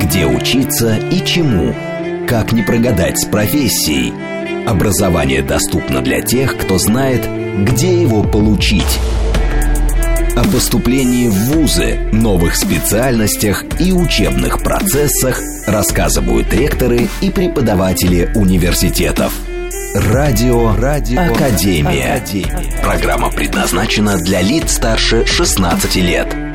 Где 0.00 0.26
учиться 0.26 0.96
и 0.96 1.24
чему? 1.24 1.74
Как 2.28 2.52
не 2.52 2.62
прогадать 2.62 3.18
с 3.18 3.24
профессией? 3.26 4.12
Образование 4.66 5.42
доступно 5.42 6.00
для 6.00 6.20
тех, 6.20 6.56
кто 6.56 6.78
знает, 6.78 7.28
где 7.64 8.00
его 8.00 8.22
получить. 8.22 9.00
О 10.36 10.44
поступлении 10.44 11.28
в 11.28 11.34
ВУЗы, 11.34 11.98
новых 12.12 12.54
специальностях 12.54 13.64
и 13.80 13.92
учебных 13.92 14.62
процессах 14.62 15.40
рассказывают 15.66 16.52
ректоры 16.52 17.08
и 17.20 17.30
преподаватели 17.30 18.30
университетов. 18.36 19.32
Радио, 19.94 20.76
Радио 20.76 21.32
Академия. 21.32 22.14
Академия. 22.14 22.82
Программа 22.82 23.30
предназначена 23.30 24.18
для 24.18 24.40
лиц 24.42 24.74
старше 24.74 25.26
16 25.26 25.96
лет. 25.96 26.47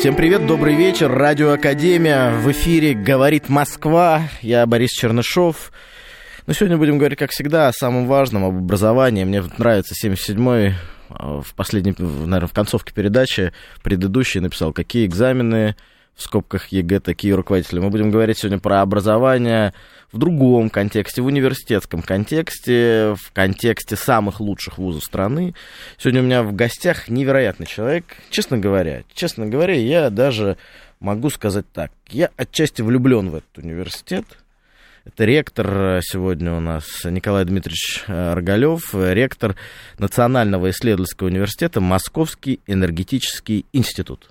Всем 0.00 0.16
привет, 0.16 0.46
добрый 0.46 0.76
вечер. 0.76 1.12
Радио 1.12 1.52
Академия. 1.52 2.30
В 2.30 2.50
эфире 2.52 2.94
«Говорит 2.94 3.50
Москва». 3.50 4.22
Я 4.40 4.64
Борис 4.64 4.92
Чернышов. 4.92 5.70
Ну, 6.46 6.54
сегодня 6.54 6.78
будем 6.78 6.96
говорить, 6.96 7.18
как 7.18 7.32
всегда, 7.32 7.68
о 7.68 7.72
самом 7.74 8.06
важном, 8.06 8.46
об 8.46 8.56
образовании. 8.56 9.24
Мне 9.24 9.42
нравится 9.58 9.94
77-й 9.94 10.72
а, 11.10 11.42
в 11.42 11.54
последней, 11.54 11.94
наверное, 11.98 12.46
в 12.46 12.54
концовке 12.54 12.94
передачи 12.94 13.52
предыдущий 13.82 14.40
написал, 14.40 14.72
какие 14.72 15.04
экзамены 15.04 15.76
в 16.16 16.22
скобках 16.22 16.68
ЕГЭ 16.68 17.00
такие 17.00 17.34
руководители. 17.34 17.78
Мы 17.80 17.90
будем 17.90 18.10
говорить 18.10 18.38
сегодня 18.38 18.58
про 18.58 18.80
образование 18.80 19.74
в 20.12 20.18
другом 20.18 20.70
контексте, 20.70 21.22
в 21.22 21.26
университетском 21.26 22.02
контексте, 22.02 23.14
в 23.14 23.32
контексте 23.32 23.96
самых 23.96 24.40
лучших 24.40 24.78
вузов 24.78 25.04
страны. 25.04 25.54
Сегодня 25.98 26.20
у 26.20 26.24
меня 26.24 26.42
в 26.42 26.54
гостях 26.54 27.08
невероятный 27.08 27.66
человек. 27.66 28.04
Честно 28.30 28.58
говоря, 28.58 29.04
честно 29.14 29.46
говоря, 29.46 29.74
я 29.74 30.10
даже 30.10 30.56
могу 30.98 31.30
сказать 31.30 31.66
так. 31.72 31.92
Я 32.08 32.30
отчасти 32.36 32.82
влюблен 32.82 33.30
в 33.30 33.36
этот 33.36 33.58
университет. 33.58 34.24
Это 35.04 35.24
ректор 35.24 36.00
сегодня 36.02 36.52
у 36.52 36.60
нас 36.60 37.04
Николай 37.04 37.44
Дмитриевич 37.44 38.04
Рогалев, 38.06 38.94
ректор 38.94 39.56
Национального 39.98 40.70
исследовательского 40.70 41.28
университета 41.28 41.80
Московский 41.80 42.60
энергетический 42.66 43.64
институт. 43.72 44.30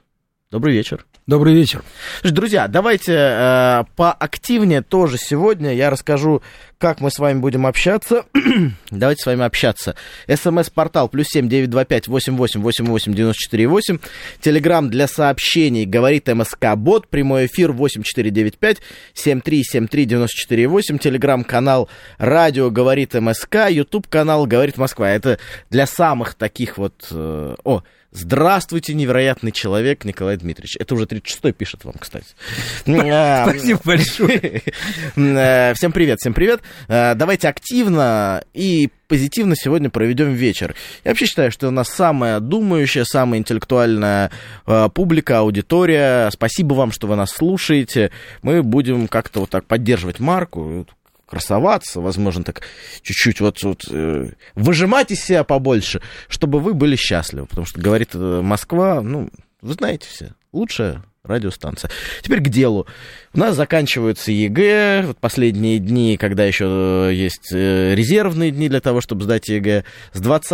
Добрый 0.51 0.75
вечер. 0.75 1.05
Добрый 1.29 1.53
вечер. 1.53 1.83
Друзья, 2.23 2.67
давайте 2.67 3.13
э, 3.13 3.83
поактивнее 3.95 4.81
тоже 4.81 5.19
сегодня 5.19 5.75
я 5.75 5.91
расскажу, 5.91 6.41
как 6.79 7.01
мы 7.01 7.11
с 7.11 7.19
вами 7.19 7.37
будем 7.37 7.67
общаться. 7.67 8.25
давайте 8.89 9.21
с 9.21 9.25
вами 9.27 9.43
общаться. 9.43 9.93
СМС-портал 10.27 11.07
плюс 11.07 11.27
семь 11.27 11.47
девять 11.47 11.69
два 11.69 11.85
пять 11.85 12.07
восемь 12.07 12.35
восемь 12.35 12.61
восемь 12.61 12.87
восемь 12.87 13.13
девяносто 13.13 13.43
четыре 13.43 13.67
восемь. 13.67 13.99
Телеграмм 14.41 14.89
для 14.89 15.07
сообщений 15.07 15.85
говорит 15.85 16.27
МСК 16.27 16.75
Бот. 16.75 17.07
Прямой 17.07 17.45
эфир 17.45 17.73
восемь 17.73 18.01
четыре 18.01 18.31
девять 18.31 18.57
пять 18.57 18.77
семь 19.13 19.39
три 19.39 19.63
семь 19.63 19.87
три 19.87 20.05
девяносто 20.05 20.35
четыре 20.35 20.67
восемь. 20.67 20.97
Телеграмм-канал 20.97 21.89
Радио 22.17 22.71
говорит 22.71 23.13
МСК. 23.13 23.69
Ютуб 23.69 24.07
канал 24.07 24.47
говорит 24.47 24.77
Москва. 24.77 25.11
Это 25.11 25.37
для 25.69 25.85
самых 25.85 26.33
таких 26.33 26.79
вот... 26.79 27.05
Э, 27.11 27.53
о, 27.63 27.83
Здравствуйте, 28.11 28.95
невероятный 28.95 29.51
человек 29.51 30.03
Николай 30.03 30.35
Дмитриевич. 30.35 30.77
Это 30.79 30.95
уже 30.95 31.05
36-й 31.05 31.53
пишет 31.53 31.85
вам, 31.85 31.93
кстати. 31.99 32.25
Спасибо 32.81 33.79
большое. 33.83 34.63
Э, 35.15 35.73
всем 35.75 35.91
привет, 35.91 36.19
всем 36.19 36.33
привет. 36.33 36.61
Э, 36.87 37.13
давайте 37.13 37.47
активно 37.47 38.43
и 38.53 38.89
позитивно 39.07 39.55
сегодня 39.55 39.89
проведем 39.89 40.33
вечер. 40.33 40.75
Я 41.03 41.11
вообще 41.11 41.25
считаю, 41.25 41.51
что 41.51 41.67
у 41.67 41.71
нас 41.71 41.89
самая 41.89 42.39
думающая, 42.39 43.03
самая 43.03 43.39
интеллектуальная 43.39 44.31
э, 44.65 44.89
публика, 44.93 45.39
аудитория. 45.39 46.29
Спасибо 46.31 46.73
вам, 46.73 46.91
что 46.91 47.07
вы 47.07 47.15
нас 47.15 47.31
слушаете. 47.31 48.11
Мы 48.41 48.63
будем 48.63 49.07
как-то 49.07 49.41
вот 49.41 49.49
так 49.49 49.65
поддерживать 49.65 50.19
марку 50.19 50.87
красоваться, 51.29 52.01
возможно, 52.01 52.43
так 52.43 52.61
чуть-чуть 53.01 53.39
вот, 53.39 53.61
вот 53.63 53.85
э, 53.89 54.31
выжимать 54.55 55.11
из 55.11 55.23
себя 55.23 55.43
побольше, 55.43 56.01
чтобы 56.27 56.59
вы 56.59 56.73
были 56.73 56.95
счастливы. 56.95 57.45
Потому 57.45 57.67
что, 57.67 57.79
говорит 57.79 58.09
э, 58.13 58.41
Москва, 58.41 59.01
ну, 59.01 59.29
вы 59.61 59.73
знаете 59.73 60.07
все, 60.09 60.33
лучшая 60.51 61.03
радиостанция. 61.23 61.91
Теперь 62.21 62.39
к 62.39 62.49
делу. 62.49 62.87
У 63.33 63.39
нас 63.39 63.55
заканчиваются 63.55 64.31
ЕГЭ, 64.31 65.03
вот 65.05 65.17
последние 65.19 65.79
дни, 65.79 66.17
когда 66.17 66.45
еще 66.45 67.11
есть 67.13 67.51
э, 67.53 67.93
резервные 67.93 68.51
дни 68.51 68.67
для 68.67 68.81
того, 68.81 69.01
чтобы 69.01 69.23
сдать 69.23 69.49
ЕГЭ. 69.49 69.83
С 70.13 70.19
20 70.19 70.49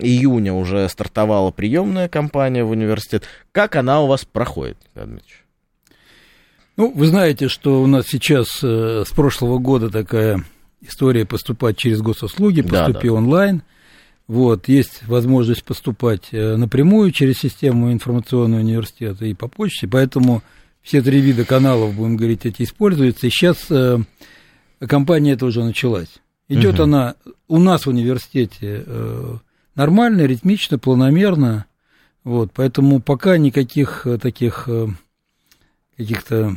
июня 0.00 0.52
уже 0.52 0.88
стартовала 0.88 1.50
приемная 1.50 2.08
кампания 2.08 2.62
в 2.62 2.70
университет. 2.70 3.24
Как 3.52 3.74
она 3.74 4.02
у 4.02 4.06
вас 4.06 4.24
проходит, 4.24 4.78
Дмитрий? 4.94 5.39
Ну, 6.80 6.90
вы 6.94 7.08
знаете, 7.08 7.48
что 7.48 7.82
у 7.82 7.86
нас 7.86 8.06
сейчас 8.06 8.60
э, 8.62 9.04
с 9.06 9.10
прошлого 9.10 9.58
года 9.58 9.90
такая 9.90 10.42
история 10.80 11.26
поступать 11.26 11.76
через 11.76 12.00
госуслуги, 12.00 12.62
поступи 12.62 13.08
да, 13.08 13.12
да. 13.12 13.12
онлайн. 13.12 13.62
Вот, 14.26 14.66
есть 14.66 15.06
возможность 15.06 15.62
поступать 15.62 16.28
э, 16.32 16.56
напрямую 16.56 17.10
через 17.10 17.36
систему 17.36 17.92
информационного 17.92 18.60
университета 18.60 19.26
и 19.26 19.34
по 19.34 19.46
почте, 19.46 19.88
поэтому 19.88 20.42
все 20.80 21.02
три 21.02 21.20
вида 21.20 21.44
каналов, 21.44 21.96
будем 21.96 22.16
говорить, 22.16 22.46
эти 22.46 22.62
используются. 22.62 23.26
И 23.26 23.30
сейчас 23.30 23.66
э, 23.68 23.98
компания 24.88 25.32
это 25.32 25.44
уже 25.44 25.62
началась. 25.62 26.22
Идет 26.48 26.76
угу. 26.76 26.84
она 26.84 27.14
у 27.46 27.58
нас 27.58 27.84
в 27.84 27.90
университете 27.90 28.84
э, 28.86 29.36
нормально, 29.74 30.22
ритмично, 30.22 30.78
планомерно. 30.78 31.66
Вот, 32.24 32.52
поэтому 32.54 33.00
пока 33.00 33.36
никаких 33.36 34.06
э, 34.06 34.16
таких 34.16 34.64
э, 34.66 34.86
каких-то 35.98 36.56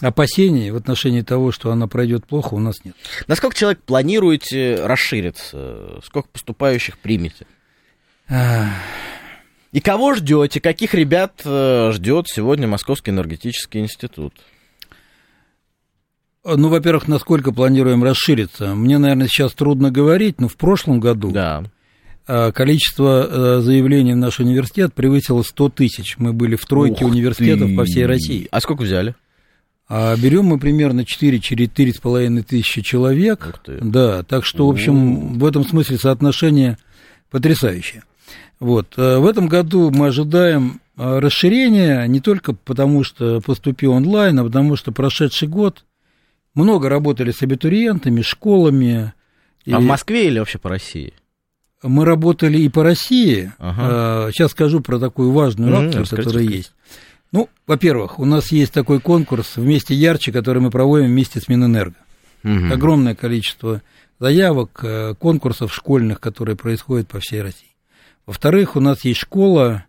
опасений 0.00 0.70
в 0.70 0.76
отношении 0.76 1.22
того, 1.22 1.52
что 1.52 1.70
она 1.70 1.86
пройдет 1.86 2.26
плохо, 2.26 2.54
у 2.54 2.58
нас 2.58 2.84
нет. 2.84 2.94
Насколько 3.26 3.56
человек 3.56 3.80
планируете 3.82 4.84
расшириться? 4.84 6.00
Сколько 6.04 6.28
поступающих 6.28 6.98
примете? 6.98 7.46
И 8.28 9.80
кого 9.80 10.14
ждете? 10.14 10.60
Каких 10.60 10.94
ребят 10.94 11.42
э, 11.44 11.90
ждет 11.92 12.28
сегодня 12.28 12.68
Московский 12.68 13.10
энергетический 13.10 13.80
институт? 13.80 14.32
Ну, 16.44 16.68
во-первых, 16.68 17.08
насколько 17.08 17.52
планируем 17.52 18.04
расшириться? 18.04 18.74
Мне, 18.76 18.98
наверное, 18.98 19.26
сейчас 19.26 19.52
трудно 19.52 19.90
говорить, 19.90 20.40
но 20.40 20.46
в 20.46 20.56
прошлом 20.56 21.00
году 21.00 21.32
да. 21.32 21.64
А, 22.26 22.52
количество 22.52 23.28
э, 23.28 23.60
заявлений 23.60 24.14
в 24.14 24.16
наш 24.16 24.40
университет 24.40 24.94
превысило 24.94 25.42
100 25.42 25.68
тысяч. 25.70 26.16
Мы 26.16 26.32
были 26.32 26.56
в 26.56 26.64
тройке 26.64 27.04
Ух 27.04 27.12
университетов 27.12 27.68
ты. 27.68 27.76
по 27.76 27.84
всей 27.84 28.06
России. 28.06 28.48
А 28.50 28.60
сколько 28.60 28.82
взяли? 28.82 29.14
А 29.88 30.16
берем 30.16 30.46
мы 30.46 30.58
примерно 30.58 31.02
4-4,5 31.02 32.42
тысячи 32.42 32.80
человек. 32.80 33.60
Да, 33.66 34.22
так 34.22 34.46
что, 34.46 34.66
в 34.66 34.70
общем, 34.70 35.38
в 35.38 35.44
этом 35.44 35.66
смысле 35.66 35.98
соотношение 35.98 36.78
потрясающее. 37.30 38.04
Вот. 38.58 38.94
Э, 38.96 39.18
в 39.18 39.26
этом 39.26 39.46
году 39.46 39.90
мы 39.90 40.06
ожидаем 40.06 40.80
э, 40.96 41.18
расширения 41.18 42.06
не 42.06 42.20
только 42.20 42.54
потому, 42.54 43.04
что 43.04 43.42
поступил 43.42 43.92
онлайн, 43.92 44.38
а 44.38 44.44
потому 44.44 44.76
что 44.76 44.92
прошедший 44.92 45.48
год 45.48 45.84
много 46.54 46.88
работали 46.88 47.32
с 47.32 47.42
абитуриентами, 47.42 48.22
школами. 48.22 49.12
А 49.66 49.70
и... 49.70 49.74
в 49.74 49.82
Москве 49.82 50.28
или 50.28 50.38
вообще 50.38 50.58
по 50.58 50.70
России? 50.70 51.12
Мы 51.88 52.04
работали 52.04 52.58
и 52.58 52.68
по 52.68 52.82
России. 52.82 53.52
Ага. 53.58 54.32
Сейчас 54.32 54.52
скажу 54.52 54.80
про 54.80 54.98
такую 54.98 55.32
важную 55.32 55.76
акцию, 55.76 56.04
mm, 56.04 56.16
которая 56.16 56.44
есть. 56.44 56.72
Ну, 57.30 57.48
во-первых, 57.66 58.18
у 58.18 58.24
нас 58.24 58.52
есть 58.52 58.72
такой 58.72 59.00
конкурс 59.00 59.56
«Вместе 59.56 59.94
ярче», 59.94 60.32
который 60.32 60.62
мы 60.62 60.70
проводим 60.70 61.06
вместе 61.06 61.40
с 61.40 61.48
Минэнерго. 61.48 61.96
Угу. 62.44 62.72
Огромное 62.72 63.14
количество 63.14 63.82
заявок, 64.20 64.80
э, 64.82 65.14
конкурсов 65.18 65.74
школьных, 65.74 66.20
которые 66.20 66.56
происходят 66.56 67.08
по 67.08 67.18
всей 67.18 67.42
России. 67.42 67.74
Во-вторых, 68.26 68.76
у 68.76 68.80
нас 68.80 69.04
есть 69.04 69.20
школа, 69.20 69.84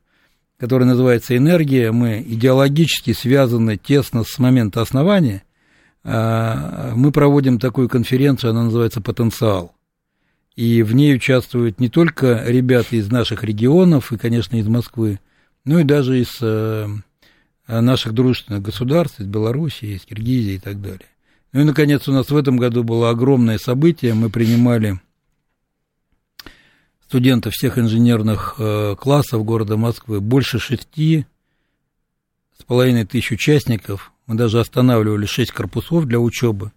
которая 0.57 0.87
называется 0.87 1.37
«Энергия». 1.37 1.91
Мы 1.91 2.25
идеологически 2.27 3.13
связаны 3.13 3.77
тесно 3.77 4.23
с 4.23 4.39
момента 4.39 4.81
основания. 4.81 5.43
А, 6.03 6.93
мы 6.95 7.11
проводим 7.11 7.59
такую 7.59 7.89
конференцию, 7.89 8.51
она 8.51 8.63
называется 8.63 9.01
«Потенциал» 9.01 9.74
и 10.55 10.83
в 10.83 10.95
ней 10.95 11.15
участвуют 11.15 11.79
не 11.79 11.89
только 11.89 12.43
ребята 12.45 12.95
из 12.95 13.11
наших 13.11 13.43
регионов 13.43 14.11
и, 14.11 14.17
конечно, 14.17 14.55
из 14.55 14.67
Москвы, 14.67 15.19
но 15.65 15.79
и 15.79 15.83
даже 15.83 16.21
из 16.21 16.37
э, 16.41 16.87
наших 17.67 18.13
дружественных 18.13 18.61
государств, 18.61 19.19
из 19.19 19.25
Белоруссии, 19.25 19.95
из 19.95 20.05
Киргизии 20.05 20.53
и 20.53 20.59
так 20.59 20.81
далее. 20.81 21.07
Ну 21.51 21.61
и, 21.61 21.63
наконец, 21.63 22.07
у 22.07 22.13
нас 22.13 22.29
в 22.29 22.37
этом 22.37 22.57
году 22.57 22.83
было 22.83 23.09
огромное 23.09 23.57
событие. 23.57 24.13
Мы 24.13 24.29
принимали 24.29 24.99
студентов 27.07 27.53
всех 27.53 27.77
инженерных 27.77 28.55
э, 28.57 28.95
классов 28.99 29.43
города 29.43 29.77
Москвы, 29.77 30.21
больше 30.21 30.59
шести 30.59 31.25
с 32.57 32.63
половиной 32.63 33.05
тысяч 33.05 33.31
участников. 33.31 34.13
Мы 34.25 34.35
даже 34.35 34.59
останавливали 34.59 35.25
шесть 35.25 35.51
корпусов 35.51 36.05
для 36.05 36.19
учебы 36.19 36.71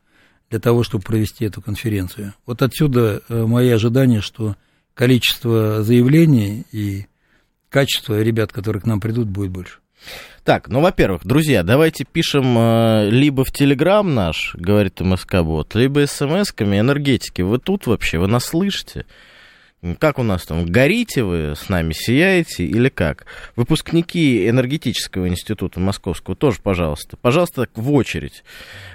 для 0.51 0.59
того, 0.59 0.83
чтобы 0.83 1.05
провести 1.05 1.45
эту 1.45 1.61
конференцию. 1.61 2.35
Вот 2.47 2.63
отсюда 2.63 3.23
э, 3.29 3.45
мои 3.45 3.69
ожидания, 3.71 4.21
что 4.21 4.57
количество 4.95 5.83
заявлений 5.83 6.65
и 6.73 7.07
качество 7.69 8.21
ребят, 8.21 8.53
которые 8.53 8.83
к 8.83 8.87
нам 8.87 9.01
придут, 9.01 9.29
будет 9.29 9.51
больше. 9.51 9.79
Так, 10.45 10.69
ну, 10.69 10.81
во-первых, 10.81 11.27
друзья, 11.27 11.63
давайте 11.63 12.05
пишем 12.05 12.57
э, 12.57 13.11
либо 13.11 13.45
в 13.45 13.53
Телеграм 13.53 14.15
наш, 14.15 14.55
говорит 14.55 15.01
МСК-бот, 15.01 15.75
либо 15.75 16.07
смс-ками 16.07 16.81
энергетики. 16.81 17.43
Вы 17.43 17.59
тут 17.59 17.87
вообще, 17.87 18.19
вы 18.19 18.29
нас 18.29 18.45
слышите? 18.45 19.05
Как 20.01 20.19
у 20.19 20.25
нас 20.25 20.45
там, 20.45 20.67
горите 20.67 21.23
вы 21.23 21.55
с 21.55 21.69
нами, 21.69 21.93
сияете 21.93 22.65
или 22.65 22.89
как? 22.89 23.27
Выпускники 23.55 24.49
энергетического 24.49 25.29
института 25.29 25.79
московского 25.79 26.35
тоже, 26.35 26.59
пожалуйста, 26.61 27.17
пожалуйста, 27.17 27.69
в 27.77 27.93
очередь. 27.93 28.43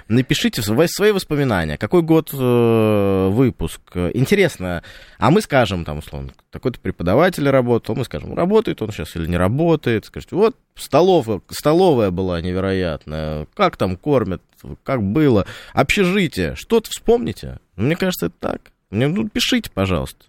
Напишите 0.08 0.60
свои 0.60 1.12
воспоминания, 1.12 1.78
какой 1.78 2.02
год 2.02 2.28
э, 2.34 3.28
выпуск. 3.30 3.80
Интересно, 4.12 4.82
а 5.16 5.30
мы 5.30 5.40
скажем, 5.40 5.86
там, 5.86 5.98
условно, 5.98 6.32
такой-то 6.50 6.78
преподаватель 6.80 7.48
работал, 7.48 7.94
мы 7.94 8.04
скажем, 8.04 8.34
работает 8.34 8.82
он 8.82 8.92
сейчас 8.92 9.16
или 9.16 9.26
не 9.26 9.38
работает. 9.38 10.04
Скажите, 10.04 10.36
вот 10.36 10.54
столовая, 10.74 11.40
столовая 11.48 12.10
была 12.10 12.42
невероятная, 12.42 13.46
как 13.54 13.78
там 13.78 13.96
кормят, 13.96 14.42
как 14.82 15.02
было, 15.02 15.46
общежитие, 15.72 16.56
что-то 16.56 16.90
вспомните? 16.90 17.58
Мне 17.74 17.96
кажется, 17.96 18.26
это 18.26 18.34
так. 18.38 18.60
Мне, 18.90 19.08
ну, 19.08 19.26
пишите, 19.30 19.70
пожалуйста 19.72 20.26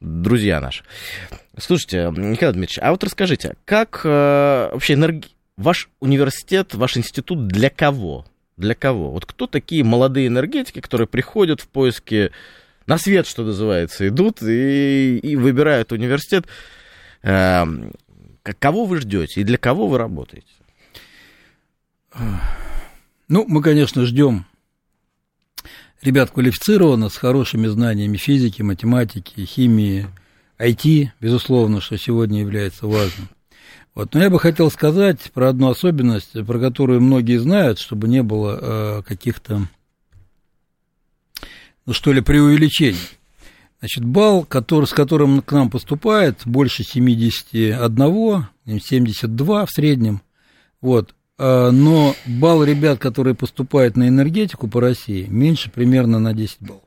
друзья 0.00 0.60
наши. 0.60 0.84
Слушайте, 1.56 2.12
Николай 2.16 2.54
Дмитриевич, 2.54 2.78
а 2.80 2.90
вот 2.90 3.02
расскажите, 3.04 3.56
как 3.64 4.02
э, 4.04 4.70
вообще 4.72 4.94
энерги... 4.94 5.28
ваш 5.56 5.88
университет, 6.00 6.74
ваш 6.74 6.96
институт 6.96 7.48
для 7.48 7.70
кого? 7.70 8.26
Для 8.56 8.74
кого? 8.74 9.10
Вот 9.10 9.26
кто 9.26 9.46
такие 9.46 9.84
молодые 9.84 10.28
энергетики, 10.28 10.80
которые 10.80 11.06
приходят 11.06 11.60
в 11.60 11.68
поиске 11.68 12.32
на 12.86 12.98
свет, 12.98 13.26
что 13.26 13.44
называется, 13.44 14.08
идут 14.08 14.42
и, 14.42 15.18
и 15.18 15.36
выбирают 15.36 15.92
университет? 15.92 16.46
Э, 17.22 17.64
кого 18.58 18.84
вы 18.84 19.00
ждете 19.00 19.40
и 19.40 19.44
для 19.44 19.58
кого 19.58 19.88
вы 19.88 19.98
работаете? 19.98 20.46
Ну, 23.28 23.44
мы, 23.46 23.62
конечно, 23.62 24.04
ждем 24.06 24.46
ребят 26.02 26.30
квалифицированно, 26.30 27.08
с 27.08 27.16
хорошими 27.16 27.66
знаниями 27.66 28.16
физики, 28.16 28.62
математики, 28.62 29.44
химии, 29.44 30.06
IT, 30.58 31.10
безусловно, 31.20 31.80
что 31.80 31.96
сегодня 31.96 32.40
является 32.40 32.86
важным. 32.86 33.28
Вот. 33.94 34.14
Но 34.14 34.22
я 34.22 34.30
бы 34.30 34.38
хотел 34.38 34.70
сказать 34.70 35.32
про 35.32 35.48
одну 35.48 35.70
особенность, 35.70 36.32
про 36.46 36.58
которую 36.60 37.00
многие 37.00 37.38
знают, 37.38 37.78
чтобы 37.78 38.08
не 38.08 38.22
было 38.22 38.58
э, 38.60 39.02
каких-то, 39.02 39.62
ну 41.84 41.92
что 41.92 42.12
ли, 42.12 42.20
преувеличений. 42.20 42.98
Значит, 43.80 44.04
балл, 44.04 44.44
который, 44.44 44.86
с 44.86 44.92
которым 44.92 45.40
к 45.40 45.52
нам 45.52 45.70
поступает, 45.70 46.42
больше 46.44 46.82
71, 46.82 48.46
72 48.80 49.66
в 49.66 49.70
среднем. 49.70 50.20
Вот. 50.80 51.14
А, 51.38 51.70
но 51.70 52.14
балл 52.26 52.64
ребят, 52.64 52.98
которые 52.98 53.34
поступают 53.34 53.96
на 53.96 54.08
энергетику 54.08 54.68
по 54.68 54.80
России, 54.80 55.26
меньше 55.28 55.70
примерно 55.70 56.18
на 56.18 56.34
10 56.34 56.56
баллов. 56.60 56.82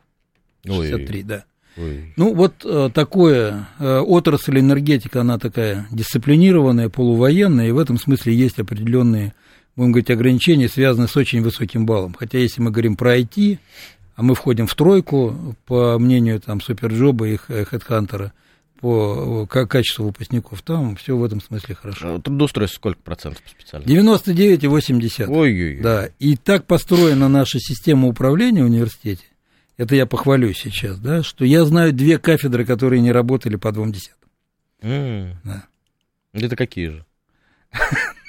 63, 0.65 1.19
Ой. 1.19 1.23
да. 1.23 1.45
Ой. 1.77 2.13
Ну, 2.17 2.33
вот 2.35 2.65
э, 2.65 2.89
такое, 2.93 3.69
э, 3.79 3.99
отрасль 3.99 4.59
энергетика, 4.59 5.21
она 5.21 5.39
такая 5.39 5.87
дисциплинированная, 5.89 6.89
полувоенная, 6.89 7.69
и 7.69 7.71
в 7.71 7.79
этом 7.79 7.97
смысле 7.97 8.35
есть 8.35 8.59
определенные, 8.59 9.33
будем 9.77 9.93
говорить, 9.93 10.11
ограничения, 10.11 10.67
связанные 10.67 11.07
с 11.07 11.15
очень 11.15 11.41
высоким 11.41 11.85
баллом. 11.85 12.13
Хотя, 12.13 12.39
если 12.39 12.61
мы 12.61 12.71
говорим 12.71 12.97
про 12.97 13.17
IT, 13.17 13.57
а 14.17 14.21
мы 14.21 14.35
входим 14.35 14.67
в 14.67 14.75
тройку, 14.75 15.55
по 15.65 15.97
мнению 15.97 16.41
там 16.41 16.59
Суперджоба 16.59 17.29
и 17.29 17.37
Хедхантера, 17.37 18.33
по 18.81 19.45
качеству 19.45 20.05
выпускников, 20.07 20.61
там 20.63 20.95
все 20.95 21.15
в 21.15 21.23
этом 21.23 21.39
смысле 21.39 21.75
хорошо. 21.75 22.15
А 22.15 22.19
трудоустройство 22.19 22.77
сколько 22.77 23.01
процентов 23.01 23.43
по 23.43 23.49
специальности? 23.49 23.95
99,80. 23.95 25.27
Ой-ой-ой. 25.27 25.81
Да, 25.81 26.09
и 26.19 26.35
так 26.35 26.65
построена 26.65 27.29
наша 27.29 27.59
система 27.59 28.07
управления 28.07 28.63
в 28.63 28.65
университете, 28.65 29.23
это 29.77 29.95
я 29.95 30.05
похвалю 30.05 30.53
сейчас, 30.53 30.99
да, 30.99 31.21
что 31.23 31.45
я 31.45 31.63
знаю 31.65 31.93
две 31.93 32.17
кафедры, 32.17 32.65
которые 32.65 33.01
не 33.01 33.11
работали 33.11 33.55
по 33.55 33.71
двум 33.71 33.91
десятым. 33.91 34.29
Mm. 34.81 35.35
Да. 35.43 35.63
Это 36.33 36.55
какие 36.55 36.89
же? 36.89 37.05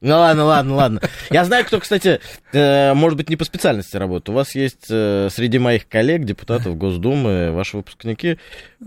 Ну 0.00 0.10
ладно, 0.10 0.44
ладно, 0.44 0.74
ладно. 0.74 1.00
Я 1.30 1.44
знаю, 1.44 1.64
кто, 1.64 1.80
кстати, 1.80 2.20
э, 2.52 2.94
может 2.94 3.16
быть, 3.16 3.30
не 3.30 3.36
по 3.36 3.44
специальности 3.44 3.96
работает. 3.96 4.28
У 4.28 4.32
вас 4.32 4.54
есть 4.54 4.86
э, 4.90 5.28
среди 5.32 5.58
моих 5.58 5.88
коллег, 5.88 6.24
депутатов 6.24 6.76
Госдумы, 6.76 7.52
ваши 7.52 7.76
выпускники, 7.78 8.38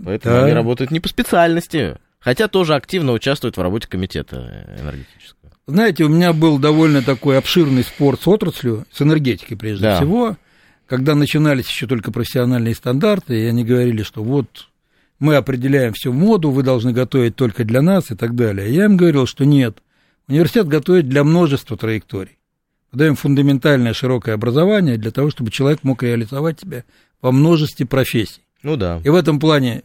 поэтому 0.04 0.36
да. 0.36 0.44
они 0.44 0.52
работают 0.52 0.90
не 0.90 1.00
по 1.00 1.08
специальности, 1.08 1.96
хотя 2.20 2.48
тоже 2.48 2.74
активно 2.74 3.12
участвуют 3.12 3.56
в 3.56 3.62
работе 3.62 3.88
комитета 3.88 4.66
энергетического. 4.80 5.50
Знаете, 5.66 6.04
у 6.04 6.08
меня 6.08 6.32
был 6.32 6.58
довольно 6.58 7.02
такой 7.02 7.38
обширный 7.38 7.84
спор 7.84 8.18
с 8.20 8.28
отраслью, 8.28 8.86
с 8.92 9.00
энергетикой 9.02 9.56
прежде 9.56 9.84
да. 9.84 9.96
всего, 9.96 10.36
когда 10.86 11.14
начинались 11.14 11.68
еще 11.68 11.86
только 11.86 12.12
профессиональные 12.12 12.74
стандарты, 12.74 13.40
и 13.40 13.46
они 13.46 13.64
говорили, 13.64 14.02
что 14.02 14.22
вот 14.22 14.68
мы 15.18 15.36
определяем 15.36 15.94
всю 15.94 16.12
моду, 16.12 16.50
вы 16.50 16.62
должны 16.62 16.92
готовить 16.92 17.34
только 17.34 17.64
для 17.64 17.80
нас 17.80 18.10
и 18.10 18.14
так 18.14 18.34
далее. 18.34 18.72
Я 18.72 18.84
им 18.84 18.96
говорил, 18.96 19.26
что 19.26 19.44
нет, 19.44 19.78
Университет 20.28 20.68
готовит 20.68 21.08
для 21.08 21.24
множества 21.24 21.76
траекторий. 21.76 22.38
Мы 22.92 22.98
даем 22.98 23.16
фундаментальное 23.16 23.92
широкое 23.92 24.34
образование 24.34 24.96
для 24.96 25.10
того, 25.10 25.30
чтобы 25.30 25.50
человек 25.50 25.80
мог 25.82 26.02
реализовать 26.02 26.60
себя 26.60 26.84
во 27.20 27.32
множестве 27.32 27.86
профессий. 27.86 28.42
Ну 28.62 28.76
да. 28.76 29.00
И 29.04 29.08
в 29.08 29.14
этом 29.14 29.38
плане 29.38 29.82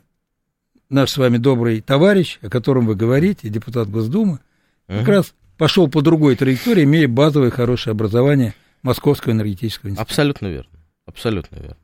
наш 0.89 1.12
с 1.12 1.18
вами 1.18 1.38
добрый 1.38 1.81
товарищ, 1.81 2.39
о 2.41 2.50
котором 2.50 2.86
вы 2.86 2.95
говорите, 2.95 3.50
депутат 3.50 3.89
Госдумы, 3.89 4.39
угу. 4.88 5.00
как 5.00 5.07
раз 5.07 5.33
пошел 5.57 5.89
по 5.89 6.01
другой 6.01 6.36
траектории, 6.36 6.83
имея 6.83 7.07
базовое 7.07 7.51
хорошее 7.51 7.91
образование 7.91 8.53
Московского 8.81 9.33
энергетического 9.33 9.89
института. 9.89 10.09
Абсолютно 10.09 10.47
верно. 10.47 10.71
Абсолютно 11.06 11.56
верно. 11.57 11.77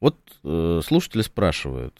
Вот 0.00 0.16
э, 0.44 0.80
слушатели 0.84 1.22
спрашивают, 1.22 1.94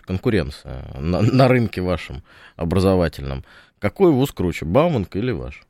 конкуренция 0.00 0.90
на, 0.98 1.20
на 1.20 1.48
рынке 1.48 1.82
вашем 1.82 2.22
образовательном. 2.56 3.44
Какой 3.82 4.12
вуз 4.12 4.30
круче, 4.30 4.64
Бауманка 4.64 5.18
или 5.18 5.32
ваш? 5.32 5.64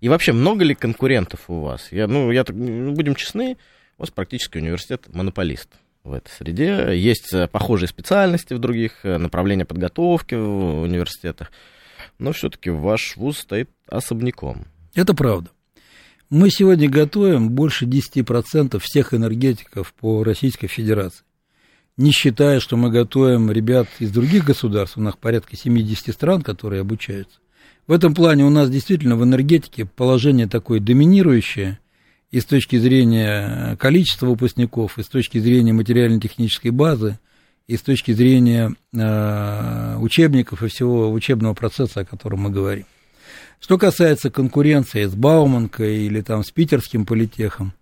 И 0.00 0.08
вообще, 0.08 0.32
много 0.32 0.64
ли 0.64 0.74
конкурентов 0.74 1.48
у 1.48 1.60
вас? 1.60 1.92
Я, 1.92 2.08
ну, 2.08 2.32
я, 2.32 2.42
будем 2.42 3.14
честны, 3.14 3.56
у 3.98 4.02
вас 4.02 4.10
практически 4.10 4.58
университет 4.58 5.04
монополист 5.14 5.68
в 6.02 6.12
этой 6.12 6.28
среде. 6.30 6.98
Есть 6.98 7.32
э, 7.32 7.46
похожие 7.46 7.88
специальности 7.88 8.52
в 8.52 8.58
других 8.58 9.04
э, 9.04 9.16
направлениях 9.16 9.68
подготовки 9.68 10.34
в 10.34 10.82
университетах, 10.82 11.52
но 12.18 12.32
все-таки 12.32 12.70
ваш 12.70 13.16
вуз 13.16 13.38
стоит 13.38 13.70
особняком. 13.86 14.66
Это 14.96 15.14
правда. 15.14 15.50
Мы 16.30 16.50
сегодня 16.50 16.90
готовим 16.90 17.50
больше 17.50 17.84
10% 17.84 18.80
всех 18.80 19.14
энергетиков 19.14 19.94
по 19.94 20.24
Российской 20.24 20.66
Федерации 20.66 21.25
не 21.96 22.12
считая, 22.12 22.60
что 22.60 22.76
мы 22.76 22.90
готовим 22.90 23.50
ребят 23.50 23.88
из 23.98 24.10
других 24.10 24.44
государств, 24.44 24.98
у 24.98 25.00
нас 25.00 25.14
порядка 25.16 25.56
70 25.56 26.12
стран, 26.14 26.42
которые 26.42 26.82
обучаются. 26.82 27.38
В 27.86 27.92
этом 27.92 28.14
плане 28.14 28.44
у 28.44 28.50
нас 28.50 28.68
действительно 28.68 29.16
в 29.16 29.24
энергетике 29.24 29.84
положение 29.86 30.46
такое 30.46 30.80
доминирующее 30.80 31.78
и 32.30 32.40
с 32.40 32.44
точки 32.44 32.76
зрения 32.76 33.76
количества 33.76 34.26
выпускников, 34.26 34.98
и 34.98 35.02
с 35.02 35.06
точки 35.06 35.38
зрения 35.38 35.72
материально-технической 35.72 36.72
базы, 36.72 37.18
и 37.66 37.76
с 37.76 37.82
точки 37.82 38.12
зрения 38.12 38.74
э, 38.92 39.96
учебников 39.98 40.62
и 40.62 40.68
всего 40.68 41.10
учебного 41.10 41.54
процесса, 41.54 42.00
о 42.00 42.04
котором 42.04 42.40
мы 42.40 42.50
говорим. 42.50 42.86
Что 43.60 43.78
касается 43.78 44.30
конкуренции 44.30 45.04
с 45.04 45.14
Бауманкой 45.14 46.04
или 46.04 46.20
там 46.20 46.44
с 46.44 46.50
питерским 46.50 47.06
политехом, 47.06 47.72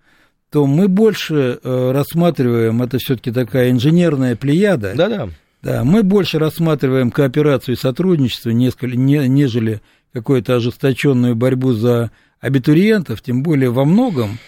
то 0.55 0.69
мы 0.69 0.87
больше 0.87 1.59
э, 1.61 1.91
рассматриваем, 1.91 2.81
это 2.81 2.99
все-таки 2.99 3.33
такая 3.33 3.73
инженерная 3.73 4.37
плеяда. 4.37 4.95
Да-да. 4.95 5.29
Да, 5.63 5.83
мы 5.83 6.05
больше 6.05 6.39
рассматриваем 6.39 7.11
кооперацию 7.11 7.75
и 7.75 7.77
сотрудничество, 7.79 8.51
несколько, 8.51 8.97
не, 8.97 9.27
нежели 9.27 9.81
какую-то 10.13 10.55
ожесточенную 10.55 11.35
борьбу 11.35 11.73
за 11.73 12.13
абитуриентов, 12.39 13.21
тем 13.21 13.43
более 13.43 13.71
во 13.71 13.85
многом 13.85 14.39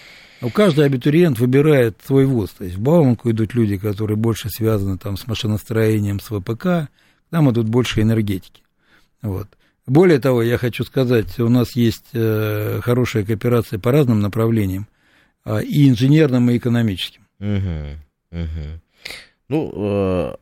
у 0.42 0.48
каждый 0.48 0.86
абитуриент 0.86 1.40
выбирает 1.40 1.96
свой 2.06 2.25
вуз. 2.25 2.50
То 2.50 2.62
есть 2.62 2.76
в 2.76 2.80
Бауманку 2.80 3.28
идут 3.32 3.54
люди, 3.54 3.76
которые 3.76 4.16
больше 4.16 4.48
связаны 4.48 4.98
там, 4.98 5.16
с 5.16 5.26
машиностроением, 5.26 6.20
с 6.20 6.26
ВПК, 6.26 6.88
там 7.30 7.50
идут 7.50 7.68
больше 7.68 8.00
энергетики. 8.00 8.62
Вот. 9.22 9.48
Более 9.88 10.20
того, 10.20 10.40
я 10.44 10.56
хочу 10.56 10.84
сказать, 10.84 11.40
у 11.40 11.48
нас 11.48 11.75
есть 11.75 12.10
э, 12.12 12.78
хорошая 12.84 13.25
кооперация 13.25 13.80
по 13.80 13.90
разным 13.90 14.20
направлениям. 14.20 14.86
А, 15.47 15.61
и 15.61 15.88
инженерным, 15.88 16.50
и 16.50 16.59
экономическим. 16.59 17.23
Угу, 17.38 18.41
угу. 18.41 18.81
Ну, 19.49 19.73
э, 19.76 20.35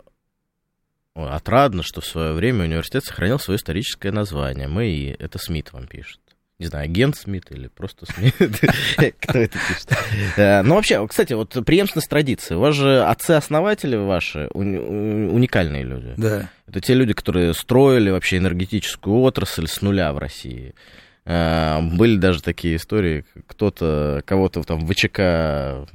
отрадно, 1.14 1.82
что 1.82 2.00
в 2.00 2.06
свое 2.06 2.32
время 2.32 2.64
университет 2.64 3.04
сохранил 3.04 3.38
свое 3.38 3.58
историческое 3.58 4.12
название. 4.12 4.66
Мы 4.66 4.86
и 4.86 5.16
это 5.18 5.38
Смит 5.38 5.74
вам 5.74 5.86
пишет. 5.86 6.20
не 6.58 6.66
знаю, 6.66 6.86
агент 6.86 7.16
Смит 7.16 7.50
или 7.50 7.68
просто 7.68 8.06
Смит, 8.06 8.34
кто 9.20 9.38
это 9.38 9.58
пишет. 9.68 9.92
Э, 10.38 10.62
ну, 10.62 10.76
вообще, 10.76 11.06
кстати, 11.06 11.34
вот 11.34 11.50
преемственность 11.66 12.08
традиции. 12.08 12.54
У 12.54 12.60
вас 12.60 12.74
же 12.74 13.04
отцы-основатели 13.04 13.96
ваши 13.96 14.48
уникальные 14.54 15.82
люди. 15.82 16.14
Да. 16.16 16.48
Это 16.66 16.80
те 16.80 16.94
люди, 16.94 17.12
которые 17.12 17.52
строили 17.52 18.08
вообще 18.08 18.38
энергетическую 18.38 19.20
отрасль 19.20 19.68
с 19.68 19.82
нуля 19.82 20.14
в 20.14 20.18
России. 20.18 20.74
Э, 21.24 21.80
были 21.80 22.16
даже 22.16 22.42
такие 22.42 22.76
истории, 22.76 23.24
кто-то 23.46 24.22
кого-то 24.26 24.62
там 24.62 24.84
в 24.84 24.92
ВЧК 24.92 25.86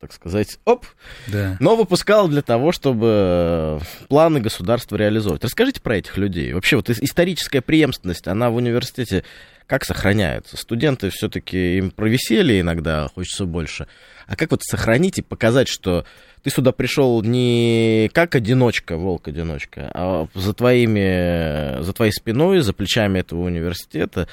так 0.00 0.12
сказать, 0.12 0.58
оп, 0.64 0.84
да. 1.28 1.56
но 1.60 1.76
выпускал 1.76 2.26
для 2.26 2.42
того, 2.42 2.72
чтобы 2.72 3.80
планы 4.08 4.40
государства 4.40 4.96
реализовать. 4.96 5.44
Расскажите 5.44 5.80
про 5.80 5.96
этих 5.96 6.16
людей. 6.16 6.52
Вообще 6.52 6.74
вот 6.74 6.90
историческая 6.90 7.60
преемственность, 7.60 8.26
она 8.26 8.50
в 8.50 8.56
университете 8.56 9.22
как 9.68 9.84
сохраняется? 9.84 10.56
Студенты 10.56 11.10
все-таки 11.10 11.78
им 11.78 11.92
провесели 11.92 12.60
иногда, 12.60 13.08
хочется 13.14 13.46
больше. 13.46 13.86
А 14.26 14.34
как 14.34 14.50
вот 14.50 14.62
сохранить 14.64 15.18
и 15.18 15.22
показать, 15.22 15.68
что 15.68 16.04
ты 16.42 16.50
сюда 16.50 16.72
пришел 16.72 17.22
не 17.22 18.10
как 18.12 18.34
одиночка, 18.34 18.96
волк-одиночка, 18.96 19.90
а 19.94 20.26
за, 20.34 20.54
твоими, 20.54 21.82
за 21.82 21.92
твоей 21.92 22.12
спиной, 22.12 22.60
за 22.60 22.72
плечами 22.72 23.20
этого 23.20 23.42
университета 23.42 24.28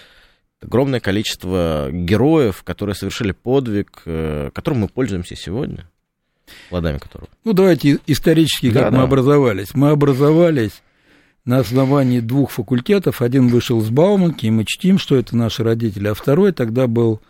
огромное 0.62 1.00
количество 1.00 1.90
героев, 1.92 2.64
которые 2.64 2.96
совершили 2.96 3.32
подвиг, 3.32 4.02
э, 4.06 4.50
которым 4.54 4.82
мы 4.82 4.88
пользуемся 4.88 5.36
сегодня, 5.36 5.90
плодами 6.70 6.98
которого. 6.98 7.30
Ну, 7.46 7.54
давайте 7.54 8.00
исторически, 8.08 8.72
как 8.72 8.92
да, 8.92 8.98
мы 8.98 9.04
образовались. 9.04 9.74
Мы 9.74 9.90
образовались 9.90 10.82
на 11.46 11.60
основании 11.60 12.20
двух 12.20 12.52
факультетов. 12.52 13.22
Один 13.22 13.48
вышел 13.48 13.80
с 13.82 13.90
Бауманки, 13.90 14.46
и 14.46 14.52
мы 14.52 14.66
чтим, 14.66 14.98
что 14.98 15.16
это 15.16 15.36
наши 15.38 15.64
родители, 15.64 16.08
а 16.08 16.14
второй 16.14 16.52
тогда 16.52 16.88
был 16.88 17.22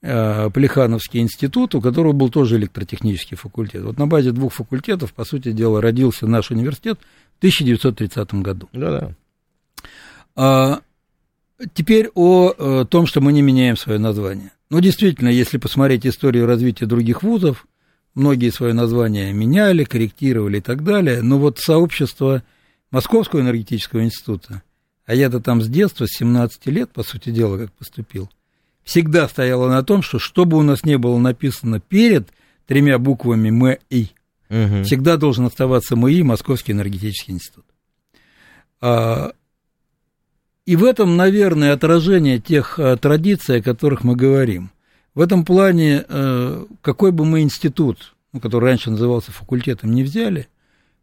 Плехановский 0.00 1.20
институт, 1.20 1.74
у 1.74 1.80
которого 1.80 2.12
был 2.12 2.28
тоже 2.30 2.56
электротехнический 2.56 3.36
факультет. 3.36 3.82
Вот 3.82 3.98
на 3.98 4.06
базе 4.06 4.30
двух 4.30 4.52
факультетов, 4.52 5.12
по 5.12 5.24
сути 5.24 5.52
дела, 5.52 5.82
родился 5.82 6.26
наш 6.26 6.50
университет 6.50 6.98
в 7.34 7.38
1930 7.38 8.34
году. 8.34 8.68
Да-да. 8.72 9.12
А, 10.36 10.80
Теперь 11.74 12.10
о, 12.14 12.54
о 12.56 12.84
том, 12.84 13.06
что 13.06 13.20
мы 13.20 13.32
не 13.32 13.42
меняем 13.42 13.76
свое 13.76 13.98
название. 13.98 14.52
Ну, 14.70 14.80
действительно, 14.80 15.28
если 15.28 15.58
посмотреть 15.58 16.06
историю 16.06 16.46
развития 16.46 16.86
других 16.86 17.22
вузов, 17.22 17.66
многие 18.14 18.50
свое 18.50 18.74
название 18.74 19.32
меняли, 19.32 19.82
корректировали 19.84 20.58
и 20.58 20.60
так 20.60 20.84
далее, 20.84 21.20
но 21.20 21.38
вот 21.38 21.58
сообщество 21.58 22.44
Московского 22.92 23.40
энергетического 23.40 24.04
института, 24.04 24.62
а 25.04 25.14
я-то 25.14 25.40
там 25.40 25.60
с 25.60 25.68
детства, 25.68 26.06
с 26.06 26.16
17 26.18 26.66
лет, 26.66 26.90
по 26.90 27.02
сути 27.02 27.30
дела, 27.30 27.58
как 27.58 27.72
поступил, 27.72 28.30
всегда 28.88 29.28
стояло 29.28 29.68
на 29.68 29.82
том, 29.82 30.00
что 30.00 30.18
что 30.18 30.46
бы 30.46 30.56
у 30.56 30.62
нас 30.62 30.82
не 30.82 30.96
было 30.96 31.18
написано 31.18 31.78
перед 31.78 32.30
тремя 32.66 32.98
буквами 32.98 33.50
МИ, 33.50 34.12
угу. 34.48 34.82
всегда 34.82 35.18
должен 35.18 35.44
оставаться 35.44 35.94
МИ, 35.94 36.22
Московский 36.22 36.72
энергетический 36.72 37.34
институт. 37.34 37.66
А, 38.80 39.32
и 40.64 40.74
в 40.74 40.84
этом, 40.84 41.18
наверное, 41.18 41.74
отражение 41.74 42.38
тех 42.38 42.78
э, 42.78 42.96
традиций, 42.96 43.58
о 43.58 43.62
которых 43.62 44.04
мы 44.04 44.16
говорим. 44.16 44.70
В 45.14 45.20
этом 45.20 45.44
плане, 45.44 46.06
э, 46.08 46.64
какой 46.80 47.12
бы 47.12 47.26
мы 47.26 47.42
институт, 47.42 48.14
ну, 48.32 48.40
который 48.40 48.70
раньше 48.70 48.90
назывался 48.90 49.32
факультетом, 49.32 49.92
не 49.92 50.02
взяли, 50.02 50.48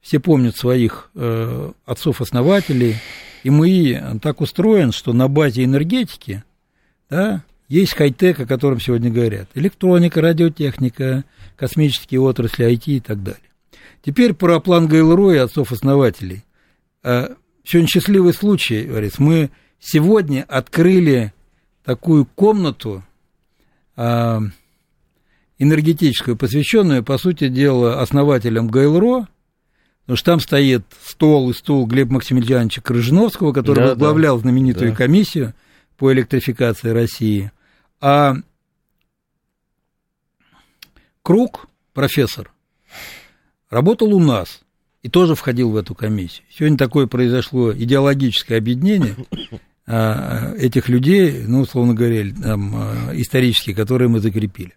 все 0.02 0.20
помнят 0.20 0.56
своих 0.56 1.12
э, 1.14 1.72
отцов-основателей, 1.86 2.96
и 3.44 3.52
мы 3.52 4.20
так 4.24 4.42
устроен, 4.42 4.92
что 4.92 5.14
на 5.14 5.28
базе 5.28 5.64
энергетики 5.64 6.44
да, 7.12 7.44
есть 7.68 7.94
хай-тек, 7.94 8.40
о 8.40 8.46
котором 8.46 8.80
сегодня 8.80 9.12
говорят. 9.12 9.50
Электроника, 9.56 10.22
радиотехника, 10.22 11.24
космические 11.56 12.22
отрасли, 12.22 12.68
IT 12.72 12.84
и 12.86 13.00
так 13.00 13.24
далее. 13.24 13.42
Теперь 14.04 14.34
про 14.34 14.60
план 14.60 14.88
ГЛРО 14.88 15.34
и 15.34 15.38
отцов-основателей. 15.38 16.44
Сегодня 17.04 17.88
счастливый 17.88 18.34
случай, 18.34 18.84
говорит, 18.84 19.18
мы 19.18 19.50
сегодня 19.80 20.46
открыли 20.48 21.34
такую 21.84 22.26
комнату 22.26 23.04
э, 23.96 24.40
энергетическую, 25.58 26.36
посвященную, 26.38 27.04
по 27.04 27.18
сути 27.18 27.48
дела, 27.48 28.02
основателям 28.02 28.68
ГЛРО, 28.68 29.28
потому 30.02 30.18
что 30.18 30.26
там 30.26 30.40
стоит 30.40 30.84
стол 31.04 31.50
и 31.50 31.54
стул 31.54 31.86
Глеба 31.88 32.14
Максимiliановича 32.14 32.82
Крыжиновского, 32.82 33.54
который 33.54 33.80
да, 33.80 33.90
возглавлял 33.90 34.36
да, 34.38 34.42
знаменитую 34.42 34.92
да. 34.92 34.96
комиссию 34.98 35.54
по 35.98 36.12
электрификации 36.14 36.90
России. 36.90 37.52
А 38.08 38.36
Круг, 41.24 41.68
профессор, 41.92 42.52
работал 43.72 44.14
у 44.14 44.20
нас 44.20 44.62
и 45.02 45.10
тоже 45.10 45.34
входил 45.34 45.72
в 45.72 45.76
эту 45.76 45.96
комиссию. 45.96 46.46
Сегодня 46.56 46.78
такое 46.78 47.08
произошло 47.08 47.74
идеологическое 47.74 48.60
объединение 48.60 49.16
а, 49.88 50.54
этих 50.54 50.88
людей, 50.88 51.46
ну, 51.48 51.62
условно 51.62 51.96
говоря, 51.96 52.32
там, 52.32 52.76
а, 52.76 53.12
исторические, 53.16 53.76
которые 53.76 54.08
мы 54.08 54.20
закрепили. 54.20 54.74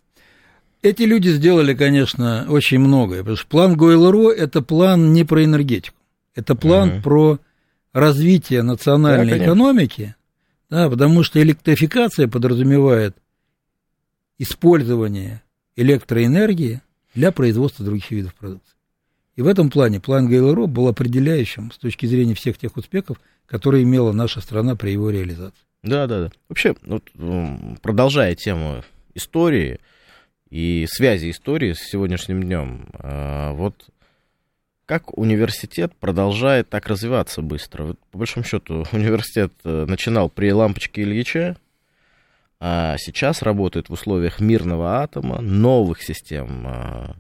Эти 0.81 1.03
люди 1.03 1.29
сделали, 1.29 1.75
конечно, 1.75 2.47
очень 2.49 2.79
многое, 2.79 3.19
потому 3.19 3.37
что 3.37 3.47
план 3.47 3.77
Гойл-Ро– 3.77 4.33
это 4.35 4.63
план 4.63 5.13
не 5.13 5.25
про 5.25 5.45
энергетику, 5.45 5.99
это 6.35 6.55
план 6.55 6.93
угу. 6.93 7.03
про 7.03 7.39
развитие 7.93 8.63
национальной 8.63 9.39
да, 9.39 9.45
экономики, 9.45 10.15
да, 10.71 10.89
потому 10.91 11.23
что 11.23 11.43
электрификация 11.43 12.29
подразумевает 12.29 13.17
использование 14.39 15.43
электроэнергии 15.77 16.81
для 17.15 17.33
производства 17.33 17.85
других 17.85 18.11
видов 18.11 18.35
продукции. 18.35 18.75
И 19.37 19.43
в 19.43 19.47
этом 19.47 19.71
плане 19.71 20.01
план 20.01 20.29
ГЛРО 20.29 20.67
был 20.67 20.89
определяющим 20.89 21.71
с 21.71 21.79
точки 21.79 22.07
зрения 22.07 22.35
всех 22.35 22.59
тех 22.59 22.77
успехов, 22.77 23.21
которые 23.47 23.85
имела 23.85 24.13
наша 24.13 24.41
страна 24.41 24.75
при 24.75 24.91
его 24.91 25.11
реализации. 25.11 25.65
Да, 25.83 26.07
да, 26.07 26.25
да. 26.25 26.31
Вообще, 26.49 26.75
вот, 26.83 27.05
продолжая 27.81 28.35
тему 28.35 28.83
истории 29.15 29.79
и 30.51 30.87
связи 30.89 31.31
истории 31.31 31.73
с 31.73 31.79
сегодняшним 31.79 32.43
днем, 32.43 32.89
а, 32.95 33.53
вот 33.53 33.89
как 34.89 35.17
университет 35.17 35.95
продолжает 35.95 36.69
так 36.69 36.87
развиваться 36.89 37.43
быстро? 37.43 37.85
Вот, 37.85 37.99
по 38.11 38.19
большому 38.19 38.45
счету, 38.45 38.85
университет 38.93 39.53
э, 39.65 39.85
начинал 39.87 40.29
при 40.29 40.53
лампочке 40.53 41.03
Ильича, 41.03 41.57
а 42.61 42.97
сейчас 42.99 43.43
работает 43.43 43.89
в 43.89 43.93
условиях 43.93 44.41
мирного 44.41 45.01
атома, 45.03 45.41
новых 45.41 46.03
систем 46.03 46.65
а, 46.67 47.17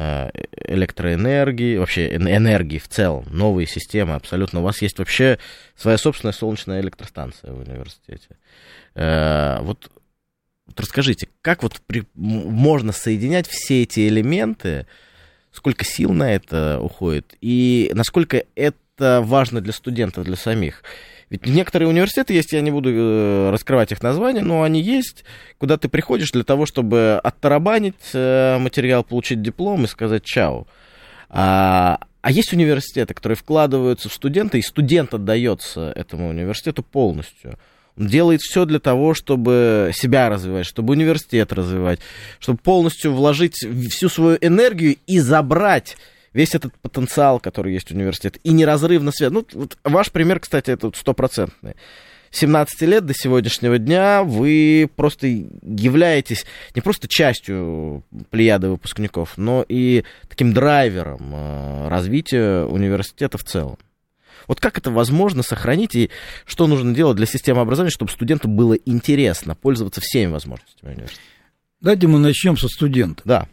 Э, 0.00 0.30
электроэнергии, 0.68 1.76
вообще 1.76 2.14
энергии 2.14 2.78
в 2.78 2.86
целом, 2.86 3.24
новые 3.32 3.66
системы 3.66 4.14
абсолютно. 4.14 4.60
У 4.60 4.62
вас 4.62 4.80
есть 4.80 4.96
вообще 5.00 5.40
своя 5.74 5.98
собственная 5.98 6.32
солнечная 6.32 6.80
электростанция 6.80 7.52
в 7.52 7.58
университете. 7.58 8.28
Э, 8.94 9.58
вот, 9.60 9.90
вот 10.68 10.78
расскажите, 10.78 11.28
как 11.42 11.64
вот 11.64 11.80
при, 11.88 12.04
можно 12.14 12.92
соединять 12.92 13.48
все 13.48 13.82
эти 13.82 14.06
элементы, 14.06 14.86
сколько 15.58 15.84
сил 15.84 16.12
на 16.12 16.32
это 16.32 16.78
уходит, 16.80 17.36
и 17.40 17.90
насколько 17.92 18.44
это 18.54 19.20
важно 19.22 19.60
для 19.60 19.72
студентов, 19.72 20.24
для 20.24 20.36
самих? 20.36 20.82
Ведь 21.30 21.46
некоторые 21.46 21.88
университеты 21.88 22.32
есть, 22.32 22.52
я 22.52 22.60
не 22.62 22.70
буду 22.70 22.90
э, 22.90 23.50
раскрывать 23.50 23.92
их 23.92 24.02
названия, 24.02 24.40
но 24.40 24.62
они 24.62 24.80
есть, 24.80 25.24
куда 25.58 25.76
ты 25.76 25.88
приходишь 25.88 26.30
для 26.30 26.44
того, 26.44 26.64
чтобы 26.64 27.20
оттарабанить 27.22 27.96
э, 28.14 28.56
материал, 28.58 29.04
получить 29.04 29.42
диплом 29.42 29.84
и 29.84 29.88
сказать 29.88 30.24
чао. 30.24 30.66
А, 31.28 31.98
а 32.22 32.30
есть 32.30 32.52
университеты, 32.52 33.12
которые 33.12 33.36
вкладываются 33.36 34.08
в 34.08 34.14
студента, 34.14 34.56
и 34.56 34.62
студент 34.62 35.12
отдается 35.12 35.92
этому 35.94 36.30
университету 36.30 36.82
полностью. 36.82 37.58
Делает 37.98 38.40
все 38.40 38.64
для 38.64 38.78
того, 38.78 39.14
чтобы 39.14 39.90
себя 39.94 40.28
развивать, 40.28 40.66
чтобы 40.66 40.92
университет 40.92 41.52
развивать, 41.52 42.00
чтобы 42.38 42.58
полностью 42.58 43.12
вложить 43.12 43.56
всю 43.90 44.08
свою 44.08 44.38
энергию 44.40 44.96
и 45.06 45.18
забрать 45.18 45.96
весь 46.32 46.54
этот 46.54 46.72
потенциал, 46.78 47.40
который 47.40 47.72
есть 47.72 47.90
в 47.90 47.94
университете, 47.94 48.40
и 48.44 48.50
неразрывно 48.52 49.10
связан. 49.10 49.34
Ну, 49.34 49.46
вот 49.52 49.78
ваш 49.84 50.12
пример, 50.12 50.40
кстати, 50.40 50.70
это 50.70 50.92
стопроцентный. 50.94 51.74
17 52.30 52.82
лет 52.82 53.06
до 53.06 53.14
сегодняшнего 53.14 53.78
дня 53.78 54.22
вы 54.22 54.88
просто 54.96 55.26
являетесь 55.26 56.44
не 56.74 56.82
просто 56.82 57.08
частью 57.08 58.04
плеяды 58.30 58.68
выпускников, 58.68 59.38
но 59.38 59.64
и 59.66 60.04
таким 60.28 60.52
драйвером 60.52 61.32
э, 61.34 61.88
развития 61.88 62.64
университета 62.64 63.38
в 63.38 63.44
целом. 63.44 63.78
Вот 64.48 64.60
как 64.60 64.78
это 64.78 64.90
возможно 64.90 65.42
сохранить 65.42 65.94
и 65.94 66.10
что 66.46 66.66
нужно 66.66 66.94
делать 66.94 67.16
для 67.16 67.26
системы 67.26 67.60
образования, 67.60 67.92
чтобы 67.92 68.10
студенту 68.10 68.48
было 68.48 68.74
интересно 68.74 69.54
пользоваться 69.54 70.00
всеми 70.00 70.32
возможностями 70.32 70.92
университета? 70.92 71.22
Давайте 71.80 72.06
мы 72.08 72.18
начнем 72.18 72.56
со 72.56 72.66
студента. 72.66 73.22
Да. 73.24 73.48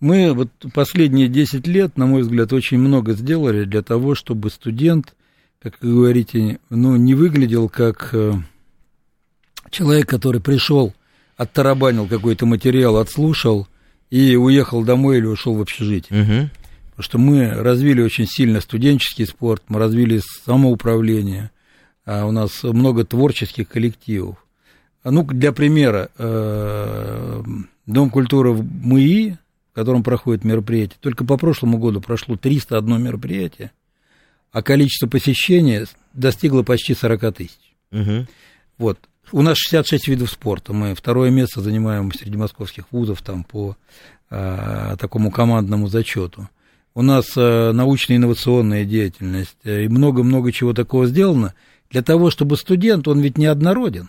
Мы 0.00 0.34
вот 0.34 0.50
последние 0.74 1.28
10 1.28 1.66
лет, 1.66 1.96
на 1.96 2.06
мой 2.06 2.22
взгляд, 2.22 2.52
очень 2.52 2.78
много 2.78 3.12
сделали 3.12 3.64
для 3.64 3.82
того, 3.82 4.14
чтобы 4.14 4.50
студент, 4.50 5.14
как 5.62 5.80
вы 5.80 5.92
говорите, 5.92 6.58
ну, 6.68 6.96
не 6.96 7.14
выглядел 7.14 7.68
как 7.68 8.10
э, 8.12 8.34
человек, 9.70 10.08
который 10.08 10.40
пришел, 10.40 10.92
оттарабанил 11.36 12.06
какой-то 12.06 12.44
материал, 12.46 12.96
отслушал 12.96 13.66
и 14.10 14.36
уехал 14.36 14.82
домой 14.84 15.18
или 15.18 15.26
ушел 15.26 15.54
в 15.54 15.60
общежитие. 15.60 16.22
Угу. 16.22 16.50
Потому 16.96 17.04
что 17.04 17.18
мы 17.18 17.50
развили 17.50 18.02
очень 18.02 18.26
сильно 18.26 18.60
студенческий 18.60 19.26
спорт, 19.26 19.62
мы 19.68 19.80
развили 19.80 20.20
самоуправление, 20.44 21.50
а 22.04 22.26
у 22.26 22.30
нас 22.30 22.62
много 22.62 23.04
творческих 23.04 23.68
коллективов. 23.68 24.36
А 25.02 25.10
ну, 25.10 25.24
для 25.24 25.52
примера, 25.52 26.10
э, 26.16 27.42
Дом 27.86 28.08
культуры 28.10 28.52
в 28.52 28.64
МИИ, 28.64 29.36
в 29.72 29.74
котором 29.74 30.02
проходит 30.02 30.44
мероприятие, 30.44 30.96
только 31.00 31.24
по 31.24 31.36
прошлому 31.36 31.78
году 31.78 32.00
прошло 32.00 32.36
301 32.36 33.02
мероприятие, 33.02 33.72
а 34.52 34.62
количество 34.62 35.06
посещений 35.06 35.84
достигло 36.14 36.62
почти 36.62 36.94
40 36.94 37.34
тысяч. 37.34 37.74
Угу. 37.92 38.26
Вот. 38.78 38.98
У 39.32 39.42
нас 39.42 39.58
66 39.58 40.08
видов 40.08 40.30
спорта. 40.30 40.72
Мы 40.72 40.94
второе 40.94 41.30
место 41.30 41.60
занимаем 41.60 42.12
среди 42.12 42.36
московских 42.36 42.84
вузов 42.90 43.20
там, 43.20 43.42
по 43.42 43.76
а, 44.30 44.96
такому 44.96 45.30
командному 45.30 45.88
зачету. 45.88 46.48
У 46.94 47.02
нас 47.02 47.32
а, 47.36 47.72
научно-инновационная 47.72 48.84
деятельность 48.84 49.56
и 49.64 49.88
много-много 49.88 50.52
чего 50.52 50.72
такого 50.72 51.06
сделано 51.06 51.54
для 51.90 52.02
того, 52.02 52.30
чтобы 52.30 52.56
студент, 52.56 53.06
он 53.08 53.20
ведь 53.20 53.38
неоднороден, 53.38 54.08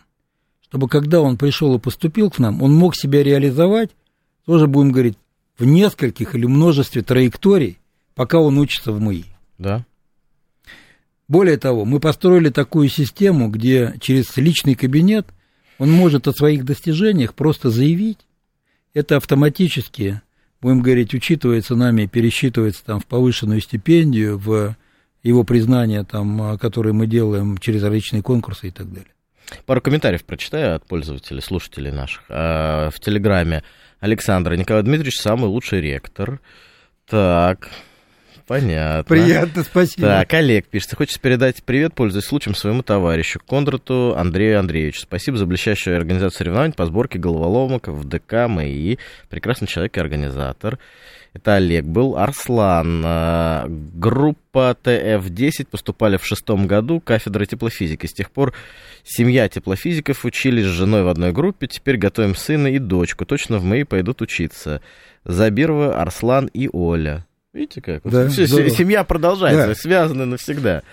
чтобы 0.62 0.88
когда 0.88 1.22
он 1.22 1.38
пришел 1.38 1.76
и 1.76 1.80
поступил 1.80 2.32
к 2.32 2.40
нам, 2.40 2.62
он 2.62 2.74
мог 2.74 2.96
себя 2.96 3.24
реализовать, 3.24 3.92
тоже 4.46 4.68
будем 4.68 4.92
говорить, 4.92 5.18
в 5.58 5.66
нескольких 5.66 6.36
или 6.36 6.46
множестве 6.46 7.02
траекторий, 7.02 7.80
пока 8.14 8.40
он 8.40 8.58
учится 8.58 8.92
в 8.92 9.00
МУИ. 9.00 9.26
Да. 9.58 9.86
Более 11.28 11.58
того, 11.58 11.86
мы 11.86 12.00
построили 12.00 12.50
такую 12.50 12.90
систему, 12.90 13.50
где 13.50 13.96
через 14.00 14.36
личный 14.38 14.76
кабинет 14.76 15.28
он 15.80 15.92
может 15.92 16.28
о 16.28 16.34
своих 16.34 16.66
достижениях 16.66 17.34
просто 17.34 17.70
заявить. 17.70 18.20
Это 18.94 19.18
автоматически, 19.18 20.22
будем 20.62 20.82
говорить, 20.82 21.14
учитывается 21.14 21.76
нами 21.76 22.06
пересчитывается 22.06 22.84
там 22.86 23.00
в 23.00 23.06
повышенную 23.06 23.62
стипендию, 23.62 24.38
в 24.38 24.76
его 25.24 25.44
признание, 25.44 26.04
там, 26.04 26.58
которое 26.60 26.94
мы 26.94 27.08
делаем 27.08 27.58
через 27.58 27.84
различные 27.84 28.22
конкурсы 28.22 28.68
и 28.68 28.72
так 28.72 28.92
далее. 28.92 29.10
Пару 29.66 29.82
комментариев 29.82 30.24
прочитаю 30.24 30.76
от 30.76 30.86
пользователей, 30.86 31.42
слушателей 31.42 31.92
наших. 31.92 32.24
А, 32.30 32.90
в 32.90 33.00
Телеграме 33.00 33.64
Александр 34.00 34.56
Николай 34.56 34.84
Дмитриевич 34.84 35.20
самый 35.20 35.46
лучший 35.46 35.82
ректор. 35.82 36.40
Так, 37.08 37.70
Понятно. 38.48 39.04
Приятно, 39.04 39.64
спасибо. 39.64 40.08
Так, 40.08 40.34
Олег 40.34 40.68
пишет, 40.68 40.94
хочется 40.94 41.20
передать 41.20 41.64
привет, 41.64 41.96
пользуясь 41.96 42.26
случаем, 42.26 42.56
своему 42.56 42.84
товарищу 42.84 43.40
Кондрату 43.40 44.16
Андрею 44.16 44.60
Андреевичу. 44.60 45.02
Спасибо 45.02 45.38
за 45.38 45.48
блестящую 45.48 45.98
организацию 45.98 46.38
соревнований 46.38 46.74
по 46.74 46.86
сборке 46.86 47.18
головоломок 47.18 47.88
в 47.88 48.08
ДК 48.08 48.48
МАИ. 48.48 48.98
Прекрасный 49.30 49.68
человек 49.68 49.98
и 49.98 50.00
организатор. 50.00 50.78
Это 51.34 51.56
Олег 51.56 51.86
был. 51.86 52.18
Арслан. 52.18 53.02
А, 53.04 53.66
группа 53.68 54.78
ТФ-10 54.84 55.68
поступали 55.70 56.18
в 56.18 56.26
шестом 56.26 56.68
году, 56.68 57.02
кафедра 57.02 57.46
теплофизики. 57.46 58.06
С 58.06 58.14
тех 58.14 58.30
пор 58.30 58.54
семья 59.04 59.50
теплофизиков 59.50 60.24
учились 60.24 60.66
с 60.66 60.70
женой 60.70 61.02
в 61.04 61.08
одной 61.08 61.34
группе. 61.34 61.66
Теперь 61.66 61.98
готовим 61.98 62.36
сына 62.36 62.68
и 62.68 62.78
дочку. 62.78 63.26
Точно 63.26 63.58
в 63.58 63.64
МАИ 63.64 63.84
пойдут 63.84 64.22
учиться. 64.22 64.82
Забирова, 65.26 66.00
Арслан 66.00 66.46
и 66.54 66.70
Оля. 66.72 67.26
Видите 67.56 67.82
как? 67.82 68.02
Да, 68.04 68.30
семья 68.30 69.06
продолжается, 69.06 69.68
да. 69.68 69.76
связаны 69.76 70.26
навсегда. 70.26 70.84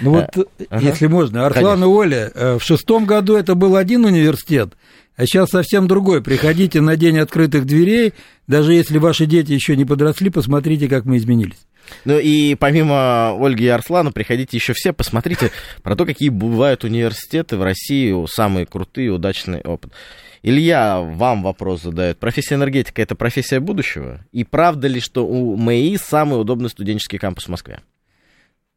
Ну 0.00 0.12
вот, 0.12 0.24
а, 0.34 0.64
ага. 0.70 0.86
если 0.86 1.08
можно, 1.08 1.46
Арслан 1.46 1.64
Конечно. 1.64 1.84
и 1.84 1.86
Оля, 1.86 2.32
э, 2.34 2.58
в 2.58 2.62
шестом 2.62 3.04
году 3.04 3.36
это 3.36 3.54
был 3.54 3.76
один 3.76 4.06
университет, 4.06 4.72
а 5.16 5.26
сейчас 5.26 5.50
совсем 5.50 5.86
другой. 5.86 6.22
Приходите 6.22 6.80
на 6.80 6.96
день 6.96 7.18
открытых 7.18 7.66
дверей, 7.66 8.14
даже 8.46 8.72
если 8.72 8.96
ваши 8.96 9.26
дети 9.26 9.52
еще 9.52 9.76
не 9.76 9.84
подросли, 9.84 10.30
посмотрите, 10.30 10.88
как 10.88 11.04
мы 11.04 11.18
изменились. 11.18 11.66
Ну 12.06 12.18
и 12.18 12.54
помимо 12.54 13.36
Ольги 13.38 13.64
и 13.64 13.68
Арслана, 13.68 14.10
приходите 14.10 14.56
еще 14.56 14.72
все, 14.72 14.94
посмотрите 14.94 15.50
про 15.82 15.96
то, 15.96 16.06
какие 16.06 16.30
бывают 16.30 16.84
университеты 16.84 17.58
в 17.58 17.62
России, 17.62 18.26
самые 18.26 18.64
крутые, 18.64 19.10
удачный 19.10 19.60
опыт. 19.60 19.92
Илья 20.42 21.00
вам 21.00 21.42
вопрос 21.42 21.82
задает. 21.82 22.18
Профессия 22.18 22.54
энергетика– 22.54 23.02
это 23.02 23.14
профессия 23.14 23.60
будущего? 23.60 24.24
И 24.32 24.44
правда 24.44 24.88
ли, 24.88 25.00
что 25.00 25.26
у 25.26 25.56
МАИ 25.56 25.96
самый 25.96 26.40
удобный 26.40 26.68
студенческий 26.68 27.18
кампус 27.18 27.44
в 27.44 27.48
Москве? 27.48 27.80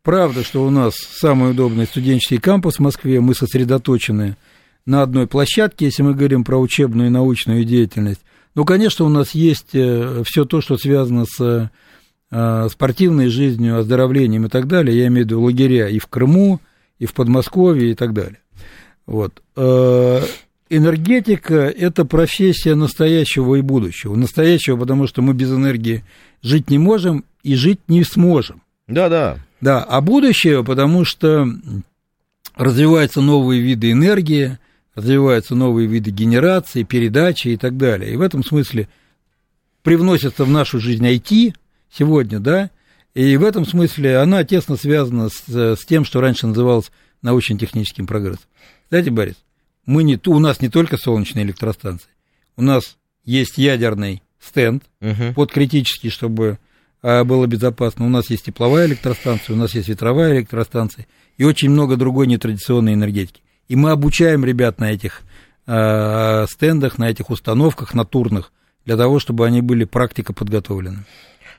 Правда, 0.02 0.44
что 0.44 0.66
у 0.66 0.70
нас 0.70 0.96
самый 0.96 1.52
удобный 1.52 1.86
студенческий 1.86 2.40
кампус 2.40 2.78
в 2.78 2.80
Москве. 2.80 3.20
Мы 3.20 3.36
сосредоточены 3.36 4.38
на 4.86 5.02
одной 5.02 5.28
площадке, 5.28 5.86
если 5.86 6.04
мы 6.04 6.16
говорим 6.16 6.44
про 6.44 6.58
учебную 6.58 7.08
и 7.08 7.12
научную 7.12 7.66
деятельность. 7.66 8.22
Ну, 8.56 8.66
конечно, 8.66 9.06
у 9.06 9.10
нас 9.10 9.32
есть 9.32 9.76
э, 9.76 10.24
все 10.26 10.46
то, 10.46 10.62
что 10.62 10.78
связано 10.78 11.26
с 11.26 11.70
э, 12.32 12.68
спортивной 12.70 13.28
жизнью, 13.28 13.78
оздоровлением 13.78 14.46
и 14.46 14.50
так 14.50 14.68
далее. 14.68 14.98
Я 14.98 15.08
имею 15.08 15.26
в 15.26 15.28
виду 15.28 15.42
лагеря 15.42 15.90
и 15.90 16.00
в 16.00 16.08
Крыму, 16.08 16.60
и 16.98 17.06
в 17.06 17.14
Подмосковье 17.14 17.92
и 17.92 17.94
так 17.94 18.14
далее. 18.14 18.40
Вот. 19.06 19.42
Э, 20.70 20.76
энергетика– 20.76 21.56
это 21.78 22.06
профессия 22.06 22.76
настоящего 22.76 23.56
и 23.56 23.62
будущего. 23.62 24.16
Настоящего, 24.16 24.78
потому 24.78 25.08
что 25.08 25.22
мы 25.22 25.34
без 25.34 25.52
энергии 25.52 26.04
жить 26.42 26.70
не 26.70 26.78
можем 26.78 27.26
и 27.44 27.56
жить 27.56 27.80
не 27.88 28.04
сможем. 28.04 28.62
Да-да. 28.88 29.40
Да, 29.62 29.84
а 29.84 30.02
будущее, 30.02 30.64
потому 30.64 31.06
что 31.06 31.48
развиваются 32.56 33.22
новые 33.22 33.62
виды 33.62 33.92
энергии, 33.92 34.58
развиваются 34.96 35.56
новые 35.56 35.88
виды 35.88 36.12
генерации, 36.12 36.84
передачи 36.84 37.50
и 37.50 37.58
так 37.58 37.78
далее. 37.78 38.14
И 38.14 38.16
в 38.16 38.22
этом 38.22 38.44
смысле 38.44 38.88
привносится 39.84 40.46
в 40.46 40.50
нашу 40.50 40.80
жизнь 40.80 41.06
IT 41.06 41.56
сегодня, 41.92 42.40
да, 42.40 42.70
и 43.14 43.38
в 43.38 43.44
этом 43.44 43.66
смысле 43.66 44.18
она 44.18 44.44
тесно 44.44 44.76
связана 44.76 45.30
с, 45.30 45.44
с 45.48 45.86
тем, 45.86 46.06
что 46.06 46.22
раньше 46.22 46.48
называлось 46.48 46.92
научно-техническим 47.22 48.08
прогрессом. 48.08 48.46
Знаете, 48.90 49.12
Борис, 49.12 49.36
мы 49.86 50.04
не, 50.04 50.20
у 50.26 50.40
нас 50.40 50.62
не 50.62 50.70
только 50.70 50.98
солнечные 50.98 51.46
электростанции, 51.46 52.10
у 52.56 52.62
нас 52.62 52.98
есть 53.24 53.58
ядерный 53.58 54.22
стенд 54.40 54.84
угу. 55.02 55.34
под 55.36 55.52
критический, 55.52 56.10
чтобы 56.10 56.60
а, 57.02 57.24
было 57.24 57.48
безопасно. 57.48 58.06
У 58.06 58.10
нас 58.10 58.30
есть 58.30 58.46
тепловая 58.46 58.88
электростанция, 58.88 59.56
у 59.56 59.58
нас 59.58 59.74
есть 59.74 59.88
ветровая 59.88 60.38
электростанция 60.38 61.08
и 61.38 61.44
очень 61.44 61.70
много 61.70 61.96
другой 61.96 62.28
нетрадиционной 62.28 62.94
энергетики. 62.94 63.42
И 63.68 63.76
мы 63.76 63.92
обучаем 63.92 64.44
ребят 64.44 64.80
на 64.80 64.92
этих 64.92 65.22
э, 65.68 66.46
стендах, 66.50 66.98
на 66.98 67.10
этих 67.10 67.30
установках 67.30 67.94
натурных, 67.94 68.52
для 68.86 68.98
того, 68.98 69.20
чтобы 69.20 69.46
они 69.46 69.62
были 69.62 69.84
практика 69.84 70.34
подготовлены. 70.34 71.06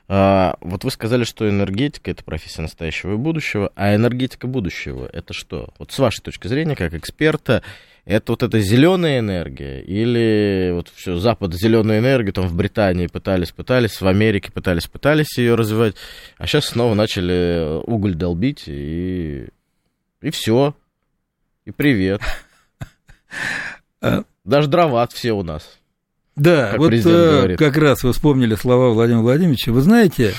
А, 0.09 0.57
вот 0.59 0.83
вы 0.83 0.91
сказали, 0.91 1.23
что 1.23 1.49
энергетика 1.49 2.11
это 2.11 2.23
профессия 2.23 2.61
настоящего 2.61 3.13
и 3.13 3.17
будущего, 3.17 3.71
а 3.75 3.95
энергетика 3.95 4.45
будущего 4.45 5.09
это 5.11 5.33
что? 5.33 5.73
Вот 5.79 5.93
с 5.93 5.99
вашей 5.99 6.21
точки 6.21 6.47
зрения, 6.47 6.75
как 6.75 6.93
эксперта, 6.93 7.63
это 8.05 8.31
вот 8.31 8.43
эта 8.43 8.59
зеленая 8.59 9.19
энергия 9.19 9.81
или 9.81 10.71
вот 10.73 10.91
все 10.95 11.17
запад 11.17 11.53
зеленую 11.53 11.99
энергию 11.99 12.33
там 12.33 12.47
в 12.47 12.55
Британии 12.55 13.07
пытались 13.07 13.51
пытались 13.51 14.01
в 14.01 14.07
Америке 14.07 14.51
пытались 14.51 14.87
пытались 14.87 15.37
ее 15.37 15.55
развивать 15.55 15.95
а 16.37 16.47
сейчас 16.47 16.65
снова 16.65 16.93
начали 16.95 17.81
уголь 17.85 18.15
долбить 18.15 18.63
и 18.67 19.47
и 20.21 20.29
все 20.31 20.75
и 21.65 21.71
привет. 21.71 22.21
А. 24.03 24.23
Даже 24.43 24.67
дрова 24.67 25.07
все 25.07 25.31
у 25.31 25.43
нас 25.43 25.77
да 26.35 26.73
вот 26.77 26.91
э, 26.91 27.55
как 27.55 27.77
раз 27.77 28.03
вы 28.03 28.13
вспомнили 28.13 28.55
слова 28.55 28.89
Владимира 28.89 29.21
Владимировича. 29.21 29.71
Вы 29.71 29.81
знаете 29.81 30.33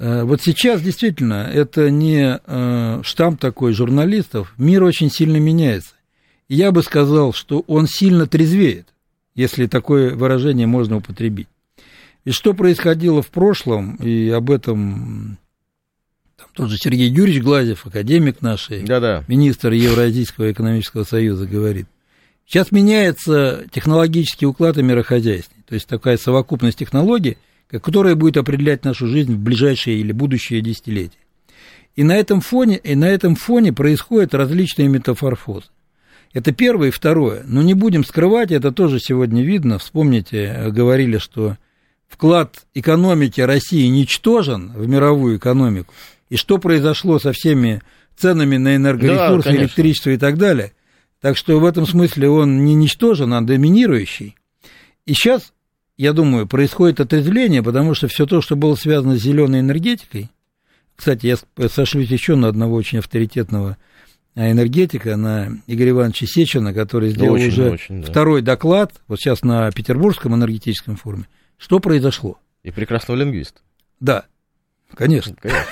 э, 0.00 0.22
вот 0.24 0.42
сейчас 0.42 0.82
действительно 0.82 1.48
это 1.52 1.88
не 1.90 2.40
э, 2.44 3.00
штамп 3.04 3.40
такой 3.40 3.74
журналистов. 3.74 4.52
Мир 4.58 4.82
очень 4.82 5.10
сильно 5.10 5.36
меняется 5.36 5.94
я 6.48 6.72
бы 6.72 6.82
сказал, 6.82 7.32
что 7.32 7.60
он 7.66 7.86
сильно 7.86 8.26
трезвеет, 8.26 8.88
если 9.34 9.66
такое 9.66 10.14
выражение 10.14 10.66
можно 10.66 10.96
употребить. 10.96 11.48
И 12.24 12.30
что 12.30 12.54
происходило 12.54 13.22
в 13.22 13.28
прошлом, 13.28 13.96
и 13.96 14.30
об 14.30 14.50
этом 14.50 15.38
там, 16.36 16.48
тот 16.54 16.70
же 16.70 16.78
Сергей 16.78 17.08
Юрьевич 17.08 17.42
Глазев, 17.42 17.86
академик 17.86 18.40
наш, 18.42 18.68
Да-да. 18.68 19.24
министр 19.28 19.72
Евразийского 19.72 20.50
экономического 20.50 21.04
союза, 21.04 21.46
говорит. 21.46 21.86
Сейчас 22.46 22.72
меняется 22.72 23.64
технологический 23.72 24.46
уклад 24.46 24.76
и 24.76 24.82
мирохозяйственный, 24.82 25.64
то 25.66 25.74
есть 25.74 25.86
такая 25.86 26.16
совокупность 26.18 26.78
технологий, 26.78 27.38
которая 27.68 28.14
будет 28.14 28.36
определять 28.36 28.84
нашу 28.84 29.06
жизнь 29.06 29.34
в 29.34 29.38
ближайшие 29.38 29.98
или 29.98 30.12
будущие 30.12 30.60
десятилетия. 30.60 31.18
И 31.96 32.02
на 32.02 32.16
этом 32.16 32.40
фоне, 32.40 32.76
и 32.76 32.94
на 32.94 33.06
этом 33.06 33.36
фоне 33.36 33.72
происходят 33.72 34.34
различные 34.34 34.88
метафорфозы. 34.88 35.66
Это 36.34 36.52
первое 36.52 36.88
и 36.88 36.90
второе. 36.90 37.42
Но 37.46 37.62
не 37.62 37.74
будем 37.74 38.04
скрывать, 38.04 38.50
это 38.50 38.72
тоже 38.72 38.98
сегодня 38.98 39.42
видно. 39.42 39.78
Вспомните, 39.78 40.44
э, 40.44 40.70
говорили, 40.70 41.18
что 41.18 41.56
вклад 42.08 42.66
экономики 42.74 43.40
России 43.40 43.86
ничтожен 43.86 44.72
в 44.72 44.86
мировую 44.86 45.38
экономику. 45.38 45.94
И 46.28 46.36
что 46.36 46.58
произошло 46.58 47.20
со 47.20 47.32
всеми 47.32 47.82
ценами 48.16 48.56
на 48.56 48.74
энергоресурсы, 48.74 49.50
да, 49.50 49.56
электричество 49.56 50.10
и 50.10 50.16
так 50.16 50.36
далее. 50.36 50.72
Так 51.20 51.36
что 51.36 51.58
в 51.60 51.64
этом 51.64 51.86
смысле 51.86 52.28
он 52.28 52.64
не 52.64 52.74
ничтожен, 52.74 53.32
а 53.32 53.40
доминирующий. 53.40 54.34
И 55.06 55.14
сейчас, 55.14 55.52
я 55.96 56.12
думаю, 56.12 56.48
происходит 56.48 56.98
отрезвление, 56.98 57.62
потому 57.62 57.94
что 57.94 58.08
все 58.08 58.26
то, 58.26 58.40
что 58.40 58.56
было 58.56 58.74
связано 58.74 59.16
с 59.16 59.22
зеленой 59.22 59.60
энергетикой, 59.60 60.30
кстати, 60.96 61.26
я 61.26 61.68
сошлюсь 61.68 62.08
еще 62.08 62.34
на 62.34 62.48
одного 62.48 62.74
очень 62.74 62.98
авторитетного 62.98 63.76
энергетика, 64.34 65.16
на 65.16 65.58
Игоря 65.66 65.90
Ивановича 65.90 66.26
Сечина, 66.26 66.74
который 66.74 67.10
сделал 67.10 67.34
очень, 67.34 67.48
уже 67.48 67.70
очень, 67.70 68.02
да. 68.02 68.10
второй 68.10 68.42
доклад, 68.42 68.92
вот 69.06 69.20
сейчас 69.20 69.42
на 69.42 69.70
Петербургском 69.70 70.34
энергетическом 70.34 70.96
форуме. 70.96 71.26
Что 71.56 71.78
произошло? 71.78 72.38
И 72.62 72.70
прекрасного 72.70 73.18
лингвиста. 73.18 73.60
Да, 74.00 74.24
конечно. 74.94 75.36
конечно. 75.40 75.64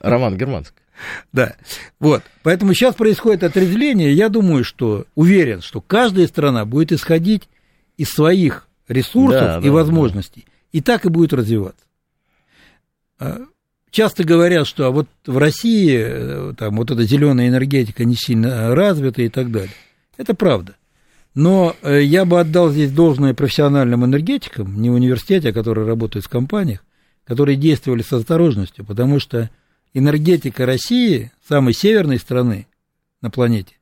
Роман 0.00 0.36
Германский. 0.36 0.76
Да, 1.30 1.56
вот. 2.00 2.22
Поэтому 2.42 2.72
сейчас 2.72 2.94
происходит 2.94 3.44
отрезвление. 3.44 4.14
Я 4.14 4.30
думаю, 4.30 4.64
что, 4.64 5.04
уверен, 5.14 5.60
что 5.60 5.82
каждая 5.82 6.26
страна 6.26 6.64
будет 6.64 6.90
исходить 6.90 7.50
из 7.98 8.08
своих 8.08 8.66
ресурсов 8.88 9.42
да, 9.42 9.58
и 9.58 9.66
да, 9.66 9.72
возможностей. 9.72 10.44
Да. 10.46 10.52
И 10.72 10.80
так 10.80 11.04
и 11.04 11.10
будет 11.10 11.34
развиваться. 11.34 11.84
Часто 13.96 14.24
говорят, 14.24 14.66
что 14.66 14.84
а 14.84 14.90
вот 14.90 15.08
в 15.24 15.38
России 15.38 15.98
э, 15.98 16.52
там 16.58 16.76
вот 16.76 16.90
эта 16.90 17.04
зеленая 17.04 17.48
энергетика 17.48 18.04
не 18.04 18.14
сильно 18.14 18.74
развита 18.74 19.22
и 19.22 19.30
так 19.30 19.50
далее. 19.50 19.72
Это 20.18 20.34
правда. 20.34 20.76
Но 21.34 21.74
э, 21.80 22.02
я 22.02 22.26
бы 22.26 22.38
отдал 22.38 22.68
здесь 22.68 22.92
должное 22.92 23.32
профессиональным 23.32 24.04
энергетикам, 24.04 24.82
не 24.82 24.90
в 24.90 24.92
университете, 24.92 25.48
а 25.48 25.52
которые 25.54 25.86
работают 25.86 26.26
в 26.26 26.28
компаниях, 26.28 26.84
которые 27.24 27.56
действовали 27.56 28.02
с 28.02 28.12
осторожностью, 28.12 28.84
потому 28.84 29.18
что 29.18 29.48
энергетика 29.94 30.66
России, 30.66 31.32
самой 31.48 31.72
северной 31.72 32.18
страны 32.18 32.66
на 33.22 33.30
планете, 33.30 33.76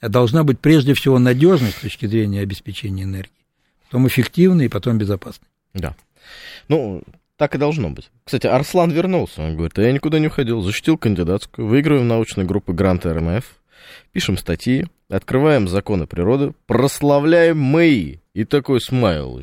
должна 0.00 0.44
быть 0.44 0.60
прежде 0.60 0.94
всего 0.94 1.18
надежной 1.18 1.72
с 1.72 1.82
точки 1.82 2.06
зрения 2.06 2.40
обеспечения 2.40 3.02
энергии, 3.02 3.44
потом 3.84 4.08
эффективной 4.08 4.64
и 4.64 4.68
потом 4.68 4.96
безопасной. 4.96 5.48
Да. 5.74 5.94
Ну, 6.68 7.02
так 7.42 7.56
и 7.56 7.58
должно 7.58 7.90
быть. 7.90 8.08
Кстати, 8.22 8.46
Арслан 8.46 8.92
вернулся. 8.92 9.42
Он 9.42 9.56
говорит, 9.56 9.76
я 9.76 9.90
никуда 9.90 10.20
не 10.20 10.28
уходил, 10.28 10.62
защитил 10.62 10.96
кандидатскую, 10.96 11.66
выигрываем 11.66 12.06
научной 12.06 12.44
группы 12.44 12.72
Грант 12.72 13.04
РМФ, 13.04 13.44
пишем 14.12 14.38
статьи, 14.38 14.86
открываем 15.10 15.66
законы 15.66 16.06
природы, 16.06 16.52
прославляем 16.66 17.58
мы. 17.58 18.20
И 18.32 18.44
такой 18.44 18.80
смайл. 18.80 19.42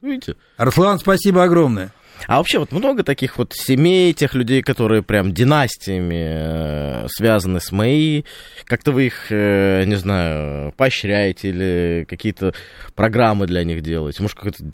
Видите? 0.00 0.36
Арслан, 0.56 1.00
спасибо 1.00 1.42
огромное. 1.42 1.90
А 2.28 2.38
вообще 2.38 2.60
вот 2.60 2.70
много 2.70 3.02
таких 3.02 3.38
вот 3.38 3.54
семей, 3.54 4.12
тех 4.12 4.34
людей, 4.34 4.62
которые 4.62 5.02
прям 5.02 5.34
династиями 5.34 7.04
э, 7.04 7.06
связаны 7.08 7.58
с 7.58 7.72
МАИ. 7.72 8.22
Как-то 8.66 8.92
вы 8.92 9.06
их, 9.06 9.26
э, 9.30 9.82
не 9.86 9.96
знаю, 9.96 10.72
поощряете 10.76 11.48
или 11.48 12.06
какие-то 12.08 12.54
программы 12.94 13.48
для 13.48 13.64
них 13.64 13.82
делаете? 13.82 14.22
Может, 14.22 14.36
какое-то, 14.36 14.64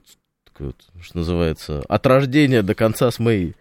вот, 0.61 0.77
что 1.01 1.19
называется, 1.19 1.83
от 1.89 2.07
рождения 2.07 2.63
до 2.63 2.75
конца 2.75 3.11
с 3.11 3.19
МАИ? 3.19 3.53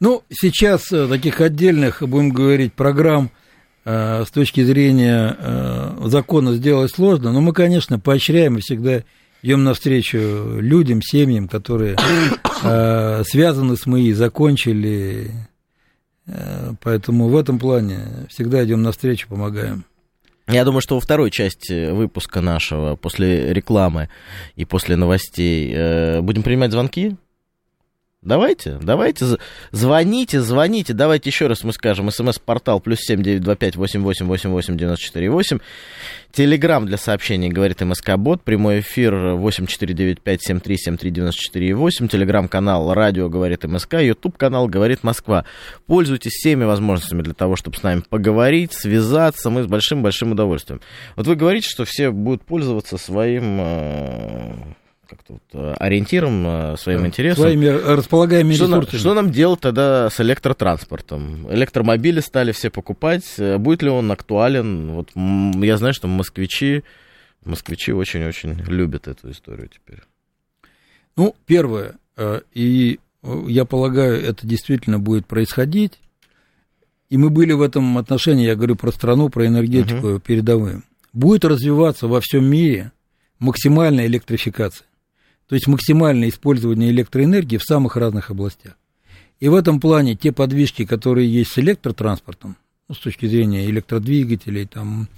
Ну, 0.00 0.22
сейчас 0.30 0.90
э, 0.92 1.06
таких 1.08 1.40
отдельных, 1.40 2.02
будем 2.02 2.30
говорить, 2.30 2.72
программ 2.74 3.30
Э, 3.84 4.24
с 4.24 4.30
точки 4.30 4.62
зрения 4.62 5.36
э, 5.36 6.02
закона 6.04 6.54
сделать 6.54 6.92
сложно, 6.94 7.32
но 7.32 7.40
мы, 7.40 7.52
конечно, 7.52 7.98
поощряем 7.98 8.58
и 8.58 8.60
всегда 8.60 9.02
идем 9.42 9.64
навстречу 9.64 10.18
людям, 10.60 11.02
семьям, 11.02 11.48
которые 11.48 11.96
связаны 13.24 13.76
с 13.76 13.86
МИИ, 13.86 14.12
закончили. 14.12 15.32
Поэтому 16.80 17.26
в 17.26 17.36
этом 17.36 17.58
плане 17.58 18.28
всегда 18.28 18.64
идем 18.64 18.82
навстречу, 18.82 19.26
помогаем. 19.26 19.84
Я 20.48 20.64
думаю, 20.64 20.80
что 20.80 20.96
во 20.96 21.00
второй 21.00 21.30
части 21.30 21.90
выпуска 21.90 22.40
нашего, 22.40 22.96
после 22.96 23.52
рекламы 23.52 24.08
и 24.56 24.64
после 24.64 24.96
новостей, 24.96 26.20
будем 26.20 26.42
принимать 26.42 26.72
звонки. 26.72 27.16
Давайте, 28.22 28.78
давайте, 28.80 29.26
звоните, 29.72 30.40
звоните, 30.40 30.92
давайте 30.92 31.28
еще 31.28 31.48
раз 31.48 31.64
мы 31.64 31.72
скажем, 31.72 32.08
смс-портал 32.08 32.78
плюс 32.78 33.00
семь 33.00 33.20
девять 33.20 33.42
два 33.42 33.56
пять 33.56 33.74
восемь 33.74 34.02
восемь 34.02 34.26
восемь 34.26 34.50
восемь 34.50 34.76
девяносто 34.76 35.04
четыре 35.04 35.28
восемь, 35.28 35.58
телеграмм 36.30 36.86
для 36.86 36.98
сообщений, 36.98 37.48
говорит 37.48 37.80
МСК-бот, 37.80 38.42
прямой 38.42 38.78
эфир 38.78 39.34
восемь 39.34 39.66
четыре 39.66 39.92
девять 39.92 40.20
пять 40.20 40.40
семь 40.40 40.60
три 40.60 40.76
семь 40.76 40.96
три 40.96 41.10
девяносто 41.10 41.40
четыре 41.42 41.74
восемь, 41.74 42.06
телеграм-канал 42.06 42.94
радио 42.94 43.28
говорит 43.28 43.64
МСК, 43.64 43.94
ютуб-канал 43.94 44.68
говорит 44.68 45.02
Москва. 45.02 45.44
Пользуйтесь 45.86 46.30
всеми 46.34 46.62
возможностями 46.62 47.22
для 47.22 47.34
того, 47.34 47.56
чтобы 47.56 47.76
с 47.76 47.82
нами 47.82 48.04
поговорить, 48.08 48.72
связаться, 48.72 49.50
мы 49.50 49.64
с 49.64 49.66
большим-большим 49.66 50.30
удовольствием. 50.30 50.80
Вот 51.16 51.26
вы 51.26 51.34
говорите, 51.34 51.68
что 51.68 51.84
все 51.84 52.12
будут 52.12 52.42
пользоваться 52.44 52.98
своим 52.98 53.58
э, 53.60 54.54
как-то 55.12 55.34
вот 55.34 55.42
э, 55.52 55.74
ориентиром, 55.78 56.46
э, 56.46 56.76
своим 56.78 57.06
интересом. 57.06 57.44
Своими 57.44 57.66
располагаемыми 57.66 58.54
что 58.54 58.64
ресурсами. 58.64 58.92
Нам, 58.92 59.00
что 59.00 59.14
нам 59.14 59.30
делать 59.30 59.60
тогда 59.60 60.08
с 60.08 60.18
электротранспортом? 60.20 61.52
Электромобили 61.52 62.20
стали 62.20 62.52
все 62.52 62.70
покупать. 62.70 63.24
Э, 63.36 63.58
будет 63.58 63.82
ли 63.82 63.90
он 63.90 64.10
актуален? 64.10 64.92
Вот 64.92 65.10
я 65.62 65.76
знаю, 65.76 65.92
что 65.92 66.08
москвичи, 66.08 66.82
москвичи 67.44 67.92
очень-очень 67.92 68.54
любят 68.66 69.06
эту 69.06 69.30
историю 69.30 69.68
теперь. 69.68 70.00
Ну, 71.16 71.36
первое, 71.44 71.96
и 72.54 72.98
я 73.22 73.66
полагаю, 73.66 74.18
это 74.22 74.46
действительно 74.46 74.98
будет 74.98 75.26
происходить. 75.26 76.00
И 77.10 77.18
мы 77.18 77.28
были 77.28 77.52
в 77.52 77.60
этом 77.60 77.98
отношении, 77.98 78.46
я 78.46 78.56
говорю 78.56 78.76
про 78.76 78.90
страну, 78.92 79.28
про 79.28 79.46
энергетику 79.46 80.06
uh-huh. 80.06 80.20
передовую. 80.20 80.82
Будет 81.12 81.44
развиваться 81.44 82.08
во 82.08 82.22
всем 82.22 82.46
мире 82.46 82.92
максимальная 83.38 84.06
электрификация 84.06 84.86
то 85.52 85.56
есть 85.56 85.66
максимальное 85.66 86.30
использование 86.30 86.88
электроэнергии 86.92 87.58
в 87.58 87.62
самых 87.62 87.96
разных 87.96 88.30
областях. 88.30 88.72
И 89.38 89.50
в 89.50 89.54
этом 89.54 89.80
плане 89.80 90.16
те 90.16 90.32
подвижки, 90.32 90.86
которые 90.86 91.30
есть 91.30 91.52
с 91.52 91.58
электротранспортом, 91.58 92.56
ну, 92.88 92.94
с 92.94 92.98
точки 92.98 93.26
зрения 93.26 93.66
электродвигателей, 93.66 94.64
там, 94.64 95.08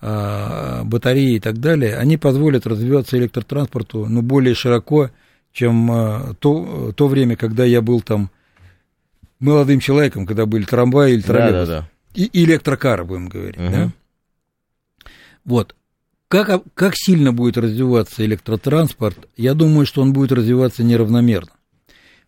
э, 0.00 0.82
батареи 0.84 1.34
и 1.34 1.40
так 1.40 1.58
далее, 1.58 1.96
они 1.96 2.18
позволят 2.18 2.68
развиваться 2.68 3.18
электротранспорту 3.18 4.06
ну, 4.06 4.22
более 4.22 4.54
широко, 4.54 5.10
чем 5.52 5.90
э, 5.90 6.34
то, 6.38 6.92
то 6.92 7.08
время, 7.08 7.34
когда 7.34 7.64
я 7.64 7.82
был 7.82 8.00
там 8.00 8.30
молодым 9.40 9.80
человеком, 9.80 10.24
когда 10.24 10.46
были 10.46 10.62
трамваи 10.62 11.14
или 11.14 11.22
троллейбусы. 11.22 11.66
Да, 11.66 11.66
да, 11.66 11.80
да. 11.80 11.90
И 12.14 12.30
электрокары, 12.44 13.02
будем 13.02 13.28
говорить. 13.28 13.58
Угу. 13.58 13.70
Да? 13.72 13.90
Вот. 15.44 15.74
Как, 16.30 16.62
как 16.74 16.94
сильно 16.94 17.32
будет 17.32 17.58
развиваться 17.58 18.24
электротранспорт? 18.24 19.18
Я 19.36 19.54
думаю, 19.54 19.84
что 19.84 20.00
он 20.00 20.12
будет 20.12 20.30
развиваться 20.30 20.84
неравномерно. 20.84 21.50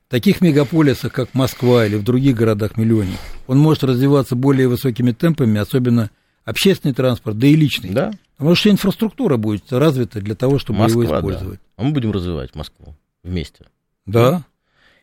В 0.09 0.11
таких 0.11 0.41
мегаполисах, 0.41 1.13
как 1.13 1.33
Москва 1.35 1.87
или 1.87 1.95
в 1.95 2.03
других 2.03 2.35
городах-миллионниках, 2.35 3.21
он 3.47 3.59
может 3.59 3.85
развиваться 3.85 4.35
более 4.35 4.67
высокими 4.67 5.13
темпами, 5.13 5.61
особенно 5.61 6.11
общественный 6.45 6.95
транспорт, 6.95 7.39
да 7.39 7.47
и 7.47 7.55
личный. 7.55 7.91
Да. 7.91 8.11
Потому 8.39 8.57
что 8.57 8.71
инфраструктура 8.71 9.37
будет 9.37 9.73
развита 9.73 10.21
для 10.21 10.35
того, 10.35 10.59
чтобы 10.59 10.81
Москва, 10.81 11.05
его 11.05 11.17
использовать. 11.17 11.61
Да. 11.61 11.67
А 11.77 11.85
мы 11.85 11.93
будем 11.93 12.11
развивать 12.11 12.57
Москву 12.57 12.97
вместе. 13.23 13.67
Да. 14.05 14.43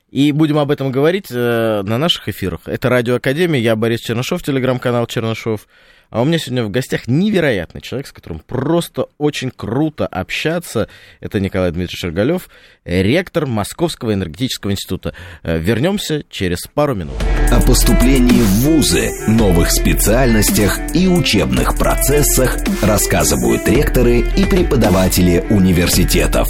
И 0.09 0.33
будем 0.33 0.57
об 0.57 0.71
этом 0.71 0.91
говорить 0.91 1.27
э, 1.31 1.83
на 1.83 1.97
наших 1.97 2.27
эфирах. 2.27 2.62
Это 2.65 2.89
Радио 2.89 3.15
Академия, 3.15 3.62
я 3.62 3.77
Борис 3.77 4.01
Чернышов, 4.01 4.43
телеграм-канал 4.43 5.07
Чернышов. 5.07 5.67
А 6.10 6.22
у 6.22 6.26
меня 6.26 6.39
сегодня 6.39 6.63
в 6.63 6.72
гостях 6.72 7.08
невероятный 7.08 7.82
человек, 7.82 8.08
с 8.08 8.12
которым 8.12 8.39
просто 8.39 9.08
очень 9.17 9.52
круто 9.52 10.08
общаться. 10.08 10.89
Это 11.19 11.39
Николай 11.39 11.72
Дмитриевич 11.72 12.00
Шергалев, 12.00 12.50
ректор 12.84 13.45
Московского 13.45 14.13
энергетического 14.13 14.72
института. 14.72 15.13
Э, 15.43 15.60
вернемся 15.60 16.24
через 16.30 16.65
пару 16.74 16.95
минут. 16.95 17.15
О 17.52 17.62
поступлении 17.62 18.41
в 18.41 18.62
ВУЗы, 18.62 19.12
новых 19.28 19.72
специальностях 19.72 20.80
и 20.95 21.08
учебных 21.08 21.78
процессах 21.78 22.58
рассказывают 22.82 23.67
ректоры 23.67 24.19
и 24.19 24.45
преподаватели 24.45 25.45
университетов. 25.50 26.50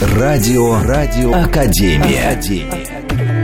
Радио, 0.00 0.82
радио, 0.82 1.32
Академия. 1.32 2.30
Академия. 2.30 3.41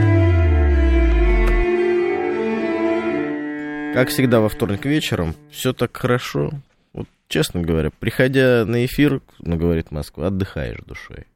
Как 3.98 4.10
всегда 4.10 4.38
во 4.38 4.48
вторник 4.48 4.84
вечером, 4.84 5.34
все 5.50 5.72
так 5.72 5.96
хорошо. 5.96 6.52
Вот 6.92 7.08
честно 7.26 7.62
говоря, 7.62 7.90
приходя 7.90 8.64
на 8.64 8.86
эфир, 8.86 9.22
ну, 9.40 9.56
говорит 9.56 9.90
Москва, 9.90 10.28
отдыхаешь 10.28 10.78
душой. 10.86 11.26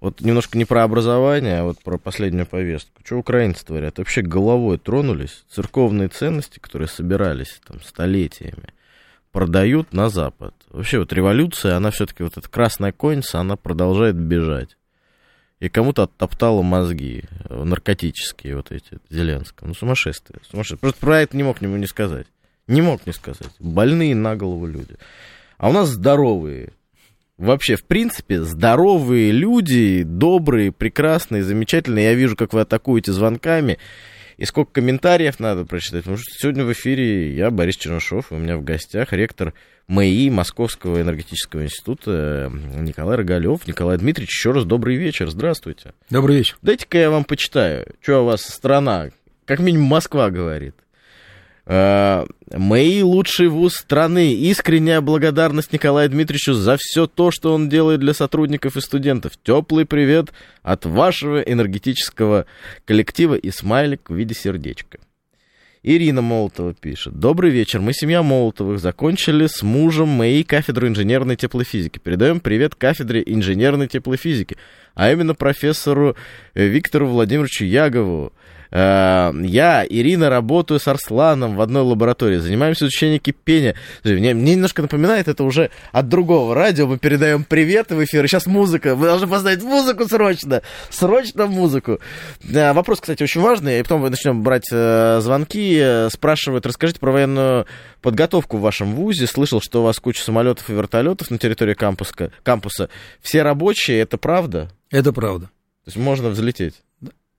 Вот 0.00 0.22
немножко 0.22 0.56
не 0.56 0.64
про 0.64 0.82
образование, 0.82 1.58
а 1.58 1.64
вот 1.64 1.78
про 1.82 1.98
последнюю 1.98 2.46
повестку. 2.46 3.02
Что 3.04 3.18
украинцы 3.18 3.66
творят? 3.66 3.98
Вообще 3.98 4.22
головой 4.22 4.78
тронулись. 4.78 5.44
Церковные 5.50 6.08
ценности, 6.08 6.58
которые 6.58 6.88
собирались 6.88 7.60
там 7.68 7.82
столетиями, 7.82 8.72
продают 9.30 9.92
на 9.92 10.08
Запад. 10.08 10.54
Вообще 10.70 11.00
вот 11.00 11.12
революция, 11.12 11.76
она 11.76 11.90
все-таки 11.90 12.22
вот 12.22 12.38
эта 12.38 12.48
красная 12.48 12.92
конница, 12.92 13.40
она 13.40 13.56
продолжает 13.56 14.16
бежать. 14.16 14.78
И 15.62 15.68
кому-то 15.68 16.02
оттоптало 16.02 16.62
мозги 16.62 17.22
наркотические 17.48 18.56
вот 18.56 18.72
эти, 18.72 18.98
Зеленскому. 19.10 19.68
Ну, 19.68 19.74
сумасшествие, 19.74 20.40
сумасшествие. 20.50 20.80
Просто 20.80 21.00
про 21.00 21.20
это 21.20 21.36
не 21.36 21.44
мог 21.44 21.62
ему 21.62 21.76
не 21.76 21.86
сказать. 21.86 22.26
Не 22.66 22.82
мог 22.82 23.06
не 23.06 23.12
сказать. 23.12 23.52
Больные 23.60 24.16
на 24.16 24.34
голову 24.34 24.66
люди. 24.66 24.96
А 25.58 25.68
у 25.68 25.72
нас 25.72 25.90
здоровые. 25.90 26.72
Вообще, 27.38 27.76
в 27.76 27.84
принципе, 27.84 28.42
здоровые 28.42 29.30
люди, 29.30 30.02
добрые, 30.02 30.72
прекрасные, 30.72 31.44
замечательные. 31.44 32.06
Я 32.06 32.14
вижу, 32.14 32.34
как 32.34 32.52
вы 32.54 32.62
атакуете 32.62 33.12
звонками. 33.12 33.78
И 34.42 34.44
сколько 34.44 34.72
комментариев 34.72 35.38
надо 35.38 35.64
прочитать. 35.64 36.00
Потому 36.00 36.16
что 36.16 36.26
сегодня 36.36 36.64
в 36.64 36.72
эфире 36.72 37.32
я, 37.32 37.52
Борис 37.52 37.76
Чернышов, 37.76 38.32
у 38.32 38.36
меня 38.36 38.56
в 38.56 38.64
гостях 38.64 39.12
ректор 39.12 39.54
МАИ 39.86 40.30
Московского 40.30 41.00
энергетического 41.00 41.62
института 41.62 42.50
Николай 42.52 43.16
Рогалев. 43.18 43.68
Николай 43.68 43.98
Дмитриевич, 43.98 44.32
еще 44.32 44.50
раз 44.50 44.64
добрый 44.64 44.96
вечер. 44.96 45.30
Здравствуйте. 45.30 45.94
Добрый 46.10 46.38
вечер. 46.38 46.58
Дайте-ка 46.60 46.98
я 46.98 47.10
вам 47.12 47.22
почитаю, 47.22 47.86
что 48.00 48.22
у 48.22 48.24
вас 48.24 48.42
страна, 48.42 49.10
как 49.44 49.60
минимум 49.60 49.86
Москва 49.86 50.28
говорит. 50.28 50.74
Uh, 51.64 52.28
МАИ 52.50 53.02
лучший 53.02 53.46
вуз 53.46 53.76
страны. 53.76 54.34
Искренняя 54.34 55.00
благодарность 55.00 55.72
Николаю 55.72 56.10
Дмитриевичу 56.10 56.54
за 56.54 56.76
все 56.76 57.06
то, 57.06 57.30
что 57.30 57.54
он 57.54 57.68
делает 57.68 58.00
для 58.00 58.14
сотрудников 58.14 58.76
и 58.76 58.80
студентов. 58.80 59.32
Теплый 59.44 59.86
привет 59.86 60.32
от 60.62 60.84
вашего 60.84 61.40
энергетического 61.40 62.46
коллектива 62.84 63.34
и 63.36 63.50
смайлик 63.50 64.10
в 64.10 64.14
виде 64.14 64.34
сердечка. 64.34 64.98
Ирина 65.84 66.22
Молотова 66.22 66.74
пишет. 66.74 67.18
Добрый 67.18 67.50
вечер. 67.50 67.80
Мы 67.80 67.92
семья 67.92 68.22
Молотовых. 68.22 68.78
Закончили 68.78 69.46
с 69.46 69.62
мужем 69.62 70.08
МАИ 70.08 70.44
кафедру 70.44 70.86
инженерной 70.86 71.34
теплофизики. 71.34 71.98
Передаем 71.98 72.38
привет 72.38 72.76
кафедре 72.76 73.22
инженерной 73.26 73.88
теплофизики, 73.88 74.56
а 74.94 75.10
именно 75.10 75.34
профессору 75.34 76.16
Виктору 76.54 77.08
Владимировичу 77.08 77.64
Ягову. 77.64 78.32
Э, 78.72 79.32
я, 79.42 79.86
Ирина, 79.88 80.30
работаю 80.30 80.80
с 80.80 80.88
Арсланом 80.88 81.56
в 81.56 81.60
одной 81.60 81.82
лаборатории, 81.82 82.38
занимаемся 82.38 82.86
изучением 82.86 83.20
кипения. 83.20 83.74
Мне, 84.02 84.32
мне 84.32 84.54
немножко 84.54 84.80
напоминает 84.80 85.28
это 85.28 85.44
уже 85.44 85.70
от 85.92 86.08
другого 86.08 86.54
радио. 86.54 86.86
Мы 86.86 86.98
передаем 86.98 87.44
привет 87.44 87.90
в 87.90 88.02
эфир. 88.02 88.26
Сейчас 88.26 88.46
музыка. 88.46 88.94
Вы 88.94 89.06
должны 89.06 89.28
поставить 89.28 89.62
музыку 89.62 90.08
срочно. 90.08 90.62
Срочно 90.88 91.46
музыку. 91.46 92.00
Э, 92.50 92.72
вопрос, 92.72 93.00
кстати, 93.00 93.22
очень 93.22 93.42
важный. 93.42 93.80
И 93.80 93.82
потом 93.82 94.00
мы 94.00 94.10
начнем 94.10 94.42
брать 94.42 94.68
э, 94.72 95.20
звонки. 95.20 96.08
Спрашивают, 96.10 96.64
расскажите 96.64 96.98
про 96.98 97.12
военную 97.12 97.66
подготовку 98.00 98.56
в 98.56 98.62
вашем 98.62 98.94
ВУЗе. 98.94 99.26
Слышал, 99.26 99.60
что 99.60 99.82
у 99.82 99.84
вас 99.84 100.00
куча 100.00 100.22
самолетов 100.22 100.70
и 100.70 100.72
вертолетов 100.72 101.30
на 101.30 101.36
территории 101.36 101.74
кампуса. 101.74 102.32
кампуса. 102.42 102.88
Все 103.20 103.42
рабочие, 103.42 104.00
это 104.00 104.16
правда? 104.16 104.70
Это 104.90 105.12
правда. 105.12 105.46
То 105.84 105.88
есть 105.88 105.96
можно 105.98 106.30
взлететь? 106.30 106.76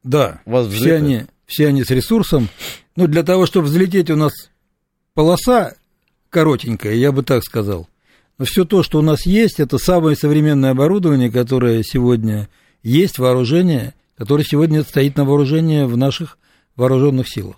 Да, 0.04 0.42
все 0.70 0.96
они, 0.96 1.26
все 1.46 1.68
они 1.68 1.84
с 1.84 1.90
ресурсом. 1.90 2.50
Ну, 2.96 3.08
для 3.08 3.24
того, 3.24 3.46
чтобы 3.46 3.68
взлететь, 3.68 4.10
у 4.10 4.16
нас 4.16 4.34
полоса 5.14 5.76
коротенькая, 6.30 6.94
я 6.94 7.12
бы 7.12 7.24
так 7.24 7.44
сказал. 7.44 7.88
Но 8.38 8.46
все 8.46 8.66
то, 8.66 8.84
что 8.84 9.00
у 9.00 9.02
нас 9.02 9.26
есть, 9.26 9.60
это 9.60 9.78
самое 9.78 10.16
современное 10.16 10.72
оборудование, 10.72 11.32
которое 11.32 11.84
сегодня 11.84 12.50
есть, 12.82 13.20
вооружение, 13.20 13.94
которое 14.18 14.44
сегодня 14.44 14.84
стоит 14.84 15.16
на 15.16 15.26
вооружении 15.26 15.84
в 15.84 15.96
наших 15.96 16.38
вооруженных 16.76 17.30
силах. 17.30 17.58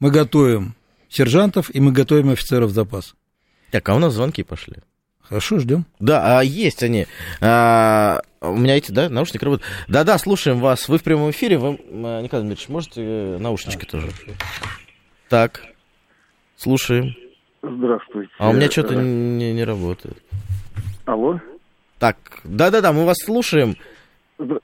Мы 0.00 0.10
готовим 0.10 0.74
сержантов 1.08 1.74
и 1.74 1.80
мы 1.80 1.92
готовим 1.92 2.30
офицеров 2.30 2.72
запаса. 2.72 3.14
Так, 3.70 3.88
а 3.88 3.94
у 3.94 3.98
нас 3.98 4.14
звонки 4.14 4.42
пошли. 4.42 4.76
Хорошо, 5.30 5.60
ждем. 5.60 5.84
Да, 6.00 6.40
а 6.40 6.42
есть 6.42 6.82
они. 6.82 7.06
А, 7.40 8.20
у 8.40 8.56
меня 8.56 8.76
эти, 8.76 8.90
да, 8.90 9.08
наушники 9.08 9.44
работают. 9.44 9.70
Да-да, 9.86 10.18
слушаем 10.18 10.58
вас. 10.58 10.88
Вы 10.88 10.98
в 10.98 11.04
прямом 11.04 11.30
эфире. 11.30 11.56
Вы, 11.56 11.78
а, 11.78 12.20
Николай 12.20 12.44
Дмитриевич, 12.44 12.68
можете 12.68 13.02
э, 13.04 13.38
наушнички 13.38 13.86
а, 13.86 13.90
тоже? 13.92 14.08
Так, 15.28 15.62
слушаем. 16.56 17.14
Здравствуйте. 17.62 18.32
А 18.40 18.50
у 18.50 18.54
меня 18.54 18.68
что-то 18.68 18.96
не, 18.96 19.52
не 19.52 19.62
работает. 19.62 20.18
Алло? 21.04 21.38
Так, 22.00 22.16
да-да-да, 22.42 22.92
мы 22.92 23.06
вас 23.06 23.18
слушаем. 23.24 23.76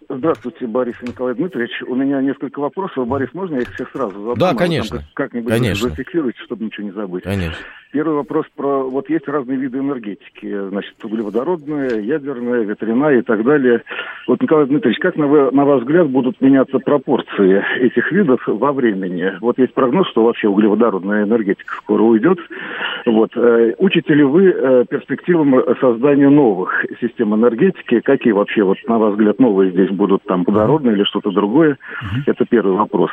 Здравствуйте, 0.09 0.66
Борис 0.66 0.96
Николай 1.02 1.35
Дмитриевич. 1.35 1.83
У 1.87 1.94
меня 1.94 2.22
несколько 2.22 2.59
вопросов. 2.61 3.07
Борис, 3.07 3.29
можно 3.35 3.57
я 3.57 3.61
их 3.61 3.74
всех 3.74 3.90
сразу 3.92 4.18
задам? 4.18 4.38
Да, 4.38 4.55
конечно. 4.55 5.05
Как-нибудь 5.14 5.52
конечно. 5.52 5.90
зафиксируйте, 5.90 6.40
чтобы 6.44 6.64
ничего 6.64 6.87
не 6.87 6.92
забыть. 6.92 7.24
Конечно. 7.24 7.59
Первый 7.92 8.16
вопрос 8.16 8.46
про... 8.55 8.83
Вот 8.83 9.09
есть 9.09 9.29
разные 9.29 9.59
виды 9.59 9.79
энергетики. 9.79 10.68
Значит, 10.68 10.94
углеводородная, 11.03 12.01
ядерная, 12.01 12.62
ветряная 12.62 13.20
и 13.20 13.22
так 13.22 13.44
далее. 13.44 13.83
Вот, 14.27 14.42
Николай 14.42 14.66
Дмитриевич, 14.66 14.99
как, 14.99 15.16
на, 15.16 15.27
вы, 15.27 15.51
на 15.53 15.64
ваш 15.64 15.83
взгляд, 15.83 16.09
будут 16.09 16.40
меняться 16.40 16.79
пропорции 16.79 17.64
этих 17.81 18.11
видов 18.12 18.42
во 18.46 18.72
времени? 18.72 19.33
Вот 19.40 19.59
есть 19.59 19.72
прогноз, 19.75 20.09
что 20.09 20.25
вообще 20.25 20.49
углеводородная 20.49 21.25
энергетика 21.25 21.75
скоро 21.77 22.03
уйдет. 22.03 22.38
Вот. 23.07 23.31
Э, 23.37 23.75
учите 23.79 24.14
ли 24.14 24.25
вы 24.25 24.46
э, 24.49 24.85
перспективам 24.88 25.55
создания 25.81 26.29
новых 26.29 26.85
систем 27.01 27.35
энергетики? 27.35 28.01
Какие 28.01 28.33
вообще, 28.33 28.62
вот, 28.62 28.79
на 28.88 28.99
ваш 28.99 29.12
взгляд, 29.12 29.38
новые 29.38 29.70
здесь 29.70 29.90
будут? 29.90 30.22
Там 30.25 30.44
водородные 30.44 30.96
или 30.96 31.05
что-то 31.05 31.31
другое? 31.31 31.79
Это 32.27 32.44
первый 32.44 32.77
вопрос. 32.77 33.11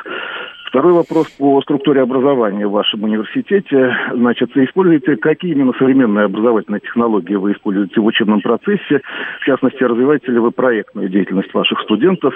Второй 0.73 0.93
вопрос 0.93 1.27
по 1.37 1.61
структуре 1.61 2.01
образования 2.01 2.65
в 2.65 2.71
вашем 2.71 3.03
университете. 3.03 3.95
Значит, 4.11 4.57
используете, 4.57 5.17
какие 5.17 5.51
именно 5.51 5.71
современные 5.77 6.25
образовательные 6.25 6.79
технологии 6.79 7.35
вы 7.35 7.51
используете 7.51 8.01
в 8.01 8.05
учебном 8.05 8.41
процессе? 8.41 9.01
В 9.39 9.45
частности, 9.45 9.83
развиваете 9.83 10.31
ли 10.31 10.39
вы 10.39 10.49
проектную 10.49 11.09
деятельность 11.09 11.53
ваших 11.53 11.79
студентов? 11.81 12.33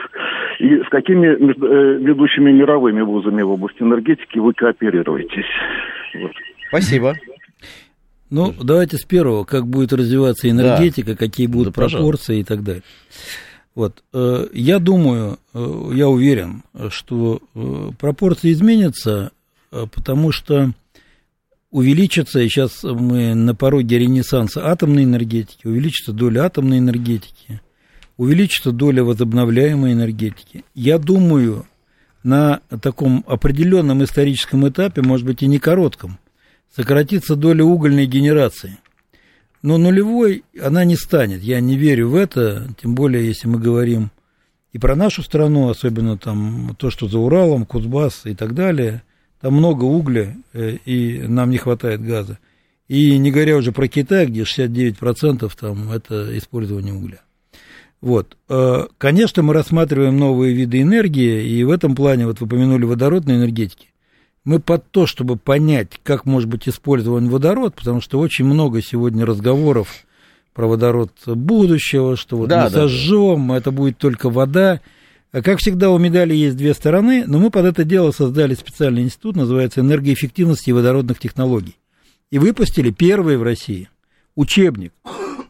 И 0.59 0.67
с 0.67 0.89
какими 0.89 1.29
э, 1.29 1.97
ведущими 1.97 2.51
мировыми 2.51 3.01
вузами 3.01 3.41
в 3.41 3.49
области 3.49 3.81
энергетики 3.81 4.37
вы 4.37 4.53
кооперируетесь? 4.53 5.49
Вот. 6.21 6.31
Спасибо. 6.67 7.15
Ну, 8.29 8.53
давайте 8.61 8.97
с 8.97 9.03
первого, 9.03 9.45
как 9.45 9.65
будет 9.65 9.93
развиваться 9.93 10.47
энергетика, 10.47 11.13
да. 11.13 11.17
какие 11.17 11.47
будут 11.47 11.73
да, 11.73 11.87
пропорции 11.87 12.41
и 12.41 12.43
так 12.43 12.61
далее. 12.61 12.83
Вот. 13.77 14.03
Э, 14.11 14.47
я 14.53 14.79
думаю, 14.79 15.37
э, 15.53 15.91
я 15.93 16.09
уверен, 16.09 16.63
что 16.89 17.43
э, 17.53 17.91
пропорции 17.99 18.51
изменятся, 18.51 19.31
потому 19.69 20.31
что 20.31 20.71
увеличится, 21.69 22.39
и 22.39 22.49
сейчас 22.49 22.81
мы 22.81 23.35
на 23.35 23.53
пороге 23.53 23.99
ренессанса 23.99 24.67
атомной 24.67 25.03
энергетики, 25.03 25.67
увеличится 25.67 26.11
доля 26.11 26.45
атомной 26.45 26.79
энергетики, 26.79 27.61
увеличится 28.17 28.71
доля 28.71 29.03
возобновляемой 29.03 29.93
энергетики. 29.93 30.63
Я 30.73 30.97
думаю, 30.97 31.67
на 32.23 32.61
таком 32.81 33.23
определенном 33.27 34.03
историческом 34.03 34.67
этапе, 34.67 35.03
может 35.03 35.27
быть 35.27 35.43
и 35.43 35.47
не 35.47 35.59
коротком, 35.59 36.17
сократится 36.75 37.35
доля 37.35 37.63
угольной 37.63 38.07
генерации– 38.07 38.79
но 39.67 39.77
нулевой 39.77 40.45
она 40.61 40.85
не 40.85 40.95
станет. 40.95 41.43
Я 41.43 41.59
не 41.59 41.75
верю 41.75 42.07
в 42.07 42.15
это, 42.15 42.69
тем 42.81 42.95
более, 42.95 43.27
если 43.27 43.49
мы 43.49 43.59
говорим 43.59 44.11
и 44.71 44.79
про 44.79 44.95
нашу 44.95 45.23
страну, 45.23 45.67
особенно 45.67 46.17
там 46.17 46.73
то, 46.79 46.89
что 46.89 47.09
за 47.09 47.19
Уралом, 47.19 47.65
Кузбасс 47.65 48.21
и 48.23 48.33
так 48.33 48.53
далее. 48.53 49.03
Там 49.41 49.55
много 49.55 49.83
угля, 49.83 50.37
э, 50.53 50.77
и 50.85 51.19
нам 51.27 51.49
не 51.49 51.57
хватает 51.57 52.01
газа. 52.01 52.39
И 52.87 53.17
не 53.17 53.29
говоря 53.29 53.57
уже 53.57 53.73
про 53.73 53.89
Китай, 53.89 54.27
где 54.27 54.43
69% 54.43 55.51
там 55.59 55.91
это 55.91 56.37
использование 56.37 56.93
угля. 56.93 57.19
Вот. 57.99 58.37
Э, 58.47 58.85
конечно, 58.97 59.43
мы 59.43 59.53
рассматриваем 59.53 60.17
новые 60.17 60.53
виды 60.53 60.81
энергии, 60.81 61.45
и 61.45 61.61
в 61.65 61.71
этом 61.71 61.93
плане, 61.93 62.25
вот 62.25 62.39
вы 62.39 62.45
упомянули 62.47 62.85
водородной 62.85 63.35
энергетики, 63.35 63.89
мы 64.47 64.61
под 64.61 64.89
то, 64.91 65.05
чтобы 65.05 65.35
понять, 65.35 65.99
как 66.03 66.25
может 66.25 66.47
быть 66.47 66.69
использован 66.69 67.27
водород, 67.27 67.75
потому 67.75 67.99
что 67.99 68.17
очень 68.17 68.45
много 68.45 68.81
сегодня 68.81 69.25
разговоров 69.25 70.05
про 70.53 70.67
водород 70.67 71.11
будущего, 71.25 72.15
что 72.15 72.37
вот 72.37 72.47
да, 72.47 72.63
мы 72.63 72.69
да, 72.69 72.75
сожжем, 72.83 73.49
да. 73.49 73.57
это 73.57 73.71
будет 73.71 73.97
только 73.97 74.29
вода. 74.29 74.79
А 75.33 75.41
как 75.41 75.59
всегда, 75.59 75.89
у 75.89 75.97
медали 75.97 76.33
есть 76.33 76.55
две 76.55 76.73
стороны, 76.73 77.25
но 77.27 77.39
мы 77.39 77.51
под 77.51 77.65
это 77.65 77.83
дело 77.83 78.11
создали 78.11 78.53
специальный 78.53 79.01
институт, 79.01 79.35
называется 79.35 79.81
«Энергоэффективности 79.81 80.69
и 80.69 80.73
водородных 80.73 81.19
технологий». 81.19 81.75
И 82.31 82.39
выпустили 82.39 82.91
первый 82.91 83.35
в 83.35 83.43
России 83.43 83.89
учебник 84.35 84.93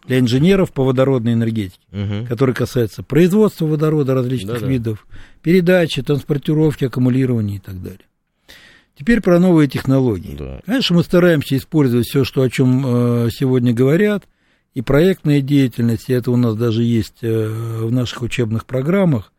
для 0.08 0.18
инженеров 0.18 0.74
по 0.74 0.84
водородной 0.84 1.34
энергетике, 1.34 1.86
угу. 1.92 2.26
который 2.28 2.56
касается 2.56 3.04
производства 3.04 3.68
водорода 3.68 4.16
различных 4.16 4.60
да, 4.60 4.68
видов, 4.68 5.06
передачи, 5.44 6.02
транспортировки, 6.02 6.86
аккумулирования 6.86 7.58
и 7.58 7.60
так 7.60 7.80
далее. 7.80 8.07
Теперь 8.98 9.22
про 9.22 9.40
новые 9.40 9.68
технологии. 9.68 10.36
Да. 10.38 10.62
Конечно, 10.66 10.96
мы 10.96 11.04
стараемся 11.04 11.56
использовать 11.56 12.08
все, 12.08 12.24
что, 12.24 12.42
о 12.42 12.50
чем 12.50 12.84
э, 12.86 13.30
сегодня 13.32 13.74
говорят, 13.74 14.24
и 14.74 14.82
проектная 14.82 15.42
деятельность, 15.42 16.10
и 16.10 16.14
это 16.14 16.32
у 16.32 16.38
нас 16.38 16.56
даже 16.56 16.84
есть 16.84 17.18
э, 17.22 17.48
в 17.48 17.92
наших 17.92 18.22
учебных 18.24 18.66
программах. 18.66 19.32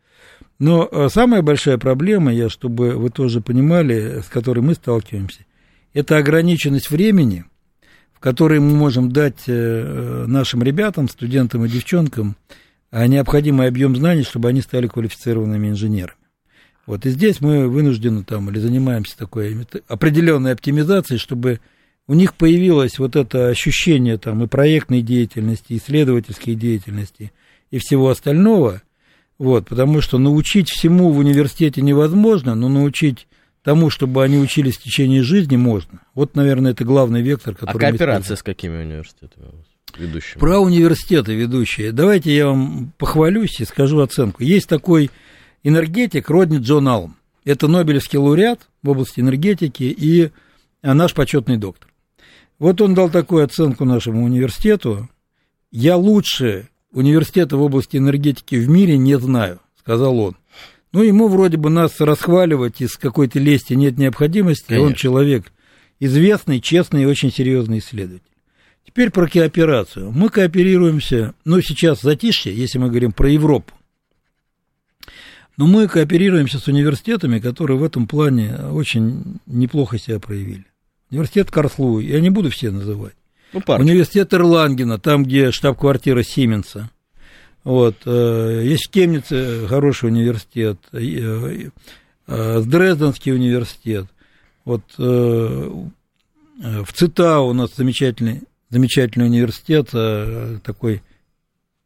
Но 0.59 0.89
э, 0.91 1.09
самая 1.11 1.43
большая 1.43 1.79
проблема, 1.79 2.33
я, 2.33 2.49
чтобы 2.49 2.93
вы 2.93 3.11
тоже 3.11 3.41
понимали, 3.41 4.21
с 4.25 4.29
которой 4.29 4.61
мы 4.61 4.75
сталкиваемся, 4.75 5.41
это 5.93 6.17
ограниченность 6.17 6.91
времени, 6.91 7.45
в 8.15 8.21
которой 8.21 8.61
мы 8.61 8.77
можем 8.77 9.11
дать 9.11 9.45
э, 9.49 10.25
нашим 10.29 10.63
ребятам, 10.63 11.09
студентам 11.09 11.65
и 11.65 11.69
девчонкам 11.69 12.37
а 12.91 13.07
необходимый 13.07 13.69
объем 13.69 13.95
знаний, 13.97 14.23
чтобы 14.23 14.49
они 14.49 14.61
стали 14.61 14.87
квалифицированными 14.87 15.69
инженерами. 15.69 16.18
Вот 16.89 17.05
и 17.05 17.11
здесь 17.11 17.43
мы 17.43 17.69
вынуждены 17.69 18.25
там 18.25 18.49
или 18.49 18.59
занимаемся 18.59 19.15
такой 19.19 19.67
определенной 19.89 20.53
оптимизацией, 20.53 21.19
чтобы 21.19 21.61
у 22.07 22.15
них 22.15 22.33
появилось 22.33 22.99
вот 22.99 23.15
это 23.15 23.49
ощущение 23.49 24.17
там 24.17 24.43
и 24.43 24.47
проектной 24.47 25.03
деятельности, 25.03 25.75
и 25.75 25.77
исследовательской 25.77 26.55
деятельности, 26.55 27.31
и 27.71 27.77
всего 27.77 28.09
остального, 28.09 28.81
вот, 29.37 29.69
потому 29.69 30.01
что 30.01 30.17
научить 30.17 30.71
всему 30.71 31.11
в 31.11 31.19
университете 31.19 31.83
невозможно, 31.83 32.55
но 32.55 32.71
научить 32.71 33.29
тому, 33.63 33.91
чтобы 33.91 34.25
они 34.25 34.39
учились 34.39 34.79
в 34.79 34.83
течение 34.83 35.23
жизни, 35.23 35.57
можно. 35.57 36.01
Вот, 36.15 36.37
наверное, 36.37 36.73
это 36.73 36.85
главный 36.85 37.21
вектор, 37.21 37.55
который... 37.55 37.77
А 37.77 37.91
кооперация 37.91 38.35
с 38.35 38.43
какими 38.43 38.79
университетами 38.79 39.49
ведущими? 39.99 40.41
Про 40.41 40.61
университеты 40.61 41.35
ведущие. 41.35 41.93
Давайте 41.93 42.35
я 42.35 42.47
вам 42.47 42.95
похвалюсь 42.97 43.61
и 43.61 43.67
скажу 43.67 44.01
оценку. 44.01 44.43
Есть 44.43 44.71
такой 44.71 45.11
энергетик 45.63 46.31
Родни 46.31 46.59
Джон 46.59 46.89
Алм. 46.89 47.17
Это 47.45 47.69
Нобелевский 47.69 48.19
лауреат 48.19 48.69
в 48.83 48.91
области 48.91 49.21
энергетики 49.21 49.85
и 49.85 50.31
наш 50.83 51.15
почетный 51.15 51.57
доктор. 51.57 51.89
Вот 52.59 52.81
он 52.81 52.95
дал 52.95 53.09
такую 53.09 53.45
оценку 53.45 53.85
нашему 53.85 54.25
университету. 54.25 55.09
Я 55.71 55.97
лучше 55.97 56.69
университета 56.93 57.57
в 57.57 57.63
области 57.63 57.97
энергетики 57.97 58.57
в 58.57 58.69
мире 58.69 58.99
не 58.99 59.19
знаю, 59.19 59.61
сказал 59.79 60.19
он. 60.19 60.37
Ну, 60.93 61.03
ему 61.03 61.29
вроде 61.29 61.59
бы 61.59 61.71
нас 61.71 62.01
расхваливать 62.01 62.81
из 62.81 62.97
какой-то 62.97 63.39
лести 63.39 63.75
нет 63.75 63.99
необходимости. 63.99 64.69
Конечно. 64.69 64.87
Он 64.87 64.95
человек 64.95 65.53
известный, 66.01 66.61
честный 66.61 67.03
и 67.03 67.07
очень 67.07 67.31
серьезный 67.31 67.79
исследователь. 67.79 68.25
Теперь 68.85 69.11
про 69.11 69.29
кооперацию. 69.29 70.11
Мы 70.11 70.31
кооперируемся, 70.31 71.35
ну, 71.45 71.61
сейчас 71.61 72.01
затишье, 72.01 72.55
если 72.55 72.79
мы 72.79 72.89
говорим 72.89 73.13
про 73.13 73.29
Европу. 73.29 73.75
Но 75.59 75.67
мы 75.67 75.89
кооперируемся 75.89 76.59
с 76.61 76.69
университетами, 76.69 77.41
которые 77.41 77.79
в 77.79 77.83
этом 77.83 78.07
плане 78.07 78.55
очень 78.71 79.41
неплохо 79.47 79.99
себя 79.99 80.21
проявили. 80.21 80.65
Университет 81.11 81.51
Карслуи, 81.51 82.07
я 82.07 82.21
не 82.21 82.31
буду 82.31 82.49
все 82.51 82.71
называть. 82.71 83.15
Ну, 83.53 83.61
Университет 83.67 84.33
Ирлангена, 84.33 84.99
там, 84.99 85.25
где 85.25 85.51
штаб-квартира 85.51 86.23
Сименса. 86.23 86.91
Вот, 87.65 87.97
э, 88.07 88.63
есть 88.67 88.87
в 88.87 88.91
Кемнице 88.91 89.67
хороший 89.67 90.11
университет, 90.11 90.79
э, 90.93 91.71
э, 92.29 92.63
Дрезденский 92.63 93.35
университет. 93.35 94.07
Вот 94.65 94.83
в 94.97 96.93
ЦИТА 96.93 97.41
у 97.41 97.53
нас 97.53 97.75
замечательный, 97.75 98.43
замечательный 98.71 99.27
университет 99.27 99.91
такой 100.63 101.03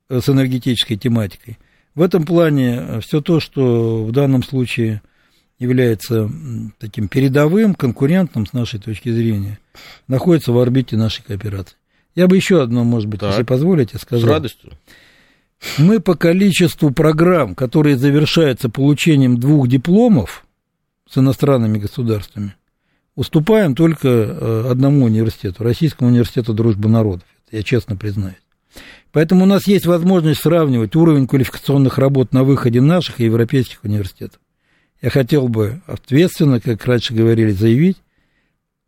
с 0.08 0.28
энергетической 0.28 0.96
тематикой. 0.96 1.58
В 1.94 2.02
этом 2.02 2.24
плане 2.24 3.00
все 3.00 3.20
то, 3.20 3.40
что 3.40 4.04
в 4.04 4.12
данном 4.12 4.42
случае 4.42 5.02
является 5.58 6.30
таким 6.78 7.08
передовым, 7.08 7.74
конкурентным 7.74 8.46
с 8.46 8.52
нашей 8.52 8.80
точки 8.80 9.10
зрения, 9.10 9.58
находится 10.08 10.52
в 10.52 10.58
орбите 10.58 10.96
нашей 10.96 11.22
кооперации. 11.22 11.76
Я 12.14 12.26
бы 12.26 12.36
еще 12.36 12.62
одно, 12.62 12.84
может 12.84 13.08
быть, 13.08 13.20
так. 13.20 13.30
если 13.30 13.42
позволите, 13.44 13.98
сказал. 13.98 14.26
С 14.26 14.30
радостью. 14.30 14.72
Мы 15.78 16.00
по 16.00 16.16
количеству 16.16 16.90
программ, 16.90 17.54
которые 17.54 17.96
завершаются 17.96 18.68
получением 18.68 19.38
двух 19.38 19.68
дипломов 19.68 20.44
с 21.08 21.18
иностранными 21.18 21.78
государствами, 21.78 22.54
уступаем 23.14 23.74
только 23.74 24.08
э, 24.08 24.66
одному 24.70 25.04
университету, 25.04 25.62
Российскому 25.62 26.10
университету 26.10 26.52
дружбы 26.52 26.88
народов, 26.88 27.26
я 27.50 27.62
честно 27.62 27.96
признаюсь. 27.96 28.41
Поэтому 29.12 29.44
у 29.44 29.46
нас 29.46 29.66
есть 29.66 29.86
возможность 29.86 30.40
сравнивать 30.40 30.96
уровень 30.96 31.26
квалификационных 31.26 31.98
работ 31.98 32.32
на 32.32 32.44
выходе 32.44 32.80
наших 32.80 33.20
и 33.20 33.24
европейских 33.24 33.84
университетов. 33.84 34.40
Я 35.02 35.10
хотел 35.10 35.48
бы 35.48 35.82
ответственно, 35.86 36.60
как 36.60 36.84
раньше 36.86 37.12
говорили, 37.12 37.50
заявить, 37.50 37.98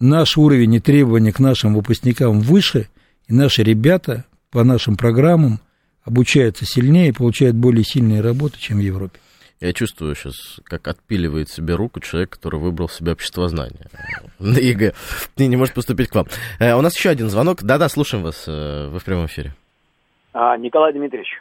наш 0.01 0.39
уровень 0.39 0.75
и 0.75 0.81
требования 0.81 1.33
к 1.33 1.41
нашим 1.41 1.75
выпускникам 1.75 2.41
выше, 2.41 2.89
и 3.27 3.35
наши 3.35 3.63
ребята 3.63 4.25
по 4.51 4.65
нашим 4.65 4.97
программам 4.97 5.61
обучаются 6.05 6.65
сильнее 6.65 7.09
и 7.09 7.13
получают 7.13 7.57
более 7.57 7.85
сильные 7.85 8.21
работы, 8.21 8.59
чем 8.59 8.79
в 8.79 8.81
Европе. 8.81 9.19
Я 9.61 9.73
чувствую 9.73 10.15
сейчас, 10.15 10.61
как 10.65 10.89
отпиливает 10.89 11.49
себе 11.49 11.75
руку 11.75 12.01
человек, 12.01 12.31
который 12.31 12.61
выбрал 12.61 12.89
себе 12.89 13.13
обществознание 13.13 13.89
на 14.39 14.59
ЕГЭ 14.59 14.95
и 15.37 15.47
не 15.47 15.57
может 15.57 15.75
поступить 15.75 16.09
к 16.09 16.15
вам. 16.15 16.27
Э, 16.59 16.75
у 16.75 16.81
нас 16.81 16.97
еще 16.97 17.11
один 17.11 17.31
звонок. 17.31 17.63
Да-да, 17.63 17.89
слушаем 17.89 18.23
вас. 18.23 18.45
Э, 18.47 18.89
вы 18.89 18.99
в 18.99 19.05
прямом 19.05 19.27
эфире. 19.27 19.55
А, 20.35 20.57
Николай 20.57 20.93
Дмитриевич. 20.93 21.41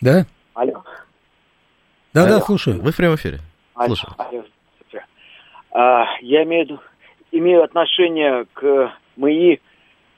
Да? 0.00 0.26
Алло. 0.54 0.84
Да-да, 2.12 2.40
слушаю. 2.40 2.80
Вы 2.80 2.92
в 2.92 2.96
прямом 2.96 3.16
эфире. 3.16 3.40
Слушаю. 3.74 4.14
А, 5.72 6.04
я 6.20 6.44
имею, 6.44 6.80
имею 7.32 7.64
отношение 7.64 8.46
к 8.52 8.92
МИИ, 9.16 9.60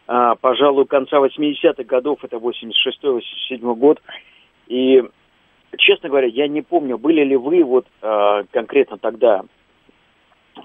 а, 0.07 0.35
пожалуй, 0.35 0.87
конца 0.87 1.19
80-х 1.19 1.85
годов, 1.85 2.21
это 2.23 2.37
86-87 2.37 3.75
год. 3.75 4.01
И, 4.67 5.03
честно 5.77 6.09
говоря, 6.09 6.27
я 6.29 6.49
не 6.49 6.63
помню, 6.63 6.99
были 6.99 7.25
ли 7.25 7.37
вы 7.37 7.63
вот 7.65 7.87
а, 8.03 8.43
конкретно 8.51 8.99
тогда 8.99 9.43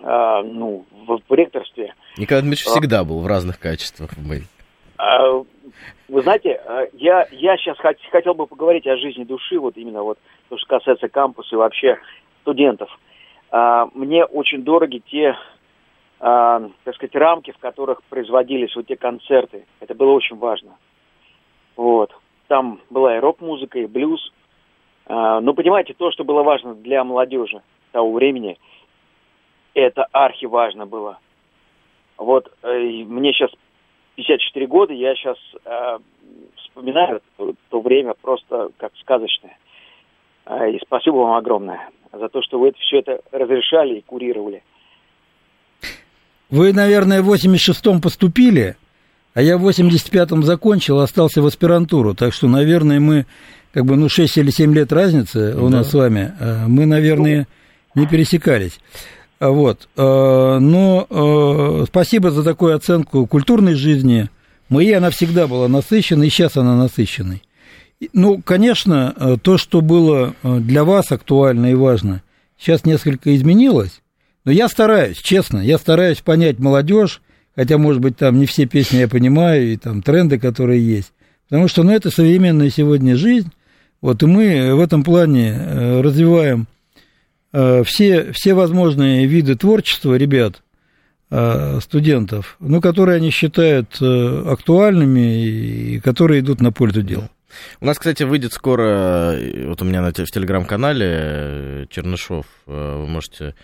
а, 0.02 0.42
ну, 0.44 0.86
в, 0.92 1.20
в 1.28 1.34
ректорстве. 1.34 1.94
Николай 2.18 2.42
Дмитриевич 2.42 2.68
а, 2.68 2.70
всегда 2.72 3.04
был 3.04 3.20
в 3.20 3.28
разных 3.28 3.60
качествах 3.60 4.14
в 4.14 4.28
МИИ. 4.28 4.44
А, 4.98 5.44
вы 6.08 6.22
знаете, 6.22 6.62
я, 6.94 7.28
я 7.32 7.58
сейчас 7.58 7.78
хот, 7.80 7.98
хотел 8.12 8.34
бы 8.34 8.48
поговорить 8.48 8.88
о 8.88 8.98
жизни 8.98 9.24
души, 9.24 9.60
вот 9.60 9.78
именно 9.78 10.04
вот 10.04 10.20
то, 10.50 10.58
что 10.58 10.68
касается 10.68 11.08
кампуса 11.10 11.56
и 11.56 11.58
вообще 11.58 11.98
студентов. 12.42 12.90
А, 13.52 13.88
мне 13.94 14.26
очень 14.26 14.64
дороги 14.64 15.02
те, 15.06 15.36
а, 16.20 16.70
так 16.84 16.96
сказать, 16.96 17.16
рамки, 17.16 17.52
в 17.52 17.58
которых 17.58 18.04
производились 18.04 18.76
вот 18.76 18.88
те 18.88 18.96
концерты. 18.96 19.66
Это 19.80 19.96
было 19.96 20.12
очень 20.12 20.38
важно. 20.38 20.78
Вот. 21.76 22.16
Там 22.48 22.80
была 22.90 23.18
и 23.18 23.20
рок-музыка, 23.20 23.80
и 23.80 23.88
блюз. 23.88 24.32
А, 25.06 25.42
но 25.42 25.54
понимаете, 25.54 25.94
то, 25.94 26.12
что 26.12 26.24
было 26.24 26.44
важно 26.44 26.76
для 26.76 27.04
молодежи 27.04 27.62
того 27.92 28.12
времени, 28.14 28.58
это 29.74 30.08
архи 30.12 30.46
важно 30.46 30.86
было. 30.86 31.20
Вот 32.18 32.52
э, 32.62 33.04
мне 33.06 33.34
сейчас 33.34 33.52
54 34.16 34.68
года, 34.68 34.94
я 34.94 35.16
сейчас 35.16 35.38
э, 35.66 35.98
вспоминаю 36.58 37.22
то, 37.38 37.54
то 37.70 37.82
время 37.82 38.14
просто 38.22 38.70
как 38.78 38.92
сказочное. 39.02 39.58
Э, 40.46 40.72
и 40.72 40.80
спасибо 40.86 41.16
вам 41.16 41.34
огромное 41.34 41.90
за 42.12 42.30
то, 42.30 42.42
что 42.42 42.60
вы 42.60 42.70
это, 42.70 42.78
все 42.80 43.00
это 43.00 43.20
разрешали 43.32 43.96
и 43.96 44.02
курировали. 44.02 44.64
Вы, 46.50 46.72
наверное, 46.72 47.24
в 47.24 47.34
86-м 47.34 48.02
поступили, 48.02 48.76
а 49.34 49.42
я 49.42 49.58
в 49.58 49.68
85-м 49.68 50.44
закончил, 50.44 51.00
остался 51.00 51.42
в 51.42 51.48
аспирантуру. 51.48 52.14
Так 52.14 52.34
что, 52.34 52.48
наверное, 52.48 53.00
мы, 53.00 53.26
как 53.74 53.86
бы, 53.86 53.96
ну, 53.96 54.08
6 54.08 54.38
или 54.38 54.52
7 54.52 54.74
лет 54.76 54.94
разницы 54.94 55.56
у 55.58 55.70
да. 55.70 55.78
нас 55.78 55.90
с 55.90 55.94
вами, 55.96 56.32
э, 56.40 56.68
мы, 56.68 56.86
наверное, 56.86 57.48
не 57.96 58.06
пересекались. 58.06 58.80
Вот. 59.40 59.88
Э, 59.98 60.58
но 60.60 61.08
э, 61.10 61.86
спасибо 61.88 62.32
за 62.32 62.44
такую 62.44 62.76
оценку 62.76 63.28
культурной 63.28 63.76
жизни. 63.76 64.30
Моей 64.70 64.96
она 64.96 65.10
всегда 65.10 65.48
была 65.48 65.68
насыщенной, 65.68 66.28
и 66.28 66.30
сейчас 66.30 66.58
она 66.58 66.76
насыщенной. 66.76 67.44
Ну, 68.14 68.42
конечно, 68.44 69.38
то, 69.42 69.58
что 69.58 69.82
было 69.82 70.34
для 70.44 70.84
вас 70.84 71.12
актуально 71.12 71.72
и 71.72 71.74
важно, 71.74 72.22
сейчас 72.58 72.84
несколько 72.84 73.34
изменилось, 73.34 74.02
но 74.46 74.52
я 74.52 74.68
стараюсь, 74.68 75.18
честно, 75.18 75.60
я 75.60 75.78
стараюсь 75.78 76.20
понять 76.20 76.60
молодежь, 76.60 77.22
хотя, 77.56 77.78
может 77.78 78.02
быть, 78.02 78.18
там 78.18 78.40
не 78.40 78.46
все 78.46 78.66
песни 78.66 78.98
я 78.98 79.08
понимаю, 79.08 79.72
и 79.72 79.78
там 79.78 80.02
тренды, 80.02 80.38
которые 80.38 80.86
есть, 80.86 81.14
потому 81.48 81.68
что, 81.68 81.84
ну, 81.84 81.92
это 81.92 82.10
современная 82.10 82.70
сегодня 82.70 83.16
жизнь, 83.16 83.52
вот, 84.02 84.22
и 84.22 84.26
мы 84.26 84.76
в 84.76 84.82
этом 84.82 85.04
плане 85.04 85.56
э, 85.56 86.02
развиваем 86.02 86.68
все, 87.54 88.32
все 88.34 88.54
возможные 88.54 89.28
виды 89.28 89.56
творчества 89.56 90.16
ребят, 90.16 90.64
студентов, 91.82 92.58
ну, 92.60 92.82
которые 92.82 93.18
они 93.18 93.30
считают 93.30 94.02
актуальными 94.02 95.46
и 95.46 96.00
которые 96.00 96.42
идут 96.42 96.62
на 96.62 96.72
пользу 96.72 97.02
дела. 97.02 97.30
У 97.80 97.86
нас, 97.86 97.98
кстати, 97.98 98.24
выйдет 98.24 98.54
скоро, 98.54 99.34
э, 99.36 99.68
вот 99.68 99.82
у 99.82 99.86
меня 99.86 100.02
на, 100.02 100.12
в 100.12 100.14
телеграм-канале 100.14 101.08
э, 101.10 101.86
Чернышов, 101.90 102.46
э, 102.66 102.98
вы 102.98 103.08
можете 103.08 103.56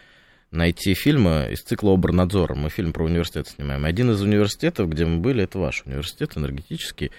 найти 0.52 0.94
фильмы 0.94 1.50
из 1.52 1.62
цикла 1.62 1.94
«Обернадзора». 1.94 2.56
Мы 2.56 2.70
фильм 2.70 2.92
про 2.92 3.06
университет 3.06 3.48
снимаем. 3.48 3.86
Один 3.86 4.12
из 4.12 4.22
университетов, 4.22 4.90
где 4.90 5.06
мы 5.06 5.20
были, 5.20 5.44
это 5.44 5.60
ваш 5.60 5.84
университет 5.86 6.38
энергетический. 6.38 7.12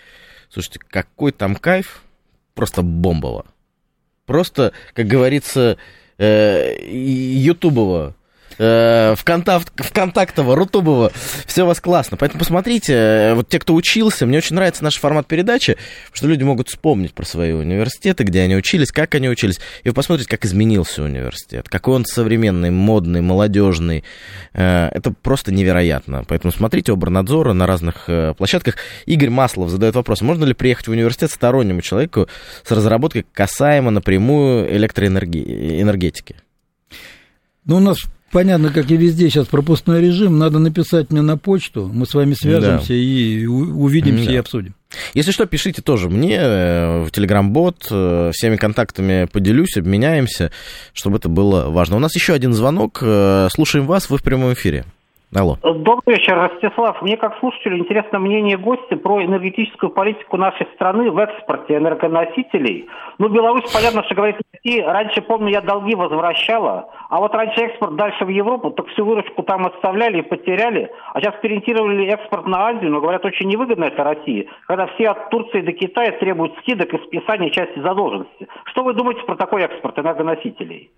Слушайте, 0.49 0.81
какой 0.89 1.33
там 1.33 1.55
кайф, 1.55 2.03
просто 2.55 2.83
бомбово. 2.83 3.47
Просто, 4.27 4.73
как 4.95 5.07
говорится, 5.07 5.77
ютубово. 6.21 8.15
Э, 8.59 9.15
Вконтакт, 9.17 9.73
Вконтактова, 9.77 10.55
Рутубова, 10.57 11.13
все 11.47 11.65
у 11.65 11.67
вас 11.67 11.81
классно. 11.81 12.17
Поэтому 12.17 12.41
посмотрите, 12.41 12.93
э, 12.95 13.35
вот 13.35 13.49
те, 13.49 13.59
кто 13.59 13.75
учился, 13.75 14.27
мне 14.27 14.39
очень 14.39 14.57
нравится 14.57 14.85
наш 14.85 14.99
формат 14.99 15.27
передачи, 15.27 15.77
что 16.13 16.27
люди 16.27 16.43
могут 16.43 16.69
вспомнить 16.69 17.15
про 17.15 17.25
свои 17.25 17.53
университеты, 17.53 18.25
где 18.25 18.43
они 18.43 18.57
учились, 18.57 18.91
как 18.93 19.15
они 19.15 19.29
учились, 19.29 19.61
и 19.83 19.89
вы 19.89 19.95
посмотрите, 19.95 20.29
как 20.29 20.45
изменился 20.45 21.03
университет, 21.03 21.69
какой 21.69 21.97
он 21.97 22.05
современный, 22.05 22.71
модный, 22.71 23.21
молодежный. 23.21 24.05
Э, 24.53 24.89
это 24.93 25.13
просто 25.13 25.53
невероятно. 25.53 26.25
Поэтому 26.27 26.53
смотрите 26.53 26.93
Обернадзора 26.93 27.53
на 27.53 27.67
разных 27.67 28.05
э, 28.09 28.35
площадках. 28.37 28.77
Игорь 29.07 29.31
Маслов 29.31 29.71
задает 29.71 29.95
вопрос, 29.95 30.21
можно 30.23 30.45
ли 30.45 30.55
приехать 30.55 30.89
в 30.89 30.91
университет 30.91 31.31
стороннему 31.31 31.81
человеку 31.81 32.29
с 32.65 32.71
разработкой 32.71 33.27
касаемо 33.33 33.91
напрямую 33.91 34.75
электроэнергетики? 34.77 36.37
Ну, 37.65 37.77
у 37.77 37.81
нас 37.81 37.99
понятно, 38.31 38.71
как 38.71 38.91
и 38.91 38.97
везде 38.97 39.29
сейчас 39.31 39.47
пропускной 39.47 40.01
режим. 40.01 40.39
Надо 40.39 40.59
написать 40.59 41.11
мне 41.11 41.23
на 41.23 41.37
почту, 41.37 41.91
мы 41.93 42.07
с 42.07 42.15
вами 42.15 42.35
свяжемся 42.35 42.89
да. 42.89 42.95
и 42.95 43.47
увидимся 43.47 44.27
да. 44.27 44.33
и 44.33 44.37
обсудим. 44.37 44.75
Если 45.15 45.31
что, 45.31 45.47
пишите 45.47 45.83
тоже 45.83 46.09
мне 46.09 46.37
э, 46.37 47.05
в 47.05 47.11
Телеграм-бот, 47.11 47.87
э, 47.91 48.31
всеми 48.35 48.57
контактами 48.57 49.29
поделюсь, 49.31 49.77
обменяемся, 49.77 50.51
чтобы 50.93 51.19
это 51.19 51.29
было 51.29 51.71
важно. 51.71 51.97
У 51.97 52.01
нас 52.01 52.15
еще 52.15 52.33
один 52.33 52.53
звонок. 52.55 52.99
Э, 53.03 53.49
слушаем 53.53 53.87
вас, 53.87 54.11
вы 54.11 54.19
в 54.19 54.23
прямом 54.23 54.53
эфире. 54.53 54.85
Алло. 55.33 55.57
Добрый 55.63 56.17
вечер, 56.17 56.35
Ростислав. 56.35 57.01
Мне 57.03 57.17
как 57.17 57.39
слушателю 57.39 57.79
интересно 57.79 58.19
мнение 58.19 58.59
гостя 58.59 58.97
про 58.97 59.25
энергетическую 59.25 59.91
политику 59.91 60.37
нашей 60.37 60.67
страны 60.75 61.09
в 61.09 61.19
экспорте 61.19 61.77
энергоносителей. 61.77 62.89
Ну, 63.19 63.29
Беларусь, 63.29 63.71
понятно, 63.73 64.03
что 64.03 64.17
говорит 64.17 64.41
Россия. 64.53 64.85
Раньше, 64.85 65.23
помню, 65.23 65.51
я 65.51 65.61
долги 65.61 65.95
возвращала, 65.95 66.91
а 67.09 67.21
вот 67.21 67.33
раньше 67.33 67.61
экспорт 67.61 67.95
дальше 67.95 68.25
в 68.25 68.29
Европу, 68.29 68.73
так 68.73 68.89
всю 68.89 69.05
выручку 69.05 69.45
там 69.45 69.67
оставляли 69.67 70.19
и 70.19 70.23
потеряли, 70.23 70.91
а 71.15 71.21
сейчас 71.21 71.37
переориентировали 71.41 72.07
экспорт 72.07 72.49
на 72.49 72.67
Азию, 72.67 72.91
но, 72.91 73.01
говорят, 73.01 73.25
очень 73.25 73.49
невыгодно 73.49 73.85
это 73.85 74.03
России, 74.03 74.49
когда 74.67 74.89
все 74.89 75.11
от 75.11 75.31
Турции 75.31 75.61
до 75.61 75.73
Китая 75.73 76.11
требуют 76.19 76.59
скидок 76.59 76.93
и 76.93 76.99
списания 77.07 77.51
части 77.51 77.79
задолженности. 77.79 78.49
Что 78.65 78.83
вы 78.83 78.95
думаете 78.95 79.23
про 79.23 79.37
такой 79.37 79.63
экспорт 79.63 79.97
энергоносителей? 79.97 80.91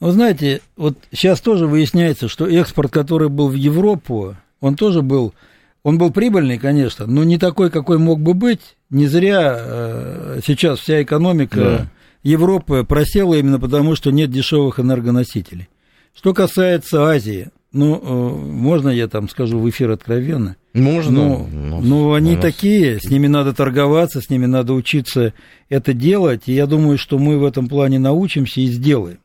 Вы 0.00 0.12
знаете, 0.12 0.60
вот 0.76 0.96
сейчас 1.12 1.40
тоже 1.40 1.66
выясняется, 1.66 2.28
что 2.28 2.46
экспорт, 2.46 2.92
который 2.92 3.28
был 3.28 3.48
в 3.48 3.54
Европу, 3.54 4.36
он 4.60 4.76
тоже 4.76 5.02
был, 5.02 5.34
он 5.82 5.98
был 5.98 6.12
прибыльный, 6.12 6.58
конечно, 6.58 7.06
но 7.06 7.24
не 7.24 7.36
такой, 7.36 7.70
какой 7.70 7.98
мог 7.98 8.20
бы 8.20 8.34
быть. 8.34 8.76
Не 8.90 9.06
зря 9.06 9.56
э, 9.58 10.40
сейчас 10.46 10.78
вся 10.78 11.02
экономика 11.02 11.60
да. 11.60 11.86
Европы 12.22 12.84
просела 12.84 13.34
именно 13.34 13.58
потому, 13.58 13.96
что 13.96 14.10
нет 14.10 14.30
дешевых 14.30 14.78
энергоносителей. 14.78 15.68
Что 16.14 16.32
касается 16.32 17.04
Азии, 17.04 17.48
ну, 17.72 17.96
э, 17.96 18.46
можно 18.50 18.90
я 18.90 19.08
там 19.08 19.28
скажу 19.28 19.58
в 19.58 19.68
эфир 19.68 19.90
откровенно? 19.90 20.56
Можно. 20.74 21.10
Но, 21.10 21.48
но, 21.52 21.80
но 21.80 22.12
они 22.12 22.34
нас... 22.34 22.42
такие, 22.42 23.00
с 23.00 23.10
ними 23.10 23.26
надо 23.26 23.52
торговаться, 23.52 24.20
с 24.20 24.30
ними 24.30 24.46
надо 24.46 24.74
учиться 24.74 25.34
это 25.68 25.92
делать, 25.92 26.42
и 26.46 26.52
я 26.52 26.66
думаю, 26.66 26.98
что 26.98 27.18
мы 27.18 27.36
в 27.36 27.44
этом 27.44 27.68
плане 27.68 27.98
научимся 27.98 28.60
и 28.60 28.66
сделаем. 28.66 29.18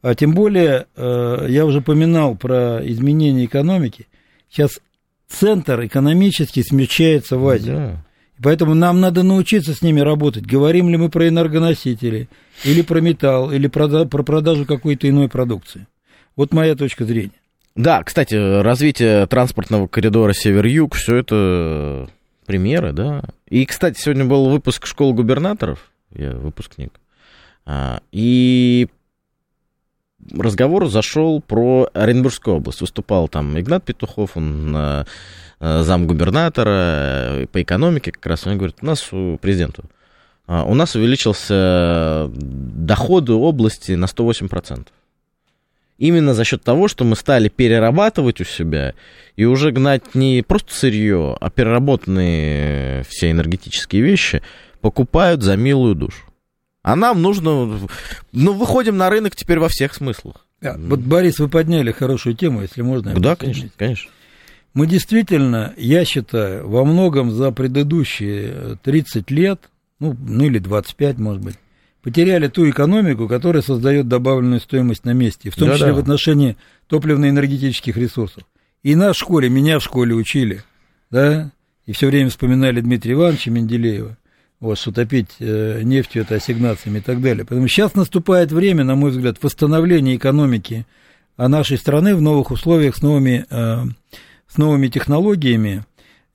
А 0.00 0.14
тем 0.14 0.32
более, 0.32 0.86
э, 0.96 1.46
я 1.48 1.66
уже 1.66 1.80
поминал 1.80 2.36
про 2.36 2.80
изменение 2.84 3.46
экономики. 3.46 4.06
Сейчас 4.48 4.80
центр 5.28 5.84
экономически 5.84 6.62
смещается 6.62 7.36
в 7.36 7.48
Азию. 7.48 7.76
Да. 7.76 8.04
Поэтому 8.42 8.74
нам 8.74 9.00
надо 9.00 9.24
научиться 9.24 9.74
с 9.74 9.82
ними 9.82 10.00
работать. 10.00 10.46
Говорим 10.46 10.88
ли 10.88 10.96
мы 10.96 11.08
про 11.08 11.26
энергоносители, 11.26 12.28
или 12.64 12.82
про 12.82 13.00
металл, 13.00 13.50
или 13.50 13.66
про, 13.66 14.04
про 14.04 14.22
продажу 14.22 14.64
какой-то 14.64 15.08
иной 15.08 15.28
продукции. 15.28 15.86
Вот 16.36 16.52
моя 16.52 16.76
точка 16.76 17.04
зрения. 17.04 17.32
Да, 17.74 18.02
кстати, 18.02 18.34
развитие 18.34 19.26
транспортного 19.26 19.88
коридора 19.88 20.32
север-юг, 20.32 20.94
все 20.94 21.16
это 21.16 22.08
примеры, 22.46 22.92
да. 22.92 23.24
И, 23.48 23.64
кстати, 23.66 24.00
сегодня 24.00 24.24
был 24.24 24.48
выпуск 24.48 24.86
школы 24.86 25.14
губернаторов, 25.14 25.90
я 26.14 26.32
выпускник, 26.32 26.92
а, 27.66 28.00
и 28.10 28.88
разговор 30.32 30.88
зашел 30.88 31.40
про 31.40 31.88
Оренбургскую 31.94 32.56
область. 32.56 32.80
Выступал 32.80 33.28
там 33.28 33.58
Игнат 33.58 33.84
Петухов, 33.84 34.36
он 34.36 34.74
э, 34.76 35.04
замгубернатора 35.60 36.70
э, 36.70 37.46
по 37.50 37.62
экономике 37.62 38.12
как 38.12 38.26
раз. 38.26 38.46
Он 38.46 38.56
говорит, 38.56 38.76
у 38.82 38.86
нас 38.86 39.12
у 39.12 39.38
президента 39.38 39.84
у 40.48 40.74
нас 40.74 40.96
увеличился 40.96 42.30
доходы 42.32 43.34
области 43.34 43.92
на 43.92 44.06
108%. 44.06 44.86
Именно 45.98 46.32
за 46.32 46.44
счет 46.44 46.62
того, 46.62 46.88
что 46.88 47.04
мы 47.04 47.16
стали 47.16 47.48
перерабатывать 47.48 48.40
у 48.40 48.44
себя 48.44 48.94
и 49.36 49.44
уже 49.44 49.72
гнать 49.72 50.14
не 50.14 50.42
просто 50.46 50.72
сырье, 50.72 51.36
а 51.38 51.50
переработанные 51.50 53.02
все 53.08 53.30
энергетические 53.30 54.02
вещи 54.02 54.42
покупают 54.80 55.42
за 55.42 55.56
милую 55.56 55.96
душу. 55.96 56.27
А 56.82 56.96
нам 56.96 57.22
нужно... 57.22 57.80
Ну, 58.32 58.52
выходим 58.52 58.96
на 58.96 59.10
рынок 59.10 59.36
теперь 59.36 59.58
во 59.58 59.68
всех 59.68 59.94
смыслах. 59.94 60.46
Да, 60.60 60.76
вот, 60.78 61.00
Борис, 61.00 61.38
вы 61.38 61.48
подняли 61.48 61.92
хорошую 61.92 62.34
тему, 62.34 62.62
если 62.62 62.82
можно. 62.82 63.14
Да, 63.14 63.36
конечно, 63.36 63.70
конечно. 63.76 64.10
Мы 64.74 64.86
действительно, 64.86 65.74
я 65.76 66.04
считаю, 66.04 66.68
во 66.68 66.84
многом 66.84 67.30
за 67.30 67.52
предыдущие 67.52 68.78
30 68.82 69.30
лет, 69.30 69.70
ну, 69.98 70.16
ну 70.18 70.44
или 70.44 70.58
25, 70.58 71.18
может 71.18 71.42
быть, 71.42 71.56
потеряли 72.02 72.48
ту 72.48 72.68
экономику, 72.68 73.28
которая 73.28 73.62
создает 73.62 74.08
добавленную 74.08 74.60
стоимость 74.60 75.04
на 75.04 75.12
месте, 75.12 75.50
в 75.50 75.56
том 75.56 75.68
да, 75.68 75.74
числе 75.74 75.88
да. 75.88 75.94
в 75.94 75.98
отношении 75.98 76.56
топливно-энергетических 76.88 77.96
ресурсов. 77.96 78.44
И 78.82 78.94
нас 78.94 79.16
в 79.16 79.18
школе, 79.18 79.48
меня 79.48 79.78
в 79.78 79.84
школе 79.84 80.14
учили, 80.14 80.62
да, 81.10 81.50
и 81.86 81.92
все 81.92 82.06
время 82.06 82.30
вспоминали 82.30 82.80
Дмитрия 82.80 83.14
Ивановича 83.14 83.50
Менделеева 83.50 84.16
вот, 84.60 84.78
что 84.78 84.92
топить 84.92 85.36
э, 85.38 85.82
нефтью, 85.82 86.22
это 86.22 86.36
ассигнациями 86.36 86.98
и 86.98 87.02
так 87.02 87.20
далее. 87.20 87.44
Поэтому 87.44 87.68
сейчас 87.68 87.94
наступает 87.94 88.50
время, 88.50 88.84
на 88.84 88.96
мой 88.96 89.10
взгляд, 89.10 89.36
восстановления 89.42 90.16
экономики 90.16 90.86
нашей 91.36 91.78
страны 91.78 92.16
в 92.16 92.20
новых 92.20 92.50
условиях 92.50 92.96
с 92.96 93.02
новыми, 93.02 93.46
э, 93.48 93.84
с 94.48 94.58
новыми 94.58 94.88
технологиями. 94.88 95.84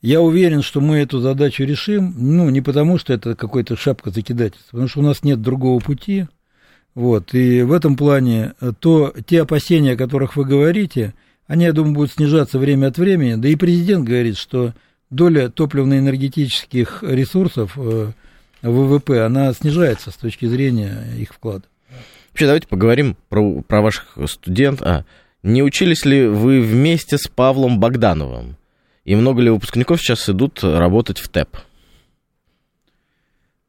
Я 0.02 0.22
уверен, 0.22 0.62
что 0.62 0.80
мы 0.80 0.98
эту 0.98 1.20
задачу 1.20 1.64
решим, 1.64 2.14
ну, 2.18 2.50
не 2.50 2.62
потому, 2.62 2.98
что 2.98 3.14
это 3.14 3.36
какой-то 3.36 3.76
шапка 3.76 4.12
закидательства, 4.12 4.72
потому 4.72 4.88
что 4.88 5.00
у 5.00 5.04
нас 5.04 5.24
нет 5.24 5.42
другого 5.42 5.80
пути. 5.80 6.28
Вот, 6.96 7.34
и 7.34 7.64
в 7.64 7.74
этом 7.74 7.98
плане 7.98 8.54
э, 8.62 8.72
то, 8.80 9.14
те 9.26 9.42
опасения, 9.42 9.94
о 9.94 9.98
которых 9.98 10.36
вы 10.36 10.46
говорите, 10.46 11.14
они, 11.48 11.66
я 11.66 11.74
думаю, 11.74 11.96
будут 11.96 12.14
снижаться 12.14 12.60
время 12.60 12.88
от 12.88 12.98
времени. 12.98 13.36
Да 13.36 13.50
и 13.50 13.56
президент 13.56 14.06
говорит, 14.06 14.38
что 14.38 14.74
доля 15.14 15.50
топливно-энергетических 15.50 17.04
ресурсов 17.04 17.74
э, 17.78 18.12
ВВП, 18.62 19.26
она 19.26 19.54
снижается 19.54 20.12
с 20.12 20.16
точки 20.16 20.46
зрения 20.46 21.06
их 21.18 21.34
вклада. 21.34 21.64
Вообще, 22.30 22.46
давайте 22.46 22.68
поговорим 22.68 23.16
про, 23.30 23.62
про 23.62 23.82
ваших 23.82 24.18
студентов. 24.26 24.88
А, 24.88 25.06
не 25.44 25.62
учились 25.62 26.06
ли 26.06 26.26
вы 26.26 26.62
вместе 26.62 27.18
с 27.18 27.28
Павлом 27.28 27.80
Богдановым? 27.80 28.58
И 29.06 29.16
много 29.16 29.42
ли 29.42 29.50
выпускников 29.50 30.02
сейчас 30.02 30.30
идут 30.30 30.64
работать 30.64 31.20
в 31.20 31.28
ТЭП? 31.28 31.58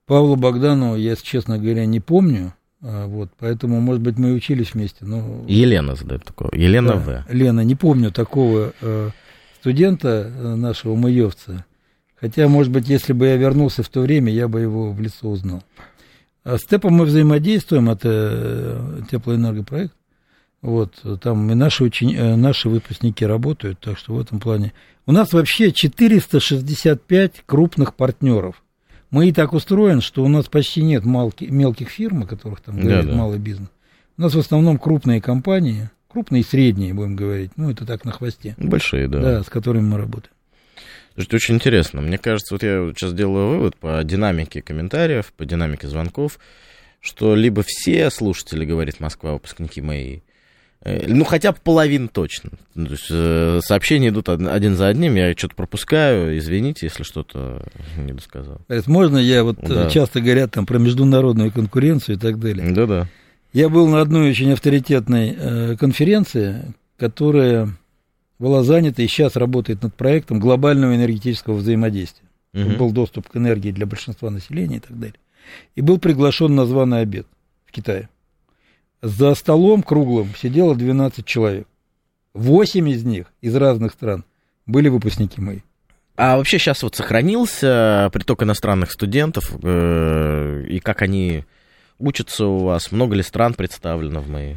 Павла 0.07 0.37
Богданова 0.37 0.97
я, 0.97 1.17
честно 1.17 1.59
говоря, 1.59 1.87
не 1.87 2.01
помню. 2.01 2.55
А, 2.81 3.07
вот, 3.07 3.31
поэтому, 3.39 3.81
может 3.81 4.03
быть, 4.03 4.19
мы 4.19 4.31
и 4.31 4.33
учились 4.33 4.75
вместе. 4.75 5.05
Но... 5.05 5.45
Елена 5.49 5.95
задает 5.95 6.25
такое. 6.25 6.51
Елена 6.53 6.95
да, 6.95 6.97
В. 6.97 7.25
Лена, 7.33 7.61
не 7.63 7.75
помню 7.75 8.13
такого 8.13 8.73
э, 8.81 9.11
студента 9.65 10.31
э, 10.31 10.55
нашего 10.57 10.95
маевца. 10.95 11.65
Хотя, 12.17 12.49
может 12.49 12.71
быть, 12.71 12.87
если 12.87 13.15
бы 13.15 13.29
я 13.29 13.37
вернулся 13.37 13.83
в 13.83 13.89
то 13.89 14.01
время, 14.01 14.31
я 14.31 14.47
бы 14.47 14.61
его 14.61 14.93
в 14.93 15.01
лицо 15.01 15.27
узнал. 15.27 15.63
А 16.45 16.59
с 16.59 16.65
ТЭПом 16.65 16.93
мы 16.93 17.07
взаимодействуем, 17.07 17.89
это 17.89 18.09
э, 18.13 19.01
теплоэнергопроект. 19.11 19.95
Вот, 20.61 20.93
там 21.23 21.51
и 21.51 21.55
наши, 21.55 21.83
учени... 21.83 22.15
Э, 22.15 22.37
наши 22.37 22.69
выпускники 22.69 23.25
работают, 23.25 23.81
так 23.81 23.97
что 23.97 24.13
в 24.13 24.21
этом 24.21 24.39
плане. 24.39 24.75
У 25.07 25.13
нас 25.13 25.33
вообще 25.33 25.73
465 25.73 27.45
крупных 27.47 27.95
партнеров. 27.95 28.63
Мы 29.11 29.31
и 29.31 29.33
так 29.33 29.55
устроен, 29.55 30.03
что 30.03 30.23
у 30.25 30.29
нас 30.29 30.45
почти 30.45 30.83
нет 30.83 31.07
малки... 31.07 31.45
мелких 31.45 31.89
фирм, 31.89 32.25
о 32.25 32.27
которых 32.27 32.61
там 32.61 32.79
говорят, 32.79 33.07
да, 33.07 33.13
да. 33.13 33.17
малый 33.17 33.39
бизнес. 33.39 33.71
У 34.19 34.21
нас 34.21 34.35
в 34.35 34.39
основном 34.39 34.77
крупные 34.77 35.23
компании, 35.23 35.89
крупные 36.15 36.43
и 36.43 36.45
средние, 36.45 36.95
будем 36.95 37.17
говорить. 37.17 37.51
Ну, 37.57 37.71
это 37.71 37.85
так 37.85 38.05
на 38.05 38.13
хвосте. 38.13 38.55
Большие, 38.57 39.09
да. 39.09 39.21
Да, 39.21 39.43
с 39.43 39.47
которыми 39.47 39.83
мы 39.83 39.99
работаем. 39.99 40.33
Слушайте, 41.15 41.37
очень 41.37 41.55
интересно. 41.57 42.01
Мне 42.01 42.19
кажется, 42.19 42.55
вот 42.55 42.63
я 42.63 42.93
сейчас 42.95 43.13
делаю 43.13 43.49
вывод 43.49 43.77
по 43.77 44.01
динамике 44.05 44.63
комментариев, 44.63 45.33
по 45.37 45.45
динамике 45.45 45.89
звонков, 45.89 46.39
что 47.01 47.35
либо 47.35 47.65
все 47.67 48.11
слушатели, 48.11 48.65
говорит 48.65 49.01
Москва, 49.01 49.33
выпускники 49.33 49.81
мои, 49.81 50.21
э, 50.83 51.07
ну, 51.09 51.25
хотя 51.25 51.51
бы 51.51 51.59
половина 51.63 52.07
точно. 52.07 52.51
То 52.75 52.83
есть 52.83 53.07
э, 53.11 53.59
сообщения 53.61 54.11
идут 54.11 54.29
один 54.29 54.77
за 54.77 54.87
одним, 54.87 55.17
я 55.17 55.33
что-то 55.37 55.57
пропускаю, 55.57 56.39
извините, 56.39 56.87
если 56.87 57.03
что-то 57.03 57.67
не 57.97 58.13
досказал. 58.13 58.61
Можно 58.87 59.19
я, 59.19 59.43
вот 59.43 59.59
да. 59.61 59.91
часто 59.91 60.21
говорят 60.21 60.53
там 60.53 60.65
про 60.65 60.79
международную 60.79 61.51
конкуренцию 61.51 62.17
и 62.17 62.19
так 62.21 62.39
далее. 62.39 62.73
Да-да. 62.73 63.09
Я 63.55 63.69
был 63.69 63.87
на 63.87 64.01
одной 64.01 64.31
очень 64.31 64.53
авторитетной 64.53 65.37
э, 65.39 65.77
конференции, 65.77 66.75
которая 66.97 67.69
была 68.41 68.65
занята 68.65 69.01
и 69.03 69.07
сейчас 69.07 69.37
работает 69.37 69.81
над 69.81 69.95
проектом 69.95 70.41
глобального 70.41 70.97
энергетического 70.97 71.55
взаимодействия. 71.55 72.29
Угу. 72.53 72.77
Был 72.77 72.91
доступ 72.91 73.29
к 73.29 73.37
энергии 73.37 73.71
для 73.71 73.87
большинства 73.87 74.29
населения 74.29 74.79
и 74.79 74.81
так 74.81 74.99
далее. 74.99 75.21
И 75.77 75.83
был 75.83 75.99
приглашен 75.99 76.53
на 76.53 76.67
званый 76.67 77.03
обед 77.03 77.29
в 77.65 77.71
Китае. 77.71 78.09
За 79.03 79.37
столом 79.37 79.85
круглым 79.85 80.35
сидело 80.37 80.75
12 80.75 81.25
человек. 81.25 81.69
Восемь 82.33 82.89
из 82.89 83.05
них 83.05 83.27
из 83.41 83.55
разных 83.55 83.93
стран 83.93 84.25
были 84.67 84.89
выпускники 84.89 85.41
мои. 85.41 85.61
А 86.17 86.39
вообще 86.39 86.59
сейчас 86.59 86.83
вот 86.83 86.97
сохранился 86.97 88.11
приток 88.13 88.43
иностранных 88.43 88.91
студентов, 88.91 89.53
э, 89.63 90.65
и 90.69 90.81
как 90.81 91.03
они 91.03 91.45
учатся 91.99 92.47
у 92.47 92.59
вас? 92.59 92.93
Много 92.93 93.15
ли 93.15 93.23
стран 93.23 93.55
представлено 93.55 94.21
в 94.21 94.29
моей? 94.29 94.57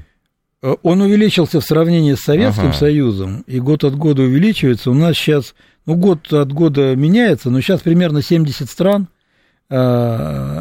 Э, 0.61 0.75
он 0.83 1.01
увеличился 1.01 1.59
в 1.59 1.63
сравнении 1.63 2.13
с 2.13 2.21
Советским 2.21 2.69
ага. 2.69 2.73
Союзом, 2.73 3.43
и 3.47 3.59
год 3.59 3.83
от 3.83 3.95
года 3.95 4.23
увеличивается. 4.23 4.91
У 4.91 4.93
нас 4.93 5.15
сейчас, 5.15 5.55
ну, 5.85 5.95
год 5.95 6.31
от 6.33 6.51
года 6.51 6.95
меняется, 6.95 7.49
но 7.49 7.61
сейчас 7.61 7.81
примерно 7.81 8.21
70 8.21 8.69
стран, 8.69 9.07
э, 9.69 9.75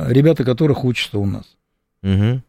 ребята 0.09 0.45
которых 0.45 0.85
учатся 0.85 1.19
у 1.19 1.27
нас. 1.27 1.57
Угу. 2.03 2.43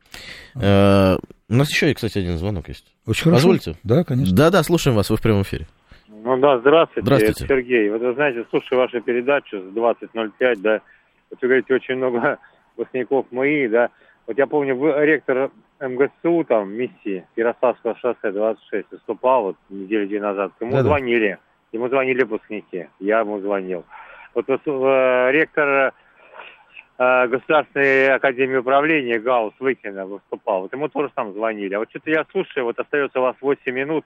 У 1.49 1.53
нас 1.53 1.69
еще, 1.69 1.93
кстати, 1.93 2.17
один 2.17 2.37
звонок 2.37 2.67
есть. 2.67 2.85
Очень 3.05 3.23
хорошо. 3.23 3.47
Позвольте. 3.47 3.75
Да, 3.83 4.03
конечно. 4.03 4.35
Да-да, 4.35 4.63
слушаем 4.63 4.97
вас, 4.97 5.09
вы 5.09 5.15
в 5.15 5.21
прямом 5.21 5.43
эфире. 5.43 5.67
Ну 6.09 6.37
да, 6.39 6.59
здравствуйте, 6.59 7.05
здравствуйте. 7.05 7.45
это 7.45 7.53
Сергей. 7.53 7.89
Вот 7.89 8.01
вы 8.01 8.13
знаете, 8.13 8.45
слушаю 8.49 8.79
вашу 8.79 8.99
передачу 9.01 9.59
с 9.59 9.75
20.05, 9.75 10.57
да, 10.57 10.81
вот 11.29 11.41
вы 11.41 11.47
говорите, 11.47 11.73
очень 11.73 11.95
много 11.95 12.37
выпускников 12.75 13.27
МАИ, 13.31 13.69
да. 13.69 13.89
Вот 14.27 14.37
я 14.37 14.45
помню, 14.45 14.75
вы 14.75 14.93
ректор 15.05 15.51
МГСУ, 15.79 16.43
там, 16.43 16.73
миссии 16.73 17.25
Ярославского 17.37 17.95
шоссе 17.97 18.31
26 18.31 18.91
выступал 18.91 19.43
вот 19.43 19.55
неделю 19.69 20.05
две 20.05 20.19
назад. 20.19 20.51
Ему 20.59 20.71
Да-да. 20.71 20.83
звонили, 20.83 21.37
ему 21.71 21.87
звонили 21.87 22.23
выпускники, 22.23 22.87
я 22.99 23.19
ему 23.21 23.39
звонил. 23.39 23.85
Вот 24.33 24.45
э, 24.49 25.31
ректор 25.31 25.93
э, 26.97 27.27
Государственной 27.27 28.15
Академии 28.15 28.57
Управления 28.57 29.17
Гаус 29.17 29.53
Выкина 29.59 30.05
выступал. 30.05 30.63
Вот 30.63 30.73
ему 30.73 30.89
тоже 30.89 31.09
там 31.15 31.31
звонили. 31.31 31.73
А 31.75 31.79
вот 31.79 31.89
что-то 31.89 32.09
я 32.11 32.25
слушаю, 32.31 32.65
вот 32.65 32.77
остается 32.77 33.19
у 33.19 33.23
вас 33.23 33.35
8 33.39 33.71
минут, 33.71 34.03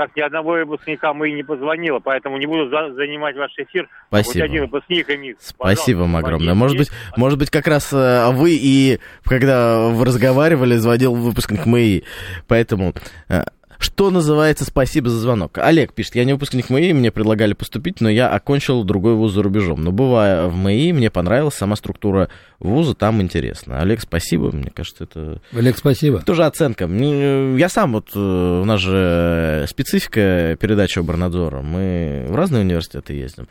как 0.00 0.16
ни 0.16 0.22
одного 0.22 0.52
выпускника 0.52 1.12
мы 1.12 1.28
и 1.28 1.32
не 1.34 1.42
позвонило, 1.42 1.98
поэтому 1.98 2.38
не 2.38 2.46
буду 2.46 2.70
за, 2.70 2.94
занимать 2.94 3.36
ваш 3.36 3.52
эфир. 3.58 3.86
Спасибо. 4.08 4.46
один 4.46 4.62
выпускник 4.62 5.10
и 5.10 5.36
Спасибо 5.38 5.98
вам 6.00 6.16
огромное. 6.16 6.54
Может 6.54 6.78
быть, 6.78 6.90
может 7.18 7.38
быть, 7.38 7.50
как 7.50 7.66
раз 7.66 7.92
э, 7.92 8.30
вы 8.32 8.52
и, 8.54 8.98
когда 9.24 9.88
вы 9.88 10.06
разговаривали, 10.06 10.76
звонил 10.76 11.14
выпускник 11.14 11.66
МИИ. 11.66 12.04
Поэтому 12.48 12.94
э, 13.28 13.42
что 13.80 14.10
называется 14.10 14.64
«Спасибо 14.64 15.08
за 15.08 15.18
звонок». 15.18 15.56
Олег 15.58 15.94
пишет, 15.94 16.14
я 16.14 16.24
не 16.24 16.34
выпускник 16.34 16.68
МАИ, 16.68 16.92
мне 16.92 17.10
предлагали 17.10 17.54
поступить, 17.54 18.00
но 18.00 18.10
я 18.10 18.28
окончил 18.28 18.84
другой 18.84 19.14
вуз 19.14 19.32
за 19.32 19.42
рубежом. 19.42 19.82
Но 19.82 19.90
бывая 19.90 20.46
в 20.48 20.54
МАИ, 20.54 20.92
мне 20.92 21.10
понравилась 21.10 21.54
сама 21.54 21.76
структура 21.76 22.28
вуза, 22.58 22.94
там 22.94 23.22
интересно. 23.22 23.80
Олег, 23.80 24.02
спасибо, 24.02 24.52
мне 24.52 24.70
кажется, 24.70 25.04
это... 25.04 25.40
Олег, 25.52 25.78
спасибо. 25.78 26.20
Тоже 26.20 26.44
оценка. 26.44 26.84
Я 26.84 27.68
сам 27.70 27.92
вот, 27.92 28.10
э, 28.14 28.18
у 28.18 28.64
нас 28.66 28.80
же 28.80 29.64
специфика 29.68 30.56
передачи 30.60 30.98
Обернадзора, 30.98 31.62
мы 31.62 32.26
в 32.28 32.34
разные 32.34 32.62
университеты 32.62 33.14
ездим. 33.14 33.48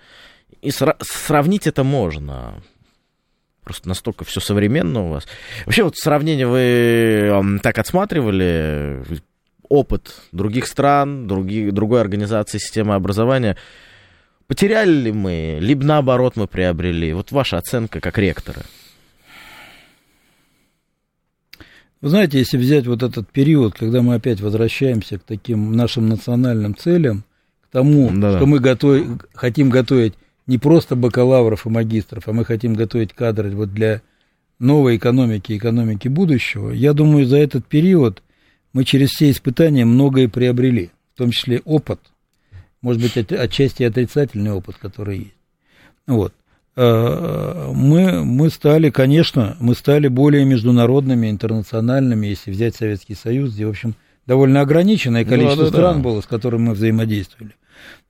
И 0.61 0.71
сравнить 0.71 1.65
это 1.65 1.83
можно 1.83 2.61
просто 3.63 3.87
настолько 3.87 4.25
все 4.25 4.39
современно 4.39 5.05
у 5.05 5.09
вас. 5.09 5.27
Вообще 5.65 5.83
вот 5.83 5.95
сравнение 5.95 6.47
вы 6.47 7.59
так 7.61 7.77
отсматривали, 7.77 9.03
опыт 9.69 10.15
других 10.31 10.67
стран, 10.67 11.27
других, 11.27 11.73
другой 11.73 12.01
организации 12.01 12.57
системы 12.57 12.95
образования. 12.95 13.55
Потеряли 14.47 14.91
ли 14.91 15.11
мы, 15.11 15.59
либо 15.61 15.85
наоборот 15.85 16.35
мы 16.35 16.47
приобрели? 16.47 17.13
Вот 17.13 17.31
ваша 17.31 17.57
оценка 17.57 18.01
как 18.01 18.17
ректора. 18.17 18.61
Вы 22.01 22.09
знаете, 22.09 22.39
если 22.39 22.57
взять 22.57 22.87
вот 22.87 23.03
этот 23.03 23.29
период, 23.29 23.75
когда 23.75 24.01
мы 24.01 24.15
опять 24.15 24.39
возвращаемся 24.39 25.19
к 25.19 25.23
таким 25.23 25.73
нашим 25.73 26.07
национальным 26.07 26.75
целям, 26.75 27.23
к 27.61 27.71
тому, 27.71 28.09
Да-да. 28.09 28.37
что 28.37 28.45
мы 28.47 28.59
готов... 28.59 29.01
хотим 29.33 29.69
готовить 29.69 30.13
не 30.47 30.57
просто 30.57 30.95
бакалавров 30.95 31.65
и 31.65 31.69
магистров, 31.69 32.27
а 32.27 32.33
мы 32.33 32.45
хотим 32.45 32.73
готовить 32.73 33.13
кадры 33.13 33.51
вот 33.51 33.73
для 33.73 34.01
новой 34.59 34.97
экономики, 34.97 35.57
экономики 35.57 36.07
будущего, 36.07 36.71
я 36.71 36.93
думаю, 36.93 37.25
за 37.25 37.37
этот 37.37 37.65
период 37.65 38.23
мы 38.73 38.83
через 38.83 39.09
все 39.09 39.31
испытания 39.31 39.85
многое 39.85 40.29
приобрели, 40.29 40.91
в 41.15 41.17
том 41.17 41.31
числе 41.31 41.61
опыт, 41.65 41.99
может 42.81 43.01
быть, 43.01 43.17
от, 43.17 43.31
отчасти 43.31 43.83
отрицательный 43.83 44.51
опыт, 44.51 44.77
который 44.77 45.17
есть. 45.17 45.35
Вот. 46.07 46.33
А, 46.75 47.71
мы, 47.73 48.23
мы 48.23 48.49
стали, 48.49 48.89
конечно, 48.89 49.57
мы 49.59 49.75
стали 49.75 50.07
более 50.07 50.45
международными, 50.45 51.29
интернациональными, 51.29 52.27
если 52.27 52.51
взять 52.51 52.75
Советский 52.75 53.15
Союз, 53.15 53.53
где, 53.53 53.65
в 53.65 53.71
общем, 53.71 53.95
довольно 54.25 54.61
ограниченное 54.61 55.25
количество 55.25 55.65
да, 55.65 55.71
да, 55.71 55.77
стран 55.77 55.95
да. 55.97 56.03
было, 56.03 56.21
с 56.21 56.25
которыми 56.25 56.67
мы 56.67 56.73
взаимодействовали. 56.73 57.55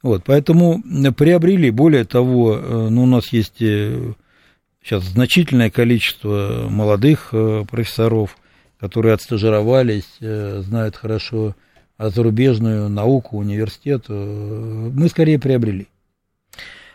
Вот, 0.01 0.23
поэтому 0.25 0.83
приобрели, 1.17 1.71
более 1.71 2.05
того, 2.05 2.55
э, 2.55 2.87
ну, 2.89 3.03
у 3.03 3.05
нас 3.05 3.33
есть 3.33 3.57
сейчас 3.57 5.03
э, 5.03 5.07
значительное 5.07 5.69
количество 5.69 6.67
молодых 6.69 7.29
э, 7.31 7.65
профессоров, 7.69 8.37
которые 8.79 9.13
отстажировались, 9.13 10.17
э, 10.21 10.61
знают 10.63 10.95
хорошо 10.95 11.55
зарубежную 11.97 12.87
науку, 12.89 13.37
университет, 13.37 14.05
э, 14.07 14.13
мы 14.13 15.09
скорее 15.09 15.37
приобрели. 15.37 15.87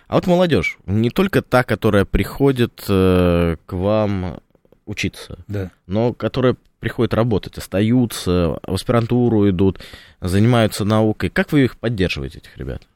А 0.06 0.14
вот 0.14 0.26
молодежь, 0.26 0.78
не 0.86 1.10
только 1.10 1.42
та, 1.42 1.62
которая 1.62 2.04
приходит 2.04 2.84
э, 2.88 3.56
к 3.66 3.72
вам 3.72 4.40
учиться, 4.86 5.38
да. 5.46 5.70
но 5.86 6.12
которая 6.14 6.56
приходит 6.80 7.14
работать, 7.14 7.58
остаются, 7.58 8.58
в 8.62 8.74
аспирантуру 8.74 9.48
идут, 9.48 9.80
занимаются 10.20 10.84
наукой. 10.84 11.30
Как 11.30 11.52
вы 11.52 11.64
их 11.64 11.78
поддерживаете, 11.78 12.38
этих 12.38 12.56
ребят? 12.56 12.86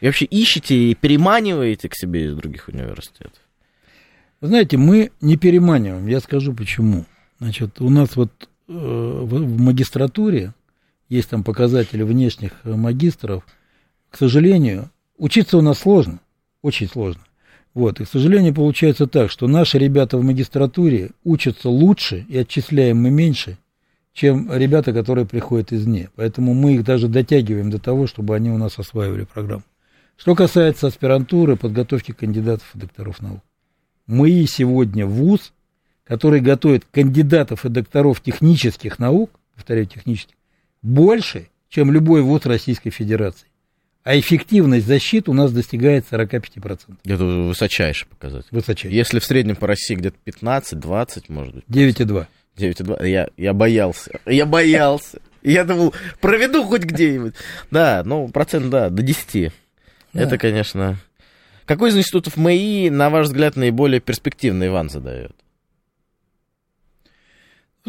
И 0.00 0.06
вообще 0.06 0.24
ищете 0.24 0.74
и 0.74 0.94
переманиваете 0.94 1.88
к 1.88 1.94
себе 1.94 2.26
из 2.26 2.34
других 2.34 2.68
университетов? 2.68 3.38
Вы 4.40 4.48
знаете, 4.48 4.76
мы 4.76 5.12
не 5.20 5.36
переманиваем, 5.36 6.06
я 6.06 6.20
скажу 6.20 6.54
почему. 6.54 7.04
Значит, 7.40 7.80
у 7.80 7.88
нас 7.88 8.16
вот 8.16 8.30
э, 8.68 8.72
в 8.72 9.60
магистратуре 9.60 10.52
есть 11.08 11.30
там 11.30 11.42
показатели 11.42 12.02
внешних 12.02 12.52
магистров. 12.64 13.44
К 14.10 14.16
сожалению, 14.16 14.90
учиться 15.16 15.58
у 15.58 15.62
нас 15.62 15.78
сложно, 15.78 16.20
очень 16.62 16.88
сложно. 16.88 17.22
Вот, 17.72 18.00
и, 18.00 18.04
к 18.04 18.08
сожалению, 18.08 18.54
получается 18.54 19.06
так, 19.06 19.30
что 19.30 19.46
наши 19.46 19.78
ребята 19.78 20.18
в 20.18 20.22
магистратуре 20.22 21.10
учатся 21.24 21.68
лучше 21.68 22.26
и 22.28 22.36
отчисляем 22.36 22.98
мы 22.98 23.10
меньше, 23.10 23.58
чем 24.12 24.52
ребята, 24.52 24.92
которые 24.92 25.24
приходят 25.24 25.72
извне. 25.72 26.10
Поэтому 26.16 26.52
мы 26.52 26.74
их 26.74 26.84
даже 26.84 27.08
дотягиваем 27.08 27.70
до 27.70 27.78
того, 27.78 28.06
чтобы 28.06 28.34
они 28.34 28.50
у 28.50 28.58
нас 28.58 28.78
осваивали 28.78 29.24
программу. 29.24 29.62
Что 30.16 30.34
касается 30.34 30.88
аспирантуры, 30.88 31.56
подготовки 31.56 32.12
кандидатов 32.12 32.70
и 32.74 32.78
докторов 32.78 33.22
наук. 33.22 33.40
Мы 34.06 34.44
сегодня 34.46 35.06
вуз, 35.06 35.52
который 36.10 36.40
готовит 36.40 36.84
кандидатов 36.90 37.64
и 37.64 37.68
докторов 37.68 38.20
технических 38.20 38.98
наук, 38.98 39.30
повторяю, 39.54 39.86
технических, 39.86 40.34
больше, 40.82 41.46
чем 41.68 41.92
любой 41.92 42.22
вуз 42.22 42.46
Российской 42.46 42.90
Федерации. 42.90 43.46
А 44.02 44.18
эффективность 44.18 44.88
защиты 44.88 45.30
у 45.30 45.34
нас 45.34 45.52
достигает 45.52 46.04
45%. 46.10 46.96
Это 47.04 47.24
высочайший 47.24 48.08
показатель. 48.08 48.48
Высочайший. 48.50 48.96
Если 48.96 49.20
в 49.20 49.24
среднем 49.24 49.54
по 49.54 49.68
России 49.68 49.94
где-то 49.94 50.16
15-20, 50.26 51.26
может 51.28 51.54
быть. 51.54 51.64
9,2. 51.68 52.26
9,2. 52.56 53.08
Я, 53.08 53.28
я 53.36 53.54
боялся. 53.54 54.10
Я 54.26 54.46
боялся. 54.46 55.20
Я 55.42 55.62
думал, 55.62 55.94
проведу 56.20 56.64
хоть 56.64 56.82
где-нибудь. 56.82 57.34
Да, 57.70 58.02
ну, 58.04 58.26
процент, 58.26 58.68
да, 58.68 58.90
до 58.90 59.02
10. 59.02 59.52
Да. 60.12 60.20
Это, 60.20 60.38
конечно... 60.38 60.98
Какой 61.66 61.90
из 61.90 61.96
институтов 61.96 62.36
МАИ, 62.36 62.90
на 62.90 63.10
ваш 63.10 63.28
взгляд, 63.28 63.54
наиболее 63.54 64.00
перспективный 64.00 64.66
Иван 64.66 64.90
задает? 64.90 65.36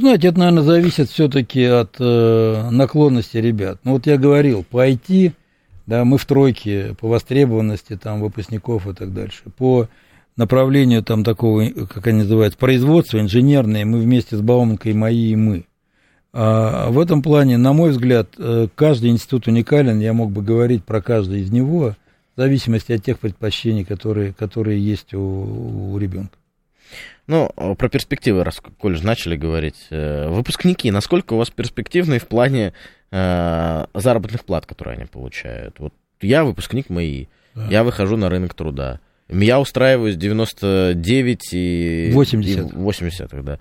Знаете, 0.01 0.29
это, 0.29 0.39
наверное, 0.39 0.63
зависит 0.63 1.09
все-таки 1.11 1.63
от 1.63 1.97
э, 1.99 2.69
наклонности 2.71 3.37
ребят. 3.37 3.77
Ну, 3.83 3.91
вот 3.91 4.07
я 4.07 4.17
говорил, 4.17 4.65
по 4.67 4.89
IT, 4.89 5.31
да, 5.85 6.05
мы 6.05 6.17
в 6.17 6.25
тройке 6.25 6.95
по 6.99 7.07
востребованности 7.07 7.95
там 8.01 8.19
выпускников 8.19 8.87
и 8.87 8.95
так 8.95 9.13
дальше. 9.13 9.43
По 9.55 9.87
направлению 10.37 11.03
там 11.03 11.23
такого, 11.23 11.67
как 11.87 12.07
они 12.07 12.23
называют, 12.23 12.57
производства, 12.57 13.19
инженерные, 13.19 13.85
мы 13.85 13.99
вместе 13.99 14.35
с 14.35 14.41
Бауманкой, 14.41 14.93
мои 14.93 15.33
и 15.33 15.35
мы. 15.35 15.65
А 16.33 16.89
в 16.89 16.99
этом 16.99 17.21
плане, 17.21 17.57
на 17.57 17.71
мой 17.71 17.91
взгляд, 17.91 18.29
э, 18.39 18.69
каждый 18.73 19.11
институт 19.11 19.45
уникален, 19.45 19.99
я 19.99 20.13
мог 20.13 20.31
бы 20.31 20.41
говорить 20.41 20.83
про 20.83 21.03
каждый 21.03 21.41
из 21.41 21.51
него, 21.51 21.95
в 22.35 22.41
зависимости 22.41 22.91
от 22.91 23.03
тех 23.03 23.19
предпочтений, 23.19 23.85
которые, 23.85 24.33
которые 24.33 24.83
есть 24.83 25.13
у, 25.13 25.91
у 25.93 25.97
ребенка. 25.99 26.40
Ну, 27.27 27.49
про 27.77 27.89
перспективы, 27.89 28.43
раз 28.43 28.61
коль 28.79 28.97
же 28.97 29.05
начали 29.05 29.35
говорить. 29.35 29.87
Э, 29.89 30.27
выпускники, 30.29 30.91
насколько 30.91 31.33
у 31.33 31.37
вас 31.37 31.49
перспективные 31.49 32.19
в 32.19 32.27
плане 32.27 32.73
э, 33.11 33.85
заработных 33.93 34.43
плат, 34.43 34.65
которые 34.65 34.97
они 34.97 35.05
получают? 35.05 35.79
Вот 35.79 35.93
я 36.21 36.43
выпускник 36.43 36.89
МАИ, 36.89 37.27
да. 37.55 37.67
я 37.69 37.83
выхожу 37.83 38.17
на 38.17 38.29
рынок 38.29 38.53
труда. 38.53 38.99
Я 39.29 39.59
устраиваюсь 39.59 40.17
99 40.17 41.53
и... 41.53 42.11
80. 42.13 42.73
И 42.73 42.75
80, 42.75 43.43
да. 43.43 43.59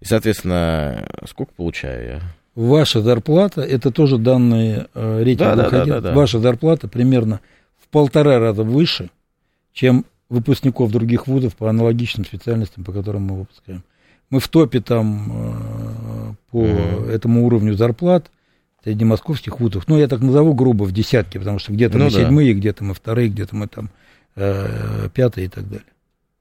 И, 0.00 0.04
соответственно, 0.04 1.08
сколько 1.26 1.52
получаю 1.54 2.06
я? 2.06 2.20
Ваша 2.54 3.00
зарплата, 3.00 3.62
это 3.62 3.90
тоже 3.90 4.18
данные 4.18 4.88
э, 4.94 5.22
рейтинга 5.22 5.56
да, 5.56 5.70
да, 5.70 5.84
да, 5.84 6.00
да, 6.00 6.12
ваша 6.12 6.38
зарплата 6.40 6.88
примерно 6.88 7.40
в 7.80 7.88
полтора 7.88 8.38
раза 8.38 8.64
выше, 8.64 9.10
чем 9.72 10.04
выпускников 10.28 10.90
других 10.90 11.26
вузов 11.26 11.56
по 11.56 11.70
аналогичным 11.70 12.26
специальностям, 12.26 12.84
по 12.84 12.92
которым 12.92 13.22
мы 13.22 13.38
выпускаем. 13.40 13.82
Мы 14.30 14.40
в 14.40 14.48
топе 14.48 14.80
там 14.80 15.32
э, 15.32 16.34
по 16.50 16.64
mm-hmm. 16.64 17.10
этому 17.10 17.46
уровню 17.46 17.74
зарплат 17.74 18.30
среди 18.84 19.04
московских 19.04 19.58
вузов. 19.58 19.88
Ну, 19.88 19.98
я 19.98 20.06
так 20.06 20.20
назову 20.20 20.52
грубо 20.52 20.84
в 20.84 20.92
десятки, 20.92 21.38
потому 21.38 21.58
что 21.58 21.72
где-то 21.72 21.96
ну, 21.96 22.04
мы 22.04 22.10
да. 22.10 22.18
седьмые, 22.18 22.54
где-то 22.54 22.84
мы 22.84 22.94
вторые, 22.94 23.28
где-то 23.28 23.56
мы 23.56 23.68
там 23.68 23.90
э, 24.36 25.08
пятые 25.14 25.46
и 25.46 25.48
так 25.48 25.66
далее. 25.68 25.86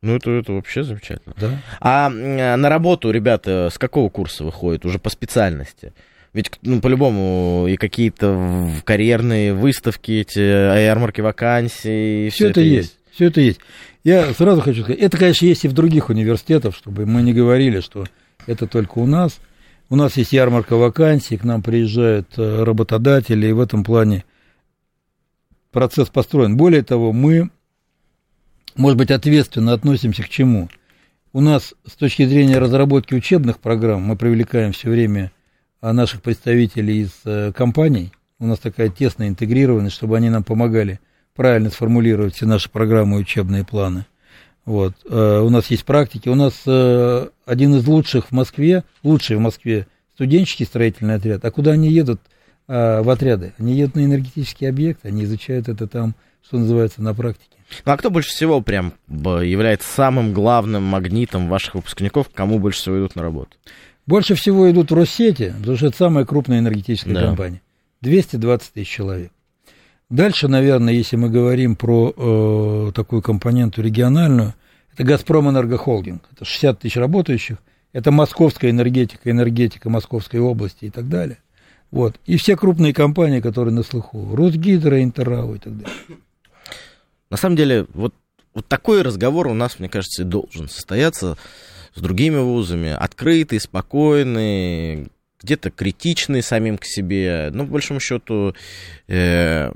Ну, 0.02 0.16
это, 0.16 0.32
это 0.32 0.54
вообще 0.54 0.84
замечательно. 0.84 1.34
Да. 1.40 1.50
А 1.80 2.10
на 2.10 2.70
работу, 2.70 3.10
ребята, 3.10 3.70
с 3.72 3.78
какого 3.80 4.10
курса 4.10 4.44
выходят? 4.44 4.86
Уже 4.86 5.00
по 5.00 5.10
специальности? 5.10 5.94
Ведь, 6.34 6.52
ну, 6.62 6.82
по-любому, 6.82 7.66
и 7.68 7.78
какие-то 7.78 8.70
карьерные 8.84 9.54
выставки, 9.54 10.12
эти 10.12 10.40
ярмарки 10.40 11.22
вакансий. 11.22 12.30
Все, 12.30 12.36
все 12.36 12.50
это, 12.50 12.60
это 12.60 12.62
есть. 12.62 12.90
есть. 12.90 12.97
Все 13.18 13.26
это 13.26 13.42
есть. 13.42 13.60
Я 14.04 14.32
сразу 14.36 14.62
хочу 14.62 14.84
сказать, 14.84 15.02
это, 15.02 15.18
конечно, 15.18 15.48
есть 15.48 15.66
и 15.66 15.68
в 15.68 15.74
других 15.74 16.10
университетах, 16.10 16.76
чтобы 16.76 17.08
мы 17.08 17.24
не 17.24 17.34
говорили, 17.34 17.80
что 17.80 18.06
это 18.46 18.68
только 18.68 19.00
у 19.00 19.08
нас. 19.08 19.40
У 19.90 19.96
нас 19.96 20.18
есть 20.18 20.34
ярмарка 20.34 20.76
вакансий, 20.76 21.36
к 21.36 21.44
нам 21.44 21.64
приезжают 21.64 22.28
э, 22.38 22.64
работодатели, 22.64 23.48
и 23.48 23.54
в 23.54 23.60
этом 23.60 23.84
плане 23.84 24.24
процесс 25.72 26.10
построен. 26.10 26.58
Более 26.58 26.84
того, 26.84 27.12
мы, 27.12 27.50
может 28.76 29.00
быть, 29.00 29.10
ответственно 29.10 29.74
относимся 29.74 30.22
к 30.22 30.30
чему? 30.30 30.70
У 31.34 31.42
нас 31.42 31.74
с 31.88 31.94
точки 31.94 32.24
зрения 32.24 32.60
разработки 32.60 33.16
учебных 33.16 33.58
программ 33.58 34.04
мы 34.04 34.16
привлекаем 34.16 34.74
все 34.74 34.92
время 34.92 35.32
а, 35.82 35.92
наших 35.92 36.22
представителей 36.22 37.02
из 37.02 37.14
э, 37.26 37.52
компаний. 37.52 38.12
У 38.38 38.46
нас 38.46 38.60
такая 38.60 38.90
тесная 38.90 39.28
интегрированность, 39.28 39.96
чтобы 39.96 40.18
они 40.18 40.30
нам 40.30 40.44
помогали 40.44 41.00
правильно 41.38 41.70
сформулировать 41.70 42.36
все 42.36 42.46
наши 42.46 42.70
программы 42.70 43.18
и 43.18 43.22
учебные 43.22 43.64
планы. 43.64 44.06
Вот. 44.66 44.94
Э, 45.10 45.40
у 45.40 45.50
нас 45.50 45.68
есть 45.68 45.86
практики. 45.86 46.28
У 46.28 46.36
нас 46.36 46.64
э, 46.66 47.28
один 47.46 47.76
из 47.76 47.88
лучших 47.88 48.28
в 48.28 48.32
Москве, 48.34 48.84
лучший 49.04 49.38
в 49.38 49.40
Москве 49.40 49.88
студенческий 50.16 50.66
строительный 50.66 51.16
отряд. 51.16 51.46
А 51.46 51.52
куда 51.52 51.72
они 51.72 51.90
едут 51.90 52.20
э, 52.68 53.02
в 53.02 53.10
отряды? 53.10 53.54
Они 53.60 53.76
едут 53.76 53.96
на 53.96 54.04
энергетический 54.04 54.68
объект, 54.68 55.06
они 55.06 55.24
изучают 55.24 55.70
это 55.70 55.88
там, 55.88 56.16
что 56.46 56.58
называется, 56.58 57.02
на 57.02 57.14
практике. 57.14 57.56
Ну 57.86 57.92
а 57.92 57.98
кто 57.98 58.10
больше 58.10 58.32
всего 58.32 58.60
прям 58.62 58.94
является 59.08 59.88
самым 59.90 60.34
главным 60.34 60.84
магнитом 60.84 61.48
ваших 61.48 61.76
выпускников, 61.76 62.30
кому 62.34 62.60
больше 62.60 62.80
всего 62.80 62.98
идут 62.98 63.16
на 63.16 63.22
работу? 63.22 63.52
Больше 64.06 64.36
всего 64.36 64.70
идут 64.72 64.92
в 64.92 64.96
Россети, 64.96 65.54
потому 65.60 65.78
что 65.78 65.88
это 65.88 65.98
самая 65.98 66.26
крупная 66.26 66.60
энергетическая 66.60 67.14
да. 67.14 67.22
компания. 67.28 67.62
220 68.02 68.74
тысяч 68.74 68.90
человек. 68.90 69.32
Дальше, 70.10 70.48
наверное, 70.48 70.94
если 70.94 71.18
мы 71.18 71.30
говорим 71.30 71.76
про 71.76 72.14
э, 72.16 72.92
такую 72.96 73.22
компоненту 73.22 73.82
региональную, 73.82 74.54
это 74.94 75.04
«Газпром 75.04 75.50
Энергохолдинг». 75.50 76.24
Это 76.32 76.46
60 76.46 76.80
тысяч 76.80 76.96
работающих, 76.96 77.58
это 77.92 78.12
московская 78.12 78.70
энергетика, 78.70 79.30
энергетика 79.30 79.90
Московской 79.90 80.40
области 80.40 80.86
и 80.86 80.90
так 80.90 81.10
далее. 81.10 81.40
Вот. 81.92 82.20
И 82.26 82.38
все 82.38 82.56
крупные 82.56 82.94
компании, 82.94 83.42
которые 83.42 83.74
на 83.74 83.84
слуху. 83.84 84.36
Росгидро, 84.36 85.02
Интеррау 85.04 85.56
и 85.56 85.60
так 85.60 85.78
далее. 85.78 85.98
На 87.30 87.38
самом 87.38 87.56
деле, 87.56 87.86
вот, 87.94 88.14
вот 88.54 88.68
такой 88.68 89.02
разговор 89.02 89.48
у 89.48 89.54
нас, 89.54 89.80
мне 89.80 89.90
кажется, 89.90 90.24
и 90.24 90.26
должен 90.26 90.70
состояться 90.70 91.38
с 91.94 92.02
другими 92.02 92.40
вузами. 92.40 92.90
Открытый, 92.90 93.60
спокойный, 93.60 95.08
где-то 95.42 95.70
критичный 95.72 96.42
самим 96.42 96.78
к 96.78 96.86
себе. 96.86 97.50
Но, 97.54 97.66
по 97.66 97.74
большому 97.74 98.00
счету, 98.00 98.56
э, 99.08 99.72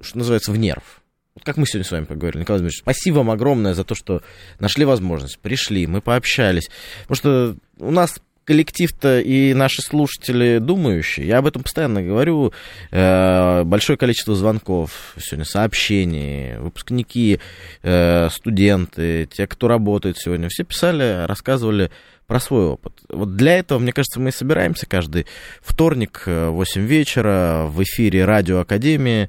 что 0.00 0.18
называется, 0.18 0.52
в 0.52 0.56
нерв. 0.56 1.02
Вот 1.34 1.44
как 1.44 1.58
мы 1.58 1.66
сегодня 1.66 1.86
с 1.86 1.90
вами 1.90 2.04
поговорили, 2.04 2.40
Николай 2.40 2.60
Дмитриевич, 2.60 2.80
спасибо 2.80 3.16
вам 3.16 3.30
огромное 3.30 3.74
за 3.74 3.84
то, 3.84 3.94
что 3.94 4.22
нашли 4.58 4.86
возможность, 4.86 5.38
пришли, 5.38 5.86
мы 5.86 6.00
пообщались. 6.00 6.70
Потому 7.06 7.16
что 7.16 7.56
у 7.78 7.90
нас 7.90 8.20
коллектив-то 8.46 9.20
и 9.20 9.52
наши 9.52 9.82
слушатели 9.82 10.58
думающие. 10.58 11.26
Я 11.26 11.38
об 11.38 11.46
этом 11.46 11.62
постоянно 11.62 12.02
говорю. 12.02 12.52
Э, 12.92 13.64
большое 13.64 13.98
количество 13.98 14.34
звонков 14.36 15.14
сегодня, 15.18 15.44
сообщений, 15.44 16.56
выпускники, 16.58 17.40
э, 17.82 18.28
студенты, 18.30 19.28
те, 19.30 19.46
кто 19.46 19.68
работает 19.68 20.16
сегодня, 20.16 20.48
все 20.48 20.64
писали, 20.64 21.26
рассказывали 21.26 21.90
про 22.26 22.40
свой 22.40 22.66
опыт. 22.66 22.92
Вот 23.08 23.36
для 23.36 23.58
этого, 23.58 23.78
мне 23.78 23.92
кажется, 23.92 24.20
мы 24.20 24.30
и 24.30 24.32
собираемся 24.32 24.86
каждый 24.86 25.26
вторник 25.60 26.22
в 26.26 26.50
8 26.50 26.86
вечера 26.86 27.66
в 27.68 27.82
эфире 27.82 28.24
Радио 28.24 28.60
Академии. 28.60 29.28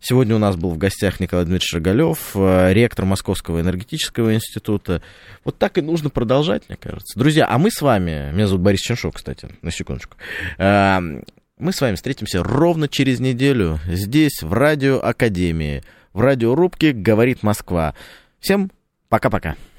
Сегодня 0.00 0.36
у 0.36 0.38
нас 0.38 0.56
был 0.56 0.70
в 0.70 0.78
гостях 0.78 1.18
Николай 1.20 1.44
Дмитриевич 1.44 1.74
Рогалев, 1.74 2.30
э, 2.34 2.72
ректор 2.72 3.04
Московского 3.04 3.60
энергетического 3.60 4.34
института. 4.34 5.02
Вот 5.44 5.58
так 5.58 5.76
и 5.76 5.82
нужно 5.82 6.08
продолжать, 6.08 6.62
мне 6.68 6.76
кажется. 6.76 7.18
Друзья, 7.18 7.46
а 7.48 7.58
мы 7.58 7.70
с 7.70 7.82
вами, 7.82 8.30
меня 8.32 8.46
зовут 8.46 8.62
Борис 8.62 8.80
Ченшов, 8.80 9.14
кстати, 9.14 9.48
на 9.60 9.72
секундочку, 9.72 10.16
эм, 10.58 11.24
мы 11.58 11.72
с 11.72 11.80
вами 11.80 11.96
встретимся 11.96 12.44
ровно 12.44 12.88
через 12.88 13.18
неделю 13.18 13.80
здесь, 13.86 14.42
в 14.42 14.52
Радио 14.52 15.00
Академии, 15.00 15.82
в 16.12 16.20
радиорубке 16.20 16.92
«Говорит 16.92 17.42
Москва». 17.42 17.94
Всем 18.38 18.70
пока-пока. 19.08 19.56